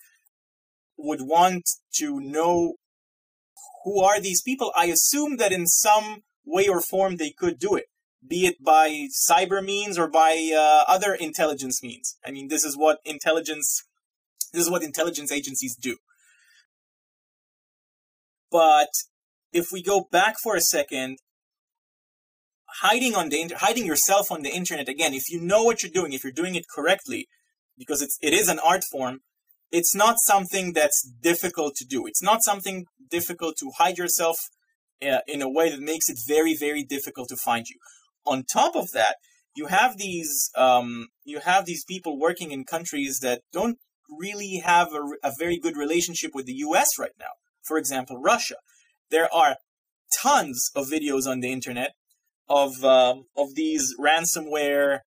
would 0.96 1.22
want 1.22 1.64
to 1.96 2.20
know 2.20 2.74
who 3.84 4.02
are 4.02 4.20
these 4.20 4.42
people, 4.42 4.72
I 4.76 4.86
assume 4.86 5.36
that 5.36 5.52
in 5.52 5.66
some 5.66 6.22
way 6.44 6.66
or 6.66 6.80
form 6.80 7.16
they 7.16 7.30
could 7.30 7.58
do 7.58 7.74
it, 7.74 7.86
be 8.26 8.46
it 8.46 8.62
by 8.62 9.08
cyber 9.28 9.62
means 9.62 9.98
or 9.98 10.08
by 10.08 10.50
uh, 10.56 10.90
other 10.90 11.14
intelligence 11.14 11.82
means. 11.82 12.16
I 12.24 12.30
mean, 12.30 12.48
this 12.48 12.64
is 12.64 12.76
what 12.76 12.98
intelligence, 13.04 13.84
this 14.52 14.62
is 14.62 14.70
what 14.70 14.82
intelligence 14.82 15.30
agencies 15.30 15.76
do. 15.76 15.98
But 18.50 18.88
if 19.52 19.66
we 19.72 19.82
go 19.82 20.06
back 20.10 20.36
for 20.42 20.56
a 20.56 20.60
second, 20.60 21.18
hiding 22.80 23.14
on 23.14 23.28
the 23.28 23.40
inter- 23.40 23.56
hiding 23.58 23.84
yourself 23.84 24.30
on 24.30 24.42
the 24.42 24.50
internet 24.50 24.88
again, 24.88 25.14
if 25.14 25.30
you 25.30 25.40
know 25.40 25.62
what 25.62 25.82
you're 25.82 25.92
doing, 25.92 26.12
if 26.12 26.24
you're 26.24 26.32
doing 26.32 26.54
it 26.54 26.66
correctly, 26.68 27.28
because 27.76 28.00
it's 28.00 28.18
it 28.22 28.32
is 28.32 28.48
an 28.48 28.58
art 28.58 28.84
form, 28.84 29.20
it's 29.74 29.94
not 29.94 30.20
something 30.20 30.72
that's 30.72 31.02
difficult 31.02 31.74
to 31.74 31.84
do. 31.84 32.06
It's 32.06 32.22
not 32.22 32.44
something 32.44 32.84
difficult 33.10 33.56
to 33.58 33.72
hide 33.76 33.98
yourself 33.98 34.38
uh, 35.02 35.18
in 35.26 35.42
a 35.42 35.50
way 35.50 35.68
that 35.68 35.80
makes 35.80 36.08
it 36.08 36.16
very, 36.28 36.54
very 36.56 36.84
difficult 36.84 37.28
to 37.30 37.36
find 37.36 37.66
you. 37.68 37.78
On 38.24 38.44
top 38.44 38.76
of 38.76 38.92
that, 38.92 39.16
you 39.56 39.66
have 39.66 39.98
these 39.98 40.50
um, 40.56 41.08
you 41.24 41.40
have 41.40 41.64
these 41.66 41.84
people 41.84 42.18
working 42.18 42.52
in 42.52 42.64
countries 42.64 43.18
that 43.22 43.42
don't 43.52 43.78
really 44.08 44.62
have 44.64 44.92
a, 44.92 45.28
a 45.28 45.32
very 45.38 45.58
good 45.58 45.76
relationship 45.76 46.30
with 46.34 46.46
the 46.46 46.60
U.S. 46.68 46.90
right 46.96 47.16
now. 47.18 47.34
For 47.64 47.76
example, 47.76 48.20
Russia. 48.20 48.56
There 49.10 49.28
are 49.34 49.56
tons 50.22 50.70
of 50.76 50.86
videos 50.86 51.26
on 51.26 51.40
the 51.40 51.52
internet 51.52 51.94
of 52.48 52.84
um, 52.84 53.24
of 53.36 53.54
these 53.56 53.94
ransomware 53.98 55.00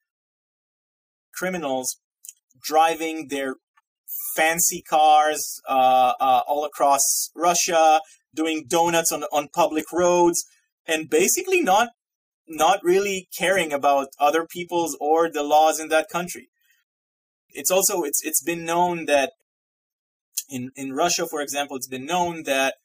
criminals 1.34 1.98
driving 2.62 3.28
their 3.30 3.56
fancy 4.36 4.82
cars 4.82 5.62
uh, 5.68 6.14
uh, 6.20 6.42
all 6.48 6.66
across 6.66 7.30
Russia, 7.36 8.02
doing 8.34 8.66
donuts 8.68 9.12
on 9.12 9.24
on 9.32 9.48
public 9.54 9.86
roads, 9.92 10.46
and 10.86 11.10
basically 11.10 11.62
not 11.62 11.90
not 12.48 12.80
really 12.84 13.28
caring 13.38 13.74
about 13.74 14.08
other 14.20 14.46
people's 14.46 14.98
or 15.00 15.30
the 15.30 15.44
laws 15.44 15.80
in 15.80 15.90
that 15.90 16.10
country. 16.10 16.50
It's 17.50 17.72
also 17.72 18.04
it's 18.04 18.22
it's 18.24 18.44
been 18.44 18.66
known 18.66 19.06
that 19.06 19.34
in 20.50 20.72
in 20.76 20.94
Russia, 20.94 21.26
for 21.30 21.42
example, 21.42 21.76
it's 21.76 21.88
been 21.88 22.06
known 22.06 22.44
that 22.44 22.76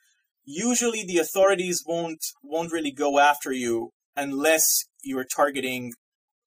usually 0.44 1.04
the 1.04 1.18
authorities 1.18 1.84
won't 1.86 2.24
won't 2.42 2.72
really 2.72 2.92
go 2.92 3.18
after 3.18 3.52
you 3.52 3.90
unless 4.16 4.64
you 5.02 5.18
are 5.18 5.24
targeting 5.24 5.92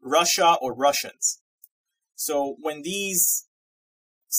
Russia 0.01 0.55
or 0.61 0.73
Russians. 0.73 1.41
So 2.15 2.55
when 2.61 2.81
these 2.81 3.44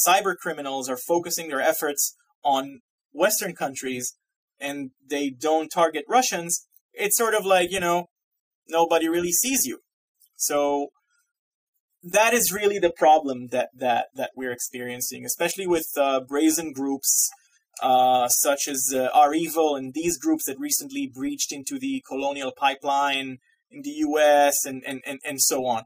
cyber 0.07 0.36
criminals 0.36 0.88
are 0.88 0.97
focusing 0.97 1.49
their 1.49 1.61
efforts 1.61 2.16
on 2.44 2.80
Western 3.12 3.55
countries 3.55 4.14
and 4.61 4.90
they 5.09 5.30
don't 5.30 5.68
target 5.68 6.05
Russians, 6.09 6.66
it's 6.92 7.16
sort 7.16 7.34
of 7.34 7.44
like, 7.44 7.70
you 7.70 7.80
know, 7.80 8.07
nobody 8.68 9.09
really 9.09 9.32
sees 9.32 9.66
you. 9.66 9.80
So 10.36 10.88
that 12.03 12.32
is 12.32 12.53
really 12.53 12.78
the 12.78 12.92
problem 12.97 13.49
that 13.49 13.70
that 13.74 14.09
that 14.14 14.30
we're 14.36 14.53
experiencing, 14.53 15.24
especially 15.24 15.66
with 15.66 15.86
uh, 15.97 16.20
brazen 16.20 16.72
groups 16.72 17.30
uh, 17.82 18.28
such 18.28 18.68
as 18.68 18.94
uh, 18.94 19.09
REvil 19.28 19.76
and 19.76 19.92
these 19.92 20.18
groups 20.18 20.44
that 20.47 20.59
recently 20.59 21.11
breached 21.12 21.53
into 21.53 21.78
the 21.78 22.03
colonial 22.09 22.53
pipeline 22.57 23.38
in 23.70 23.82
the 23.82 23.90
U.S. 23.90 24.64
and 24.64 24.82
and 24.86 25.01
and, 25.05 25.20
and 25.24 25.40
so 25.40 25.66
on. 25.66 25.84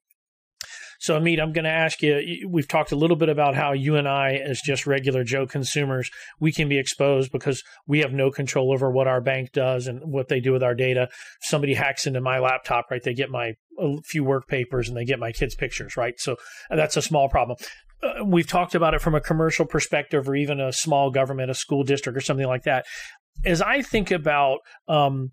So, 1.01 1.19
Amit, 1.19 1.41
I'm 1.41 1.53
going 1.53 1.65
to 1.65 1.71
ask 1.71 2.03
you. 2.03 2.47
We've 2.49 2.69
talked 2.69 2.93
a 2.93 2.97
little 2.97 3.17
bit 3.17 3.31
about 3.31 3.55
how 3.55 3.73
you 3.73 3.97
and 3.97 4.07
I, 4.07 4.35
as 4.35 4.61
just 4.61 4.87
regular 4.87 5.25
Joe 5.25 5.47
consumers, 5.47 6.11
we 6.39 6.53
can 6.53 6.69
be 6.69 6.79
exposed 6.79 7.33
because 7.33 7.65
we 7.87 8.01
have 8.01 8.13
no 8.13 8.31
control 8.31 8.71
over 8.71 8.91
what 8.91 9.09
our 9.09 9.23
bank 9.23 9.53
does 9.53 9.87
and 9.87 10.01
what 10.05 10.29
they 10.29 10.41
do 10.41 10.53
with 10.53 10.63
our 10.63 10.75
data. 10.75 11.09
Somebody 11.41 11.73
hacks 11.73 12.07
into 12.07 12.21
my 12.21 12.39
laptop, 12.39 12.91
right? 12.91 13.03
They 13.03 13.15
get 13.15 13.31
my 13.31 13.55
a 13.79 13.97
few 14.05 14.23
work 14.23 14.47
papers 14.47 14.89
and 14.89 14.97
they 14.97 15.07
get 15.07 15.19
my 15.19 15.33
kids' 15.33 15.55
pictures, 15.55 15.97
right? 15.97 16.15
So 16.19 16.37
that's 16.69 16.99
a 16.99 17.03
small 17.03 17.31
problem. 17.31 17.57
Uh, 18.03 18.23
we've 18.25 18.47
talked 18.47 18.75
about 18.75 18.93
it 18.93 19.01
from 19.01 19.15
a 19.15 19.23
commercial 19.23 19.65
perspective 19.65 20.29
or 20.29 20.37
even 20.37 20.61
a 20.61 20.71
small 20.71 21.11
government, 21.11 21.51
a 21.51 21.55
school 21.55 21.83
district 21.83 22.17
or 22.17 22.21
something 22.21 22.47
like 22.47 22.65
that. 22.65 22.85
As 23.47 23.63
I 23.63 23.81
think 23.81 24.11
about 24.11 24.59
um, 24.87 25.31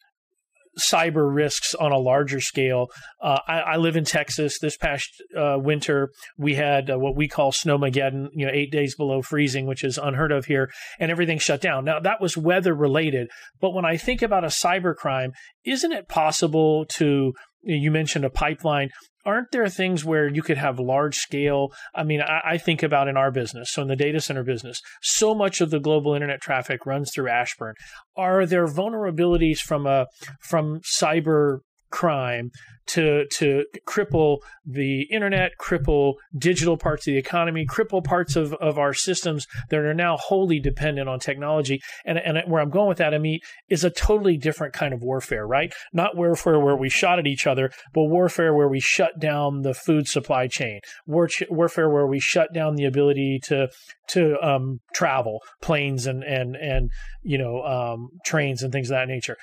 cyber 0.80 1.34
risks 1.34 1.73
on 1.73 1.91
a 1.91 1.97
larger 1.97 2.39
scale. 2.39 2.88
Uh, 3.21 3.39
I, 3.47 3.59
I, 3.59 3.78
live 3.78 3.95
in 3.95 4.05
Texas. 4.05 4.59
This 4.59 4.78
past 4.78 5.09
uh, 5.38 5.57
winter, 5.59 6.11
we 6.38 6.55
had 6.55 6.89
uh, 6.89 6.99
what 6.99 7.15
we 7.15 7.28
call 7.28 7.51
snowmageddon, 7.51 8.30
you 8.34 8.45
know, 8.45 8.51
eight 8.53 8.71
days 8.71 8.95
below 8.95 9.21
freezing, 9.21 9.65
which 9.65 9.84
is 9.84 9.97
unheard 9.97 10.32
of 10.32 10.45
here, 10.45 10.69
and 10.99 11.11
everything 11.11 11.39
shut 11.39 11.61
down. 11.61 11.86
Now, 11.86 11.99
that 11.99 12.21
was 12.21 12.38
weather 12.38 12.73
related. 12.73 13.30
But 13.59 13.73
when 13.73 13.86
I 13.86 13.97
think 13.97 14.21
about 14.21 14.43
a 14.43 14.47
cyber 14.47 14.95
crime, 14.95 15.32
isn't 15.65 15.91
it 15.91 16.07
possible 16.07 16.86
to 16.86 17.34
you 17.63 17.91
mentioned 17.91 18.23
a 18.23 18.30
pipeline 18.30 18.89
aren't 19.28 19.51
there 19.51 19.67
things 19.67 20.05
where 20.05 20.28
you 20.28 20.41
could 20.41 20.57
have 20.57 20.80
large 20.80 21.15
scale? 21.15 21.73
I 21.93 22.03
mean, 22.03 22.21
I, 22.21 22.53
I, 22.53 22.57
think 22.57 22.82
about 22.82 23.09
in 23.09 23.17
our 23.17 23.30
business, 23.30 23.71
so 23.71 23.82
in 23.82 23.89
the 23.89 23.95
data 23.95 24.21
center 24.21 24.43
business, 24.43 24.82
so 25.01 25.36
much 25.36 25.59
of 25.59 25.69
the 25.69 25.82
global 25.82 26.13
internet 26.15 26.41
traffic 26.41 26.86
runs 26.86 27.11
through 27.13 27.30
Ashburn. 27.30 27.75
Are 28.15 28.45
there 28.45 28.65
vulnerabilities 28.65 29.59
from 29.59 29.86
a 29.86 30.07
from 30.39 30.80
cyber 30.80 31.59
crime 31.89 32.51
to 32.88 33.25
to 33.27 33.65
cripple 33.85 34.39
the 34.65 35.01
internet, 35.11 35.51
cripple 35.59 36.15
digital 36.38 36.77
parts 36.77 37.05
of 37.07 37.11
the 37.11 37.17
economy, 37.17 37.65
cripple 37.65 38.03
parts 38.03 38.35
of, 38.35 38.53
of 38.55 38.77
our 38.77 38.93
systems 38.93 39.45
that 39.69 39.79
are 39.79 39.93
now 39.93 40.17
wholly 40.17 40.59
dependent 40.59 41.07
on 41.09 41.19
technology. 41.19 41.81
And 42.05 42.17
and 42.17 42.39
where 42.49 42.61
I'm 42.61 42.69
going 42.69 42.88
with 42.88 42.97
that, 42.97 43.13
I 43.13 43.17
mean, 43.17 43.39
is 43.69 43.83
a 43.83 43.89
totally 43.89 44.38
different 44.38 44.73
kind 44.73 44.93
of 44.93 45.01
warfare, 45.01 45.45
right? 45.45 45.73
Not 45.93 46.15
warfare 46.15 46.59
where 46.59 46.75
we 46.75 46.89
shot 46.89 47.19
at 47.19 47.27
each 47.27 47.45
other, 47.45 47.71
but 47.93 48.03
warfare 48.03 48.53
where 48.53 48.67
we 48.67 48.79
shut 48.79 49.19
down 49.19 49.61
the 49.61 49.73
food 49.73 50.07
supply 50.07 50.47
chain, 50.47 50.79
War, 51.05 51.29
warfare 51.49 51.89
where 51.89 52.07
we 52.07 52.19
shut 52.19 52.53
down 52.53 52.75
the 52.75 52.85
ability 52.85 53.39
to 53.43 53.67
to 54.09 54.38
um, 54.41 54.79
travel, 54.93 55.41
planes 55.61 56.07
and 56.07 56.23
and 56.23 56.55
and 56.55 56.89
you 57.21 57.38
know 57.38 57.63
um, 57.63 58.09
trains 58.25 58.63
and 58.63 58.71
things 58.71 58.89
of 58.89 58.95
that 58.95 59.07
nature. 59.07 59.38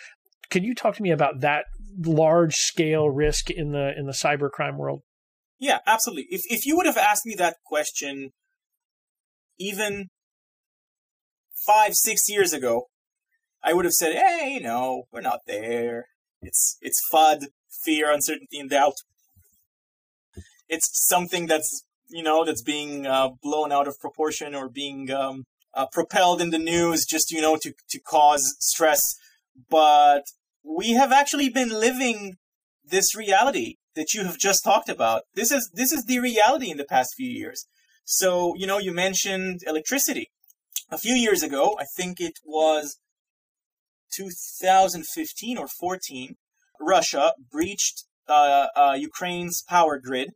Can 0.50 0.62
you 0.62 0.74
talk 0.74 0.94
to 0.96 1.02
me 1.02 1.10
about 1.10 1.40
that 1.40 1.64
large 1.98 2.54
scale 2.54 3.08
risk 3.08 3.50
in 3.50 3.72
the 3.72 3.92
in 3.96 4.06
the 4.06 4.12
cybercrime 4.12 4.76
world? 4.76 5.02
Yeah, 5.58 5.78
absolutely. 5.86 6.26
If 6.30 6.42
if 6.46 6.66
you 6.66 6.76
would 6.76 6.86
have 6.86 6.98
asked 6.98 7.26
me 7.26 7.34
that 7.36 7.56
question 7.64 8.30
even 9.58 10.08
five, 11.66 11.94
six 11.94 12.28
years 12.28 12.52
ago, 12.52 12.88
I 13.62 13.72
would 13.72 13.84
have 13.84 13.94
said, 13.94 14.14
"Hey, 14.14 14.58
no, 14.58 15.04
we're 15.12 15.20
not 15.20 15.40
there. 15.46 16.06
It's 16.42 16.76
it's 16.80 17.00
FUD, 17.12 17.46
fear, 17.84 18.12
uncertainty, 18.12 18.58
and 18.58 18.68
doubt. 18.68 18.96
It's 20.68 20.90
something 21.08 21.46
that's 21.46 21.84
you 22.08 22.22
know 22.22 22.44
that's 22.44 22.62
being 22.62 23.06
uh, 23.06 23.30
blown 23.42 23.72
out 23.72 23.88
of 23.88 23.98
proportion 23.98 24.54
or 24.54 24.68
being 24.68 25.10
um, 25.10 25.44
uh, 25.72 25.86
propelled 25.90 26.40
in 26.42 26.50
the 26.50 26.58
news 26.58 27.06
just 27.06 27.30
you 27.30 27.40
know 27.40 27.56
to 27.62 27.72
to 27.90 28.00
cause 28.00 28.56
stress." 28.60 29.00
But 29.70 30.24
we 30.64 30.92
have 30.92 31.12
actually 31.12 31.48
been 31.48 31.68
living 31.68 32.36
this 32.84 33.14
reality 33.14 33.76
that 33.94 34.14
you 34.14 34.24
have 34.24 34.38
just 34.38 34.64
talked 34.64 34.88
about. 34.88 35.22
This 35.34 35.52
is 35.52 35.70
this 35.74 35.92
is 35.92 36.04
the 36.04 36.18
reality 36.18 36.70
in 36.70 36.78
the 36.78 36.84
past 36.84 37.14
few 37.16 37.30
years. 37.30 37.66
So, 38.04 38.54
you 38.56 38.66
know, 38.66 38.78
you 38.78 38.92
mentioned 38.92 39.60
electricity. 39.66 40.30
A 40.90 40.98
few 40.98 41.14
years 41.14 41.42
ago, 41.42 41.76
I 41.80 41.84
think 41.96 42.20
it 42.20 42.38
was 42.44 42.98
2015 44.14 45.56
or 45.56 45.66
14, 45.66 46.36
Russia 46.80 47.32
breached 47.50 48.04
uh, 48.28 48.66
uh, 48.76 48.94
Ukraine's 48.98 49.62
power 49.66 49.98
grid 49.98 50.32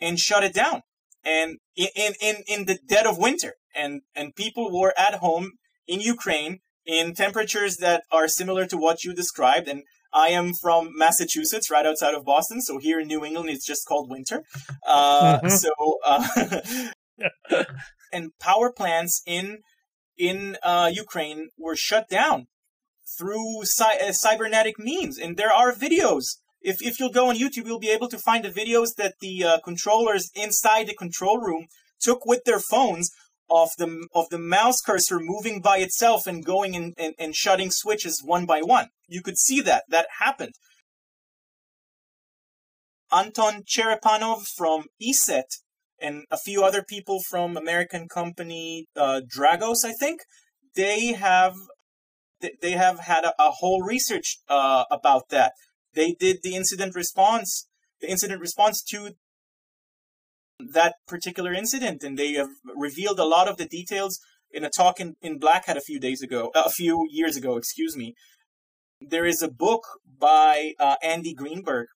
and 0.00 0.18
shut 0.18 0.42
it 0.42 0.54
down. 0.54 0.82
And 1.24 1.58
in, 1.76 2.14
in, 2.20 2.36
in 2.48 2.64
the 2.64 2.78
dead 2.88 3.06
of 3.06 3.18
winter, 3.18 3.54
and, 3.74 4.02
and 4.14 4.34
people 4.34 4.76
were 4.76 4.94
at 4.98 5.14
home 5.16 5.52
in 5.86 6.00
Ukraine 6.00 6.60
in 6.86 7.14
temperatures 7.14 7.76
that 7.78 8.04
are 8.10 8.28
similar 8.28 8.66
to 8.66 8.76
what 8.76 9.04
you 9.04 9.14
described. 9.14 9.68
And 9.68 9.82
I 10.12 10.28
am 10.28 10.52
from 10.54 10.90
Massachusetts, 10.94 11.70
right 11.70 11.86
outside 11.86 12.14
of 12.14 12.24
Boston. 12.24 12.60
So 12.60 12.78
here 12.78 13.00
in 13.00 13.08
New 13.08 13.24
England, 13.24 13.50
it's 13.50 13.66
just 13.66 13.86
called 13.86 14.10
winter. 14.10 14.42
Uh, 14.86 15.40
mm-hmm. 15.40 15.48
So, 15.48 15.70
uh, 16.04 17.64
and 18.12 18.30
power 18.38 18.72
plants 18.72 19.22
in 19.26 19.58
in 20.18 20.56
uh, 20.62 20.90
Ukraine 20.92 21.48
were 21.58 21.76
shut 21.76 22.08
down 22.08 22.46
through 23.18 23.64
cy- 23.64 23.98
uh, 24.06 24.12
cybernetic 24.12 24.78
means, 24.78 25.18
and 25.18 25.36
there 25.36 25.52
are 25.52 25.72
videos. 25.72 26.36
If 26.60 26.82
if 26.82 27.00
you'll 27.00 27.10
go 27.10 27.28
on 27.28 27.36
YouTube, 27.36 27.66
you'll 27.66 27.78
be 27.78 27.90
able 27.90 28.08
to 28.08 28.18
find 28.18 28.44
the 28.44 28.50
videos 28.50 28.94
that 28.96 29.14
the 29.20 29.44
uh, 29.44 29.58
controllers 29.64 30.30
inside 30.34 30.86
the 30.86 30.94
control 30.94 31.38
room 31.38 31.66
took 32.00 32.26
with 32.26 32.44
their 32.44 32.60
phones 32.60 33.10
of 33.52 33.70
the 33.76 34.08
of 34.14 34.28
the 34.30 34.38
mouse 34.38 34.80
cursor 34.80 35.20
moving 35.20 35.60
by 35.60 35.78
itself 35.78 36.26
and 36.26 36.44
going 36.44 36.74
and, 36.74 36.94
and, 36.96 37.14
and 37.18 37.36
shutting 37.36 37.70
switches 37.70 38.22
one 38.24 38.46
by 38.46 38.60
one. 38.62 38.88
You 39.08 39.22
could 39.22 39.36
see 39.36 39.60
that. 39.60 39.84
That 39.88 40.06
happened. 40.18 40.54
Anton 43.12 43.62
Cherepanov 43.64 44.46
from 44.56 44.86
ESET 45.00 45.58
and 46.00 46.24
a 46.30 46.38
few 46.38 46.64
other 46.64 46.82
people 46.82 47.20
from 47.28 47.56
American 47.56 48.08
company 48.08 48.86
uh, 48.96 49.20
Dragos, 49.20 49.84
I 49.84 49.92
think, 49.92 50.20
they 50.74 51.12
have 51.12 51.54
they 52.60 52.72
have 52.72 53.00
had 53.00 53.24
a, 53.24 53.34
a 53.38 53.50
whole 53.50 53.82
research 53.82 54.38
uh, 54.48 54.84
about 54.90 55.28
that. 55.28 55.52
They 55.94 56.16
did 56.18 56.38
the 56.42 56.56
incident 56.56 56.94
response, 56.94 57.68
the 58.00 58.10
incident 58.10 58.40
response 58.40 58.82
to 58.90 59.12
that 60.72 60.94
particular 61.06 61.52
incident, 61.52 62.02
and 62.02 62.18
they 62.18 62.32
have 62.34 62.48
revealed 62.76 63.18
a 63.18 63.24
lot 63.24 63.48
of 63.48 63.56
the 63.56 63.66
details 63.66 64.18
in 64.50 64.64
a 64.64 64.70
talk 64.70 65.00
in, 65.00 65.14
in 65.22 65.38
Black 65.38 65.66
Hat 65.66 65.76
a 65.76 65.80
few 65.80 65.98
days 65.98 66.22
ago, 66.22 66.50
a 66.54 66.70
few 66.70 67.06
years 67.10 67.36
ago, 67.36 67.56
excuse 67.56 67.96
me. 67.96 68.14
There 69.00 69.24
is 69.24 69.42
a 69.42 69.50
book 69.50 69.82
by 70.18 70.72
uh, 70.78 70.96
Andy 71.02 71.34
Greenberg, 71.34 71.86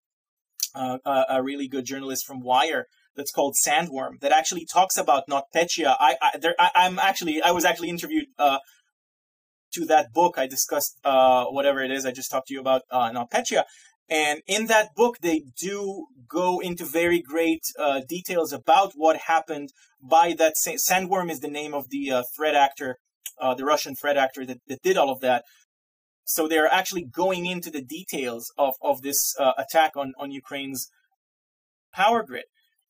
uh, 0.74 0.98
a 1.28 1.42
really 1.42 1.68
good 1.68 1.84
journalist 1.84 2.26
from 2.26 2.40
Wired, 2.40 2.86
that's 3.14 3.32
called 3.32 3.54
Sandworm, 3.66 4.20
that 4.20 4.32
actually 4.32 4.66
talks 4.70 4.96
about 4.96 5.24
NotPetya. 5.28 5.96
I, 5.98 6.16
I, 6.20 6.38
there, 6.38 6.54
I 6.58 6.86
am 6.86 6.98
actually, 6.98 7.40
I 7.40 7.50
was 7.50 7.64
actually 7.64 7.88
interviewed 7.88 8.26
uh, 8.38 8.58
to 9.72 9.84
that 9.86 10.12
book, 10.12 10.38
I 10.38 10.46
discussed 10.46 10.98
uh, 11.04 11.44
whatever 11.46 11.82
it 11.82 11.90
is 11.90 12.04
I 12.06 12.12
just 12.12 12.30
talked 12.30 12.48
to 12.48 12.54
you 12.54 12.60
about 12.60 12.82
uh, 12.90 13.10
NotPetya. 13.10 13.64
And 14.08 14.40
in 14.46 14.66
that 14.66 14.94
book, 14.94 15.18
they 15.20 15.42
do 15.60 16.06
go 16.28 16.60
into 16.60 16.84
very 16.84 17.20
great 17.20 17.62
uh, 17.78 18.02
details 18.08 18.52
about 18.52 18.92
what 18.94 19.16
happened 19.26 19.70
by 20.00 20.32
that. 20.38 20.56
Sa- 20.56 20.72
Sandworm 20.72 21.30
is 21.30 21.40
the 21.40 21.48
name 21.48 21.74
of 21.74 21.90
the 21.90 22.10
uh, 22.10 22.22
threat 22.36 22.54
actor, 22.54 22.98
uh, 23.40 23.54
the 23.54 23.64
Russian 23.64 23.96
threat 23.96 24.16
actor 24.16 24.46
that, 24.46 24.58
that 24.68 24.82
did 24.82 24.96
all 24.96 25.10
of 25.10 25.20
that. 25.20 25.44
So 26.24 26.46
they're 26.46 26.72
actually 26.72 27.04
going 27.04 27.46
into 27.46 27.70
the 27.70 27.82
details 27.82 28.52
of, 28.58 28.74
of 28.82 29.02
this 29.02 29.34
uh, 29.38 29.52
attack 29.58 29.96
on, 29.96 30.12
on 30.18 30.30
Ukraine's 30.30 30.88
power 31.92 32.22
grid. 32.22 32.44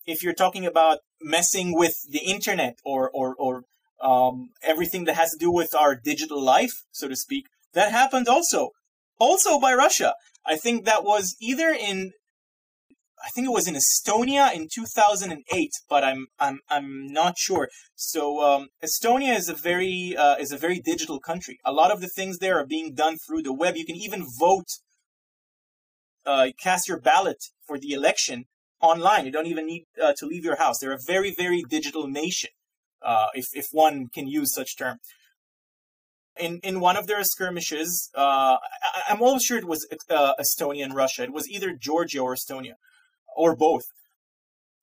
If 0.07 0.23
you're 0.23 0.35
talking 0.35 0.67
about 0.67 0.99
messing 1.21 1.75
with 1.75 1.95
the 2.11 2.21
internet 2.21 2.79
or, 2.85 3.11
or, 3.13 3.35
or 3.39 3.63
um, 4.03 4.51
everything 4.63 5.05
that 5.05 5.17
has 5.17 5.31
to 5.31 5.39
do 5.39 5.51
with 5.51 5.75
our 5.75 5.95
digital 5.95 6.43
life, 6.43 6.85
so 6.93 7.09
to 7.09 7.17
speak, 7.17 7.47
that 7.75 7.91
happened 7.91 8.29
also, 8.29 8.71
also 9.19 9.59
by 9.59 9.75
Russia. 9.75 10.15
I 10.47 10.57
think 10.57 10.85
that 10.85 11.05
was 11.05 11.37
either 11.41 11.69
in, 11.71 12.13
I 13.25 13.29
think 13.31 13.47
it 13.47 13.53
was 13.53 13.67
in 13.67 13.75
Estonia 13.75 14.55
in 14.55 14.69
2008, 14.73 15.71
but 15.89 16.05
I'm 16.05 16.27
I'm 16.39 16.61
I'm 16.69 17.09
not 17.09 17.39
sure. 17.39 17.69
So 17.95 18.43
um, 18.43 18.69
Estonia 18.85 19.37
is 19.37 19.49
a 19.49 19.55
very 19.55 20.15
uh, 20.17 20.37
is 20.37 20.53
a 20.53 20.59
very 20.59 20.79
digital 20.79 21.19
country. 21.19 21.59
A 21.65 21.73
lot 21.73 21.91
of 21.91 22.01
the 22.01 22.09
things 22.09 22.39
there 22.39 22.59
are 22.59 22.67
being 22.67 22.95
done 22.95 23.17
through 23.17 23.43
the 23.43 23.53
web. 23.53 23.77
You 23.77 23.85
can 23.85 23.97
even 23.97 24.25
vote, 24.39 24.69
uh, 26.25 26.49
cast 26.63 26.89
your 26.89 27.01
ballot 27.01 27.39
for 27.67 27.79
the 27.79 27.93
election 27.93 28.45
online. 28.81 29.25
You 29.27 29.33
don't 29.33 29.47
even 29.47 29.67
need 29.67 29.87
uh, 30.01 30.13
to 30.19 30.27
leave 30.27 30.45
your 30.45 30.57
house. 30.57 30.79
They're 30.79 30.93
a 30.93 30.99
very 31.05 31.35
very 31.37 31.65
digital 31.69 32.07
nation, 32.07 32.51
uh, 33.03 33.29
if 33.35 33.47
if 33.55 33.67
one 33.73 34.07
can 34.15 34.29
use 34.29 34.55
such 34.55 34.77
term 34.77 34.99
in 36.39 36.61
in 36.63 36.81
one 36.81 36.97
of 36.97 37.07
their 37.07 37.23
skirmishes, 37.25 38.11
uh, 38.17 38.57
I, 39.09 39.13
am 39.13 39.23
almost 39.23 39.47
sure 39.47 39.59
it 39.59 39.67
was 39.67 39.87
uh, 40.11 40.33
Estonia 40.41 40.85
and 40.85 40.95
Russia. 40.95 41.25
It 41.25 41.33
was 41.33 41.49
either 41.49 41.73
Georgia 41.73 42.21
or 42.21 42.35
Estonia, 42.35 42.75
or 43.37 43.57
both. 43.57 43.85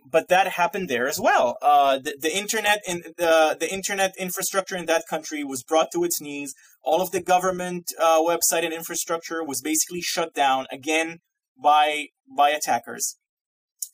But 0.06 0.28
that 0.28 0.49
happened 0.49 0.89
there 0.89 1.08
as 1.08 1.20
well. 1.20 1.58
Uh, 1.62 1.97
the, 1.97 2.18
the 2.20 2.36
internet 2.36 2.82
in 2.88 3.04
the 3.18 3.56
the 3.60 3.72
internet 3.72 4.14
infrastructure 4.18 4.76
in 4.76 4.86
that 4.88 5.04
country 5.10 5.43
was 5.43 5.64
brought 5.64 5.91
to 5.93 6.04
its 6.04 6.20
knees. 6.20 6.54
All 6.84 7.01
of 7.01 7.12
the 7.12 7.22
government 7.22 7.86
uh, 8.01 8.20
website 8.22 8.66
and 8.66 8.74
infrastructure 8.74 9.43
was 9.43 9.62
basically 9.62 10.01
shut 10.01 10.34
down 10.34 10.68
again 10.72 11.20
by 11.62 12.08
by 12.28 12.49
attackers. 12.49 13.18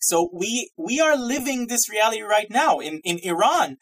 So 0.01 0.30
we 0.34 0.72
we 0.78 0.99
are 0.99 1.18
living 1.18 1.68
this 1.68 1.89
reality 1.89 2.22
right 2.22 2.49
now 2.49 2.80
in 2.80 3.01
in 3.03 3.20
Iran. 3.20 3.78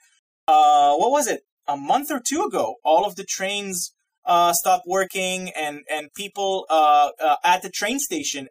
Uh, 0.48 0.96
what 0.96 1.12
was 1.12 1.28
it? 1.28 1.42
A 1.68 1.78
month 1.78 2.11
or 2.11 2.22
two 2.26 2.43
ago, 2.43 2.76
all 2.84 3.05
of 3.05 3.15
the 3.15 3.26
trains 3.26 3.93
uh, 4.26 4.53
stopped 4.53 4.86
working, 4.86 5.51
and 5.55 5.82
and 5.89 6.13
people 6.15 6.65
uh, 6.70 7.09
uh, 7.24 7.36
at 7.43 7.61
the 7.61 7.70
train 7.70 7.99
station, 7.99 8.49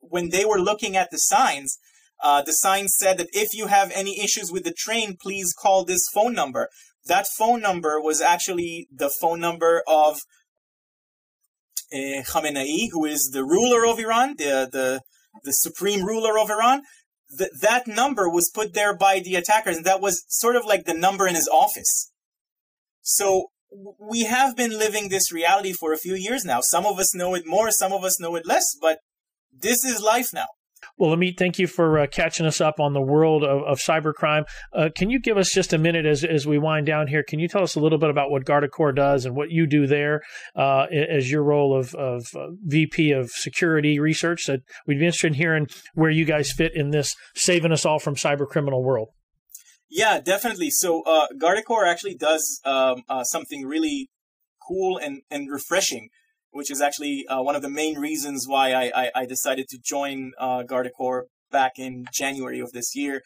when 0.00 0.28
they 0.30 0.44
were 0.44 0.60
looking 0.60 0.96
at 0.96 1.10
the 1.10 1.18
signs, 1.18 1.78
uh, 2.22 2.42
the 2.42 2.52
sign 2.52 2.88
said 2.88 3.18
that 3.18 3.28
if 3.32 3.54
you 3.54 3.66
have 3.66 3.90
any 3.94 4.22
issues 4.22 4.52
with 4.52 4.64
the 4.64 4.74
train, 4.76 5.16
please 5.20 5.52
call 5.52 5.84
this 5.84 6.06
phone 6.12 6.34
number. 6.34 6.68
That 7.06 7.26
phone 7.26 7.60
number 7.60 8.00
was 8.00 8.20
actually 8.20 8.88
the 8.94 9.10
phone 9.20 9.40
number 9.40 9.82
of 9.86 10.18
uh, 11.92 12.22
Khamenei, 12.22 12.88
who 12.92 13.04
is 13.04 13.30
the 13.32 13.44
ruler 13.44 13.86
of 13.86 13.98
Iran, 13.98 14.34
the 14.36 14.68
the 14.70 15.00
the 15.42 15.52
supreme 15.52 16.04
ruler 16.04 16.38
of 16.38 16.50
Iran. 16.50 16.82
Th- 17.36 17.50
that 17.62 17.86
number 17.86 18.28
was 18.28 18.50
put 18.54 18.74
there 18.74 18.96
by 18.96 19.20
the 19.20 19.34
attackers, 19.36 19.76
and 19.76 19.86
that 19.86 20.00
was 20.00 20.24
sort 20.28 20.56
of 20.56 20.64
like 20.64 20.84
the 20.84 20.94
number 20.94 21.26
in 21.26 21.34
his 21.34 21.48
office. 21.48 22.10
So 23.04 23.50
we 24.00 24.24
have 24.24 24.56
been 24.56 24.70
living 24.70 25.08
this 25.08 25.30
reality 25.30 25.72
for 25.72 25.92
a 25.92 25.98
few 25.98 26.14
years 26.14 26.44
now. 26.44 26.60
Some 26.60 26.86
of 26.86 26.98
us 26.98 27.14
know 27.14 27.34
it 27.34 27.44
more, 27.46 27.70
some 27.70 27.92
of 27.92 28.02
us 28.02 28.18
know 28.18 28.34
it 28.34 28.46
less, 28.46 28.74
but 28.80 28.98
this 29.52 29.84
is 29.84 30.00
life 30.00 30.32
now. 30.32 30.46
Well, 30.98 31.16
Amit, 31.16 31.38
thank 31.38 31.58
you 31.58 31.66
for 31.66 31.98
uh, 31.98 32.06
catching 32.06 32.46
us 32.46 32.60
up 32.60 32.78
on 32.78 32.92
the 32.92 33.00
world 33.00 33.42
of, 33.42 33.62
of 33.62 33.78
cybercrime. 33.78 34.44
Uh, 34.72 34.88
can 34.94 35.10
you 35.10 35.20
give 35.20 35.36
us 35.36 35.50
just 35.50 35.72
a 35.72 35.78
minute 35.78 36.06
as, 36.06 36.24
as 36.24 36.46
we 36.46 36.58
wind 36.58 36.86
down 36.86 37.06
here? 37.08 37.24
Can 37.26 37.38
you 37.38 37.48
tell 37.48 37.62
us 37.62 37.74
a 37.74 37.80
little 37.80 37.98
bit 37.98 38.10
about 38.10 38.30
what 38.30 38.44
Guardicore 38.44 38.94
does 38.94 39.24
and 39.24 39.34
what 39.34 39.50
you 39.50 39.66
do 39.66 39.86
there 39.86 40.22
uh, 40.56 40.86
as 40.92 41.30
your 41.30 41.42
role 41.42 41.78
of, 41.78 41.94
of 41.94 42.26
uh, 42.36 42.48
VP 42.64 43.12
of 43.12 43.30
Security 43.30 43.98
Research? 43.98 44.44
That 44.46 44.60
we'd 44.86 44.98
be 44.98 45.06
interested 45.06 45.28
in 45.28 45.34
hearing 45.34 45.68
where 45.94 46.10
you 46.10 46.24
guys 46.24 46.52
fit 46.52 46.72
in 46.74 46.90
this 46.90 47.16
saving 47.34 47.72
us 47.72 47.84
all 47.84 47.98
from 47.98 48.14
cybercriminal 48.14 48.82
world. 48.82 49.08
Yeah, 49.94 50.18
definitely. 50.18 50.70
So 50.70 51.02
uh, 51.02 51.28
actually 51.86 52.16
does 52.16 52.60
um, 52.64 53.04
uh, 53.08 53.22
something 53.22 53.64
really 53.64 54.10
cool 54.66 54.98
and, 54.98 55.22
and 55.30 55.48
refreshing, 55.48 56.08
which 56.50 56.68
is 56.68 56.80
actually 56.80 57.24
uh, 57.28 57.40
one 57.40 57.54
of 57.54 57.62
the 57.62 57.70
main 57.70 57.96
reasons 57.96 58.44
why 58.48 58.72
I, 58.72 58.90
I, 58.92 59.10
I 59.14 59.24
decided 59.26 59.68
to 59.68 59.78
join 59.78 60.32
uh, 60.36 60.64
back 61.52 61.78
in 61.78 62.06
January 62.12 62.58
of 62.58 62.72
this 62.72 62.96
year. 62.96 63.22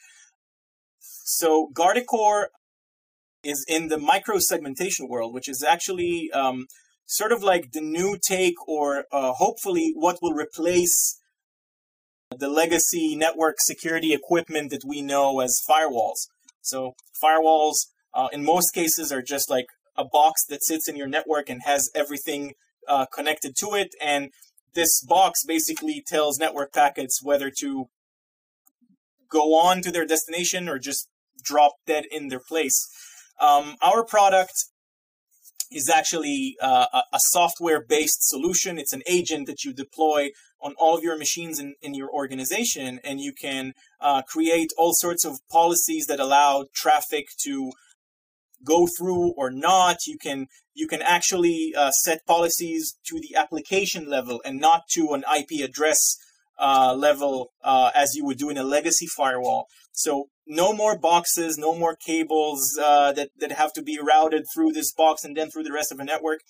So 1.00 1.70
Guardicore 1.72 2.48
is 3.42 3.64
in 3.66 3.88
the 3.88 3.96
micro 3.96 4.38
segmentation 4.38 5.08
world, 5.08 5.32
which 5.32 5.48
is 5.48 5.64
actually 5.66 6.30
um, 6.34 6.66
sort 7.06 7.32
of 7.32 7.42
like 7.42 7.72
the 7.72 7.80
new 7.80 8.18
take 8.22 8.56
or 8.68 9.04
uh, 9.10 9.32
hopefully 9.32 9.94
what 9.94 10.18
will 10.20 10.34
replace 10.34 11.18
the 12.36 12.50
legacy 12.50 13.16
network 13.16 13.56
security 13.58 14.12
equipment 14.12 14.70
that 14.70 14.82
we 14.86 15.00
know 15.00 15.40
as 15.40 15.58
firewalls. 15.66 16.26
So 16.62 16.94
firewalls, 17.22 17.76
uh, 18.14 18.28
in 18.32 18.44
most 18.44 18.72
cases, 18.72 19.12
are 19.12 19.22
just 19.22 19.50
like 19.50 19.66
a 19.96 20.04
box 20.04 20.44
that 20.48 20.64
sits 20.64 20.88
in 20.88 20.96
your 20.96 21.08
network 21.08 21.48
and 21.48 21.62
has 21.64 21.90
everything 21.94 22.52
uh, 22.88 23.06
connected 23.06 23.54
to 23.56 23.74
it. 23.74 23.88
And 24.00 24.30
this 24.74 25.02
box 25.04 25.44
basically 25.46 26.02
tells 26.06 26.38
network 26.38 26.72
packets 26.72 27.20
whether 27.22 27.50
to 27.60 27.88
go 29.30 29.54
on 29.54 29.82
to 29.82 29.90
their 29.90 30.06
destination 30.06 30.68
or 30.68 30.78
just 30.78 31.08
drop 31.42 31.72
dead 31.86 32.04
in 32.10 32.28
their 32.28 32.40
place. 32.40 32.88
Um, 33.40 33.76
our 33.82 34.04
product 34.04 34.54
is 35.70 35.90
actually 35.90 36.56
uh, 36.62 36.86
a 37.12 37.18
software 37.18 37.84
based 37.86 38.26
solution. 38.26 38.78
It's 38.78 38.92
an 38.92 39.02
agent 39.06 39.46
that 39.46 39.64
you 39.64 39.72
deploy 39.72 40.30
on 40.60 40.74
all 40.78 40.96
of 40.96 41.02
your 41.02 41.16
machines 41.16 41.58
in, 41.58 41.74
in 41.80 41.94
your 41.94 42.10
organization, 42.10 43.00
and 43.04 43.20
you 43.20 43.32
can 43.32 43.72
uh, 44.00 44.22
create 44.22 44.70
all 44.76 44.92
sorts 44.92 45.24
of 45.24 45.38
policies 45.50 46.06
that 46.06 46.20
allow 46.20 46.66
traffic 46.74 47.26
to 47.44 47.72
go 48.64 48.86
through 48.98 49.32
or 49.36 49.50
not. 49.50 49.98
You 50.06 50.18
can 50.18 50.46
you 50.74 50.86
can 50.86 51.02
actually 51.02 51.72
uh, 51.76 51.90
set 51.90 52.26
policies 52.26 52.96
to 53.08 53.20
the 53.20 53.36
application 53.36 54.08
level 54.08 54.40
and 54.44 54.60
not 54.60 54.82
to 54.90 55.12
an 55.12 55.24
IP 55.36 55.64
address 55.64 56.16
uh, 56.58 56.94
level 56.96 57.50
uh, 57.62 57.90
as 57.94 58.14
you 58.14 58.24
would 58.24 58.38
do 58.38 58.50
in 58.50 58.58
a 58.58 58.64
legacy 58.64 59.06
firewall. 59.06 59.66
So 59.92 60.28
no 60.46 60.72
more 60.72 60.98
boxes, 60.98 61.58
no 61.58 61.74
more 61.74 61.96
cables 61.96 62.78
uh, 62.82 63.12
that 63.12 63.30
that 63.38 63.52
have 63.52 63.72
to 63.74 63.82
be 63.82 63.98
routed 64.00 64.44
through 64.52 64.72
this 64.72 64.92
box 64.92 65.24
and 65.24 65.36
then 65.36 65.50
through 65.50 65.64
the 65.64 65.72
rest 65.72 65.92
of 65.92 65.98
the 65.98 66.04
network. 66.04 66.40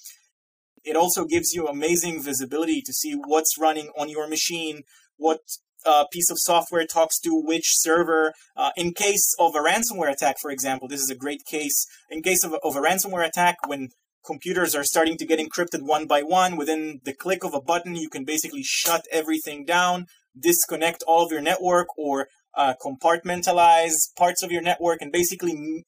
It 0.84 0.96
also 0.96 1.24
gives 1.24 1.52
you 1.52 1.66
amazing 1.66 2.22
visibility 2.22 2.80
to 2.82 2.92
see 2.92 3.12
what's 3.12 3.58
running 3.58 3.90
on 3.98 4.08
your 4.08 4.28
machine, 4.28 4.82
what 5.16 5.40
uh, 5.86 6.04
piece 6.12 6.30
of 6.30 6.38
software 6.40 6.86
talks 6.86 7.18
to 7.20 7.30
which 7.30 7.66
server. 7.78 8.32
Uh, 8.56 8.70
in 8.76 8.92
case 8.92 9.34
of 9.38 9.54
a 9.54 9.58
ransomware 9.58 10.10
attack, 10.10 10.36
for 10.40 10.50
example, 10.50 10.88
this 10.88 11.00
is 11.00 11.10
a 11.10 11.14
great 11.14 11.44
case. 11.44 11.86
In 12.10 12.22
case 12.22 12.44
of, 12.44 12.54
of 12.62 12.76
a 12.76 12.80
ransomware 12.80 13.26
attack, 13.26 13.56
when 13.66 13.88
computers 14.24 14.74
are 14.74 14.84
starting 14.84 15.16
to 15.16 15.26
get 15.26 15.38
encrypted 15.38 15.82
one 15.82 16.06
by 16.06 16.22
one, 16.22 16.56
within 16.56 17.00
the 17.04 17.14
click 17.14 17.44
of 17.44 17.54
a 17.54 17.60
button, 17.60 17.94
you 17.94 18.08
can 18.08 18.24
basically 18.24 18.62
shut 18.62 19.06
everything 19.12 19.64
down, 19.64 20.06
disconnect 20.38 21.02
all 21.06 21.24
of 21.24 21.32
your 21.32 21.40
network, 21.40 21.86
or 21.96 22.28
uh, 22.56 22.74
compartmentalize 22.84 23.94
parts 24.16 24.42
of 24.42 24.50
your 24.50 24.62
network, 24.62 25.00
and 25.00 25.12
basically 25.12 25.52
m- 25.52 25.82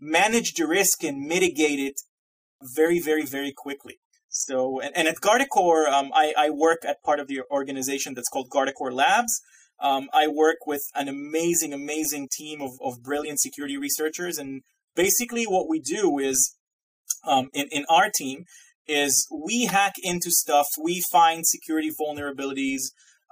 manage 0.00 0.54
the 0.54 0.66
risk 0.66 1.04
and 1.04 1.26
mitigate 1.26 1.78
it 1.78 2.00
very, 2.62 2.98
very, 2.98 3.24
very 3.24 3.52
quickly. 3.52 3.98
So, 4.28 4.80
and, 4.80 4.96
and 4.96 5.08
at 5.08 5.16
Guardicore, 5.16 5.88
um, 5.90 6.10
I, 6.14 6.32
I 6.36 6.50
work 6.50 6.78
at 6.86 7.02
part 7.02 7.20
of 7.20 7.28
the 7.28 7.40
organization 7.50 8.14
that's 8.14 8.28
called 8.28 8.50
Guardicore 8.50 8.92
Labs. 8.92 9.40
Um, 9.80 10.08
I 10.12 10.26
work 10.26 10.66
with 10.66 10.82
an 10.94 11.08
amazing, 11.08 11.72
amazing 11.72 12.28
team 12.32 12.60
of, 12.60 12.72
of 12.82 13.02
brilliant 13.02 13.40
security 13.40 13.76
researchers. 13.76 14.38
And 14.38 14.62
basically, 14.94 15.44
what 15.44 15.68
we 15.68 15.80
do 15.80 16.18
is 16.18 16.56
um, 17.26 17.48
in, 17.54 17.68
in 17.70 17.84
our 17.88 18.10
team 18.14 18.44
is 18.86 19.26
we 19.30 19.66
hack 19.66 19.94
into 20.02 20.30
stuff, 20.30 20.66
we 20.82 21.02
find 21.12 21.46
security 21.46 21.90
vulnerabilities, 21.90 22.82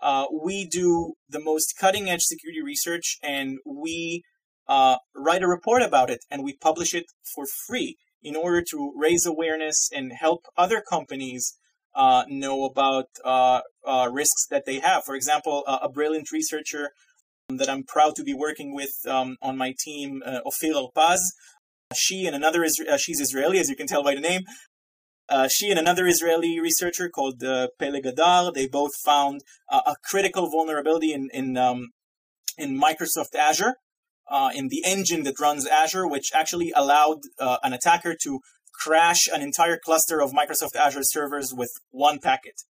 uh, 0.03 0.27
we 0.31 0.67
do 0.67 1.15
the 1.29 1.41
most 1.41 1.75
cutting 1.81 2.09
edge 2.11 2.23
security 2.23 2.63
research, 2.63 3.17
and 3.23 3.59
we 3.65 4.23
uh, 4.69 4.97
write 5.15 5.43
a 5.43 5.49
report 5.49 5.83
about 5.83 6.11
it 6.11 6.21
and 6.31 6.43
we 6.45 6.53
publish 6.53 6.95
it 6.95 7.07
for 7.35 7.47
free 7.67 7.97
in 8.23 8.37
order 8.37 8.63
to 8.71 8.93
raise 8.97 9.27
awareness 9.27 9.89
and 9.95 10.13
help 10.13 10.47
other 10.57 10.83
companies 10.89 11.57
uh, 11.95 12.25
know 12.29 12.65
about 12.65 13.07
uh, 13.25 13.61
uh, 13.87 14.09
risks 14.13 14.47
that 14.51 14.65
they 14.67 14.81
have. 14.81 15.05
For 15.05 15.15
example, 15.15 15.65
a 15.67 15.89
brilliant 15.89 16.31
researcher 16.31 16.91
that 17.49 17.71
I'm 17.71 17.85
proud 17.85 18.17
to 18.17 18.25
be 18.25 18.35
working 18.35 18.75
with 18.75 18.91
um, 19.09 19.37
on 19.41 19.57
my 19.57 19.75
team, 19.79 20.23
uh, 20.27 20.41
Ophir 20.45 20.75
Harpaz, 20.75 21.21
she 21.95 22.27
and 22.27 22.35
another, 22.35 22.65
uh, 22.65 22.97
she's 22.97 23.21
Israeli, 23.21 23.59
as 23.59 23.69
you 23.69 23.77
can 23.77 23.87
tell 23.87 24.03
by 24.03 24.15
the 24.15 24.21
name, 24.21 24.43
uh, 25.29 25.49
she 25.49 25.71
and 25.71 25.79
another 25.79 26.07
Israeli 26.07 26.61
researcher 26.61 27.09
called 27.09 27.43
uh, 27.43 27.69
Peleg 27.79 28.05
Hadar, 28.05 28.53
they 28.53 28.67
both 28.67 28.93
found 29.05 29.43
uh, 29.69 29.83
a 29.87 29.97
critical 30.05 30.51
vulnerability 30.51 31.13
in 31.13 31.29
in, 31.33 31.57
um, 31.57 31.89
in 32.57 32.81
Microsoft 32.81 33.35
Azure, 33.37 33.75
uh, 34.29 34.51
in 34.55 34.69
the 34.69 34.83
engine 34.85 35.23
that 35.25 35.39
runs 35.41 35.67
Azure, 35.67 36.07
which 36.07 36.31
actually 36.35 36.73
allowed 36.75 37.21
uh, 37.39 37.59
an 37.63 37.73
attacker 37.73 38.15
to 38.23 38.41
crash 38.73 39.27
an 39.33 39.43
entire 39.43 39.79
cluster 39.83 40.21
of 40.21 40.33
Microsoft 40.33 40.77
Azure 40.77 41.03
servers 41.03 41.53
with 41.55 41.71
one 41.91 42.19
packet. 42.19 42.63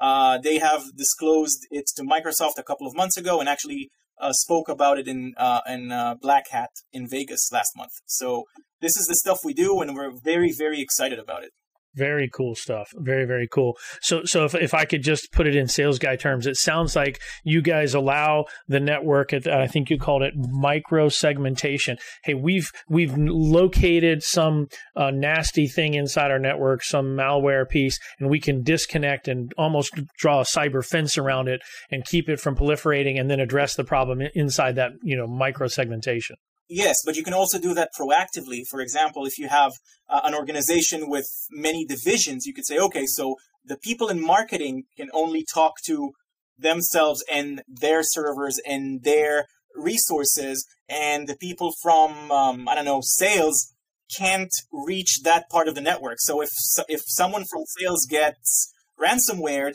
Uh, 0.00 0.38
they 0.38 0.58
have 0.58 0.96
disclosed 0.96 1.66
it 1.70 1.86
to 1.96 2.02
Microsoft 2.02 2.58
a 2.58 2.62
couple 2.62 2.86
of 2.86 2.94
months 2.94 3.16
ago 3.16 3.40
and 3.40 3.48
actually 3.48 3.90
uh, 4.20 4.32
spoke 4.32 4.68
about 4.68 4.98
it 4.98 5.08
in 5.08 5.34
uh, 5.36 5.60
in 5.66 5.92
uh, 5.92 6.14
Black 6.20 6.50
Hat 6.50 6.70
in 6.92 7.08
Vegas 7.08 7.50
last 7.52 7.72
month. 7.76 7.92
So 8.06 8.44
this 8.80 8.96
is 8.96 9.06
the 9.06 9.14
stuff 9.14 9.38
we 9.44 9.54
do, 9.54 9.80
and 9.80 9.94
we're 9.94 10.12
very 10.24 10.52
very 10.56 10.80
excited 10.80 11.18
about 11.18 11.42
it. 11.42 11.50
Very 11.98 12.30
cool 12.32 12.54
stuff. 12.54 12.92
Very, 12.94 13.24
very 13.24 13.48
cool. 13.48 13.76
So, 14.00 14.22
so 14.24 14.44
if, 14.44 14.54
if 14.54 14.72
I 14.72 14.84
could 14.84 15.02
just 15.02 15.32
put 15.32 15.46
it 15.48 15.56
in 15.56 15.66
sales 15.66 15.98
guy 15.98 16.16
terms, 16.16 16.46
it 16.46 16.56
sounds 16.56 16.94
like 16.94 17.20
you 17.44 17.60
guys 17.60 17.92
allow 17.92 18.44
the 18.68 18.78
network 18.78 19.32
at, 19.32 19.48
I 19.48 19.66
think 19.66 19.90
you 19.90 19.98
called 19.98 20.22
it 20.22 20.34
micro 20.36 21.08
segmentation. 21.08 21.98
Hey, 22.22 22.34
we've, 22.34 22.70
we've 22.88 23.16
located 23.16 24.22
some 24.22 24.68
uh, 24.94 25.10
nasty 25.10 25.66
thing 25.66 25.94
inside 25.94 26.30
our 26.30 26.38
network, 26.38 26.84
some 26.84 27.16
malware 27.16 27.68
piece, 27.68 27.98
and 28.20 28.30
we 28.30 28.40
can 28.40 28.62
disconnect 28.62 29.26
and 29.26 29.52
almost 29.58 29.92
draw 30.16 30.40
a 30.40 30.44
cyber 30.44 30.84
fence 30.84 31.18
around 31.18 31.48
it 31.48 31.60
and 31.90 32.04
keep 32.04 32.28
it 32.28 32.38
from 32.38 32.54
proliferating 32.54 33.18
and 33.18 33.28
then 33.28 33.40
address 33.40 33.74
the 33.74 33.84
problem 33.84 34.20
inside 34.34 34.76
that, 34.76 34.92
you 35.02 35.16
know, 35.16 35.26
micro 35.26 35.66
segmentation. 35.66 36.36
Yes, 36.68 36.96
but 37.04 37.16
you 37.16 37.22
can 37.22 37.32
also 37.32 37.58
do 37.58 37.72
that 37.74 37.90
proactively. 37.98 38.62
For 38.68 38.80
example, 38.80 39.24
if 39.24 39.38
you 39.38 39.48
have 39.48 39.72
uh, 40.08 40.20
an 40.24 40.34
organization 40.34 41.08
with 41.08 41.26
many 41.50 41.86
divisions, 41.86 42.44
you 42.46 42.52
could 42.52 42.66
say, 42.66 42.78
okay, 42.78 43.06
so 43.06 43.36
the 43.64 43.78
people 43.78 44.08
in 44.08 44.20
marketing 44.20 44.84
can 44.96 45.08
only 45.14 45.44
talk 45.44 45.74
to 45.86 46.12
themselves 46.58 47.24
and 47.32 47.62
their 47.66 48.02
servers 48.02 48.60
and 48.66 49.02
their 49.02 49.46
resources, 49.74 50.66
and 50.88 51.28
the 51.28 51.36
people 51.36 51.72
from 51.80 52.30
um, 52.30 52.68
I 52.68 52.74
don't 52.74 52.84
know 52.84 53.00
sales 53.02 53.72
can't 54.14 54.52
reach 54.72 55.20
that 55.22 55.48
part 55.50 55.68
of 55.68 55.74
the 55.74 55.80
network. 55.80 56.16
So 56.20 56.42
if 56.42 56.50
if 56.88 57.02
someone 57.06 57.44
from 57.50 57.64
sales 57.78 58.06
gets 58.06 58.72
ransomware, 59.00 59.74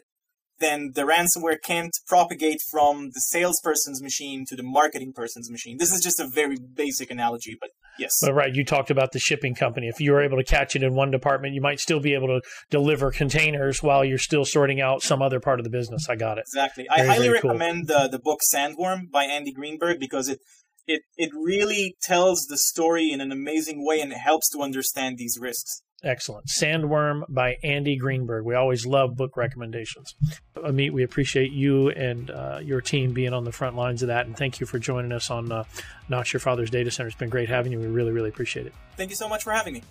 then 0.60 0.92
the 0.96 1.04
ransomware 1.04 1.62
can't 1.62 1.96
propagate 2.08 2.62
from 2.72 3.10
the 3.14 3.20
salesperson's 3.20 4.02
machine 4.02 4.46
to 4.48 4.56
the 4.56 4.64
marketing 4.64 5.14
person's 5.14 5.50
machine. 5.50 5.78
This 5.78 5.92
is 5.92 6.02
just 6.02 6.20
a 6.20 6.28
very 6.28 6.58
basic 6.58 7.12
analogy, 7.12 7.58
but 7.60 7.72
yes. 7.98 8.12
But 8.22 8.34
right, 8.34 8.54
you 8.54 8.64
talked 8.64 8.92
about 8.92 9.12
the 9.12 9.20
shipping 9.20 9.56
company. 9.56 9.88
If 9.88 10.00
you 10.00 10.12
were 10.12 10.22
able 10.22 10.38
to 10.38 10.44
catch 10.44 10.76
it 10.76 10.84
in 10.84 10.94
one 10.96 11.12
department, 11.12 11.54
you 11.54 11.62
might 11.62 11.80
still 11.80 12.00
be 12.00 12.14
able 12.14 12.28
to 12.28 12.42
deliver 12.70 13.12
containers 13.12 13.82
while 13.82 14.06
you're 14.06 14.18
still 14.18 14.46
sorting 14.46 14.80
out 14.80 15.02
some 15.02 15.22
other 15.22 15.40
part 15.40 15.60
of 15.60 15.64
the 15.64 15.70
business. 15.70 16.08
I 16.10 16.16
got 16.16 16.38
it. 16.38 16.46
Exactly. 16.48 16.88
Very, 16.96 17.10
I 17.10 17.14
highly 17.14 17.30
recommend 17.30 17.88
cool. 17.88 18.02
the, 18.02 18.08
the 18.10 18.20
book 18.20 18.40
Sandworm 18.54 19.12
by 19.12 19.26
Andy 19.26 19.52
Greenberg 19.52 20.00
because 20.00 20.30
it 20.30 20.40
it 20.86 21.02
it 21.16 21.30
really 21.34 21.96
tells 22.02 22.46
the 22.48 22.58
story 22.58 23.12
in 23.12 23.22
an 23.22 23.32
amazing 23.32 23.86
way 23.86 24.00
and 24.02 24.12
it 24.12 24.18
helps 24.18 24.50
to 24.50 24.62
understand 24.62 25.18
these 25.18 25.38
risks. 25.40 25.82
Excellent. 26.04 26.48
Sandworm 26.48 27.24
by 27.30 27.58
Andy 27.64 27.96
Greenberg. 27.96 28.44
We 28.44 28.56
always 28.56 28.86
love 28.86 29.16
book 29.16 29.38
recommendations. 29.38 30.16
Amit, 30.58 30.92
we 30.92 31.04
appreciate 31.04 31.52
you 31.52 31.90
and 31.92 32.30
uh, 32.30 32.60
your 32.62 32.82
team 32.82 33.14
being 33.14 33.34
on 33.34 33.46
the 33.46 33.54
front 33.54 33.78
lines 33.78 34.02
of 34.02 34.10
that. 34.10 34.26
And 34.26 34.36
thank 34.36 34.60
you 34.60 34.66
for 34.66 34.80
joining 34.80 35.14
us 35.14 35.32
on 35.32 35.52
uh, 35.52 35.64
Not 36.10 36.34
Your 36.34 36.42
Father's 36.42 36.70
Data 36.70 36.92
Center. 36.92 37.08
It's 37.08 37.18
been 37.18 37.30
great 37.30 37.48
having 37.48 37.72
you. 37.72 37.80
We 37.80 37.88
really, 37.88 38.12
really 38.12 38.30
appreciate 38.30 38.66
it. 38.66 38.74
Thank 38.98 39.12
you 39.12 39.16
so 39.16 39.30
much 39.30 39.44
for 39.44 39.54
having 39.54 39.76
me. 39.76 39.84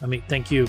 Amit, 0.00 0.22
thank 0.28 0.50
you. 0.50 0.68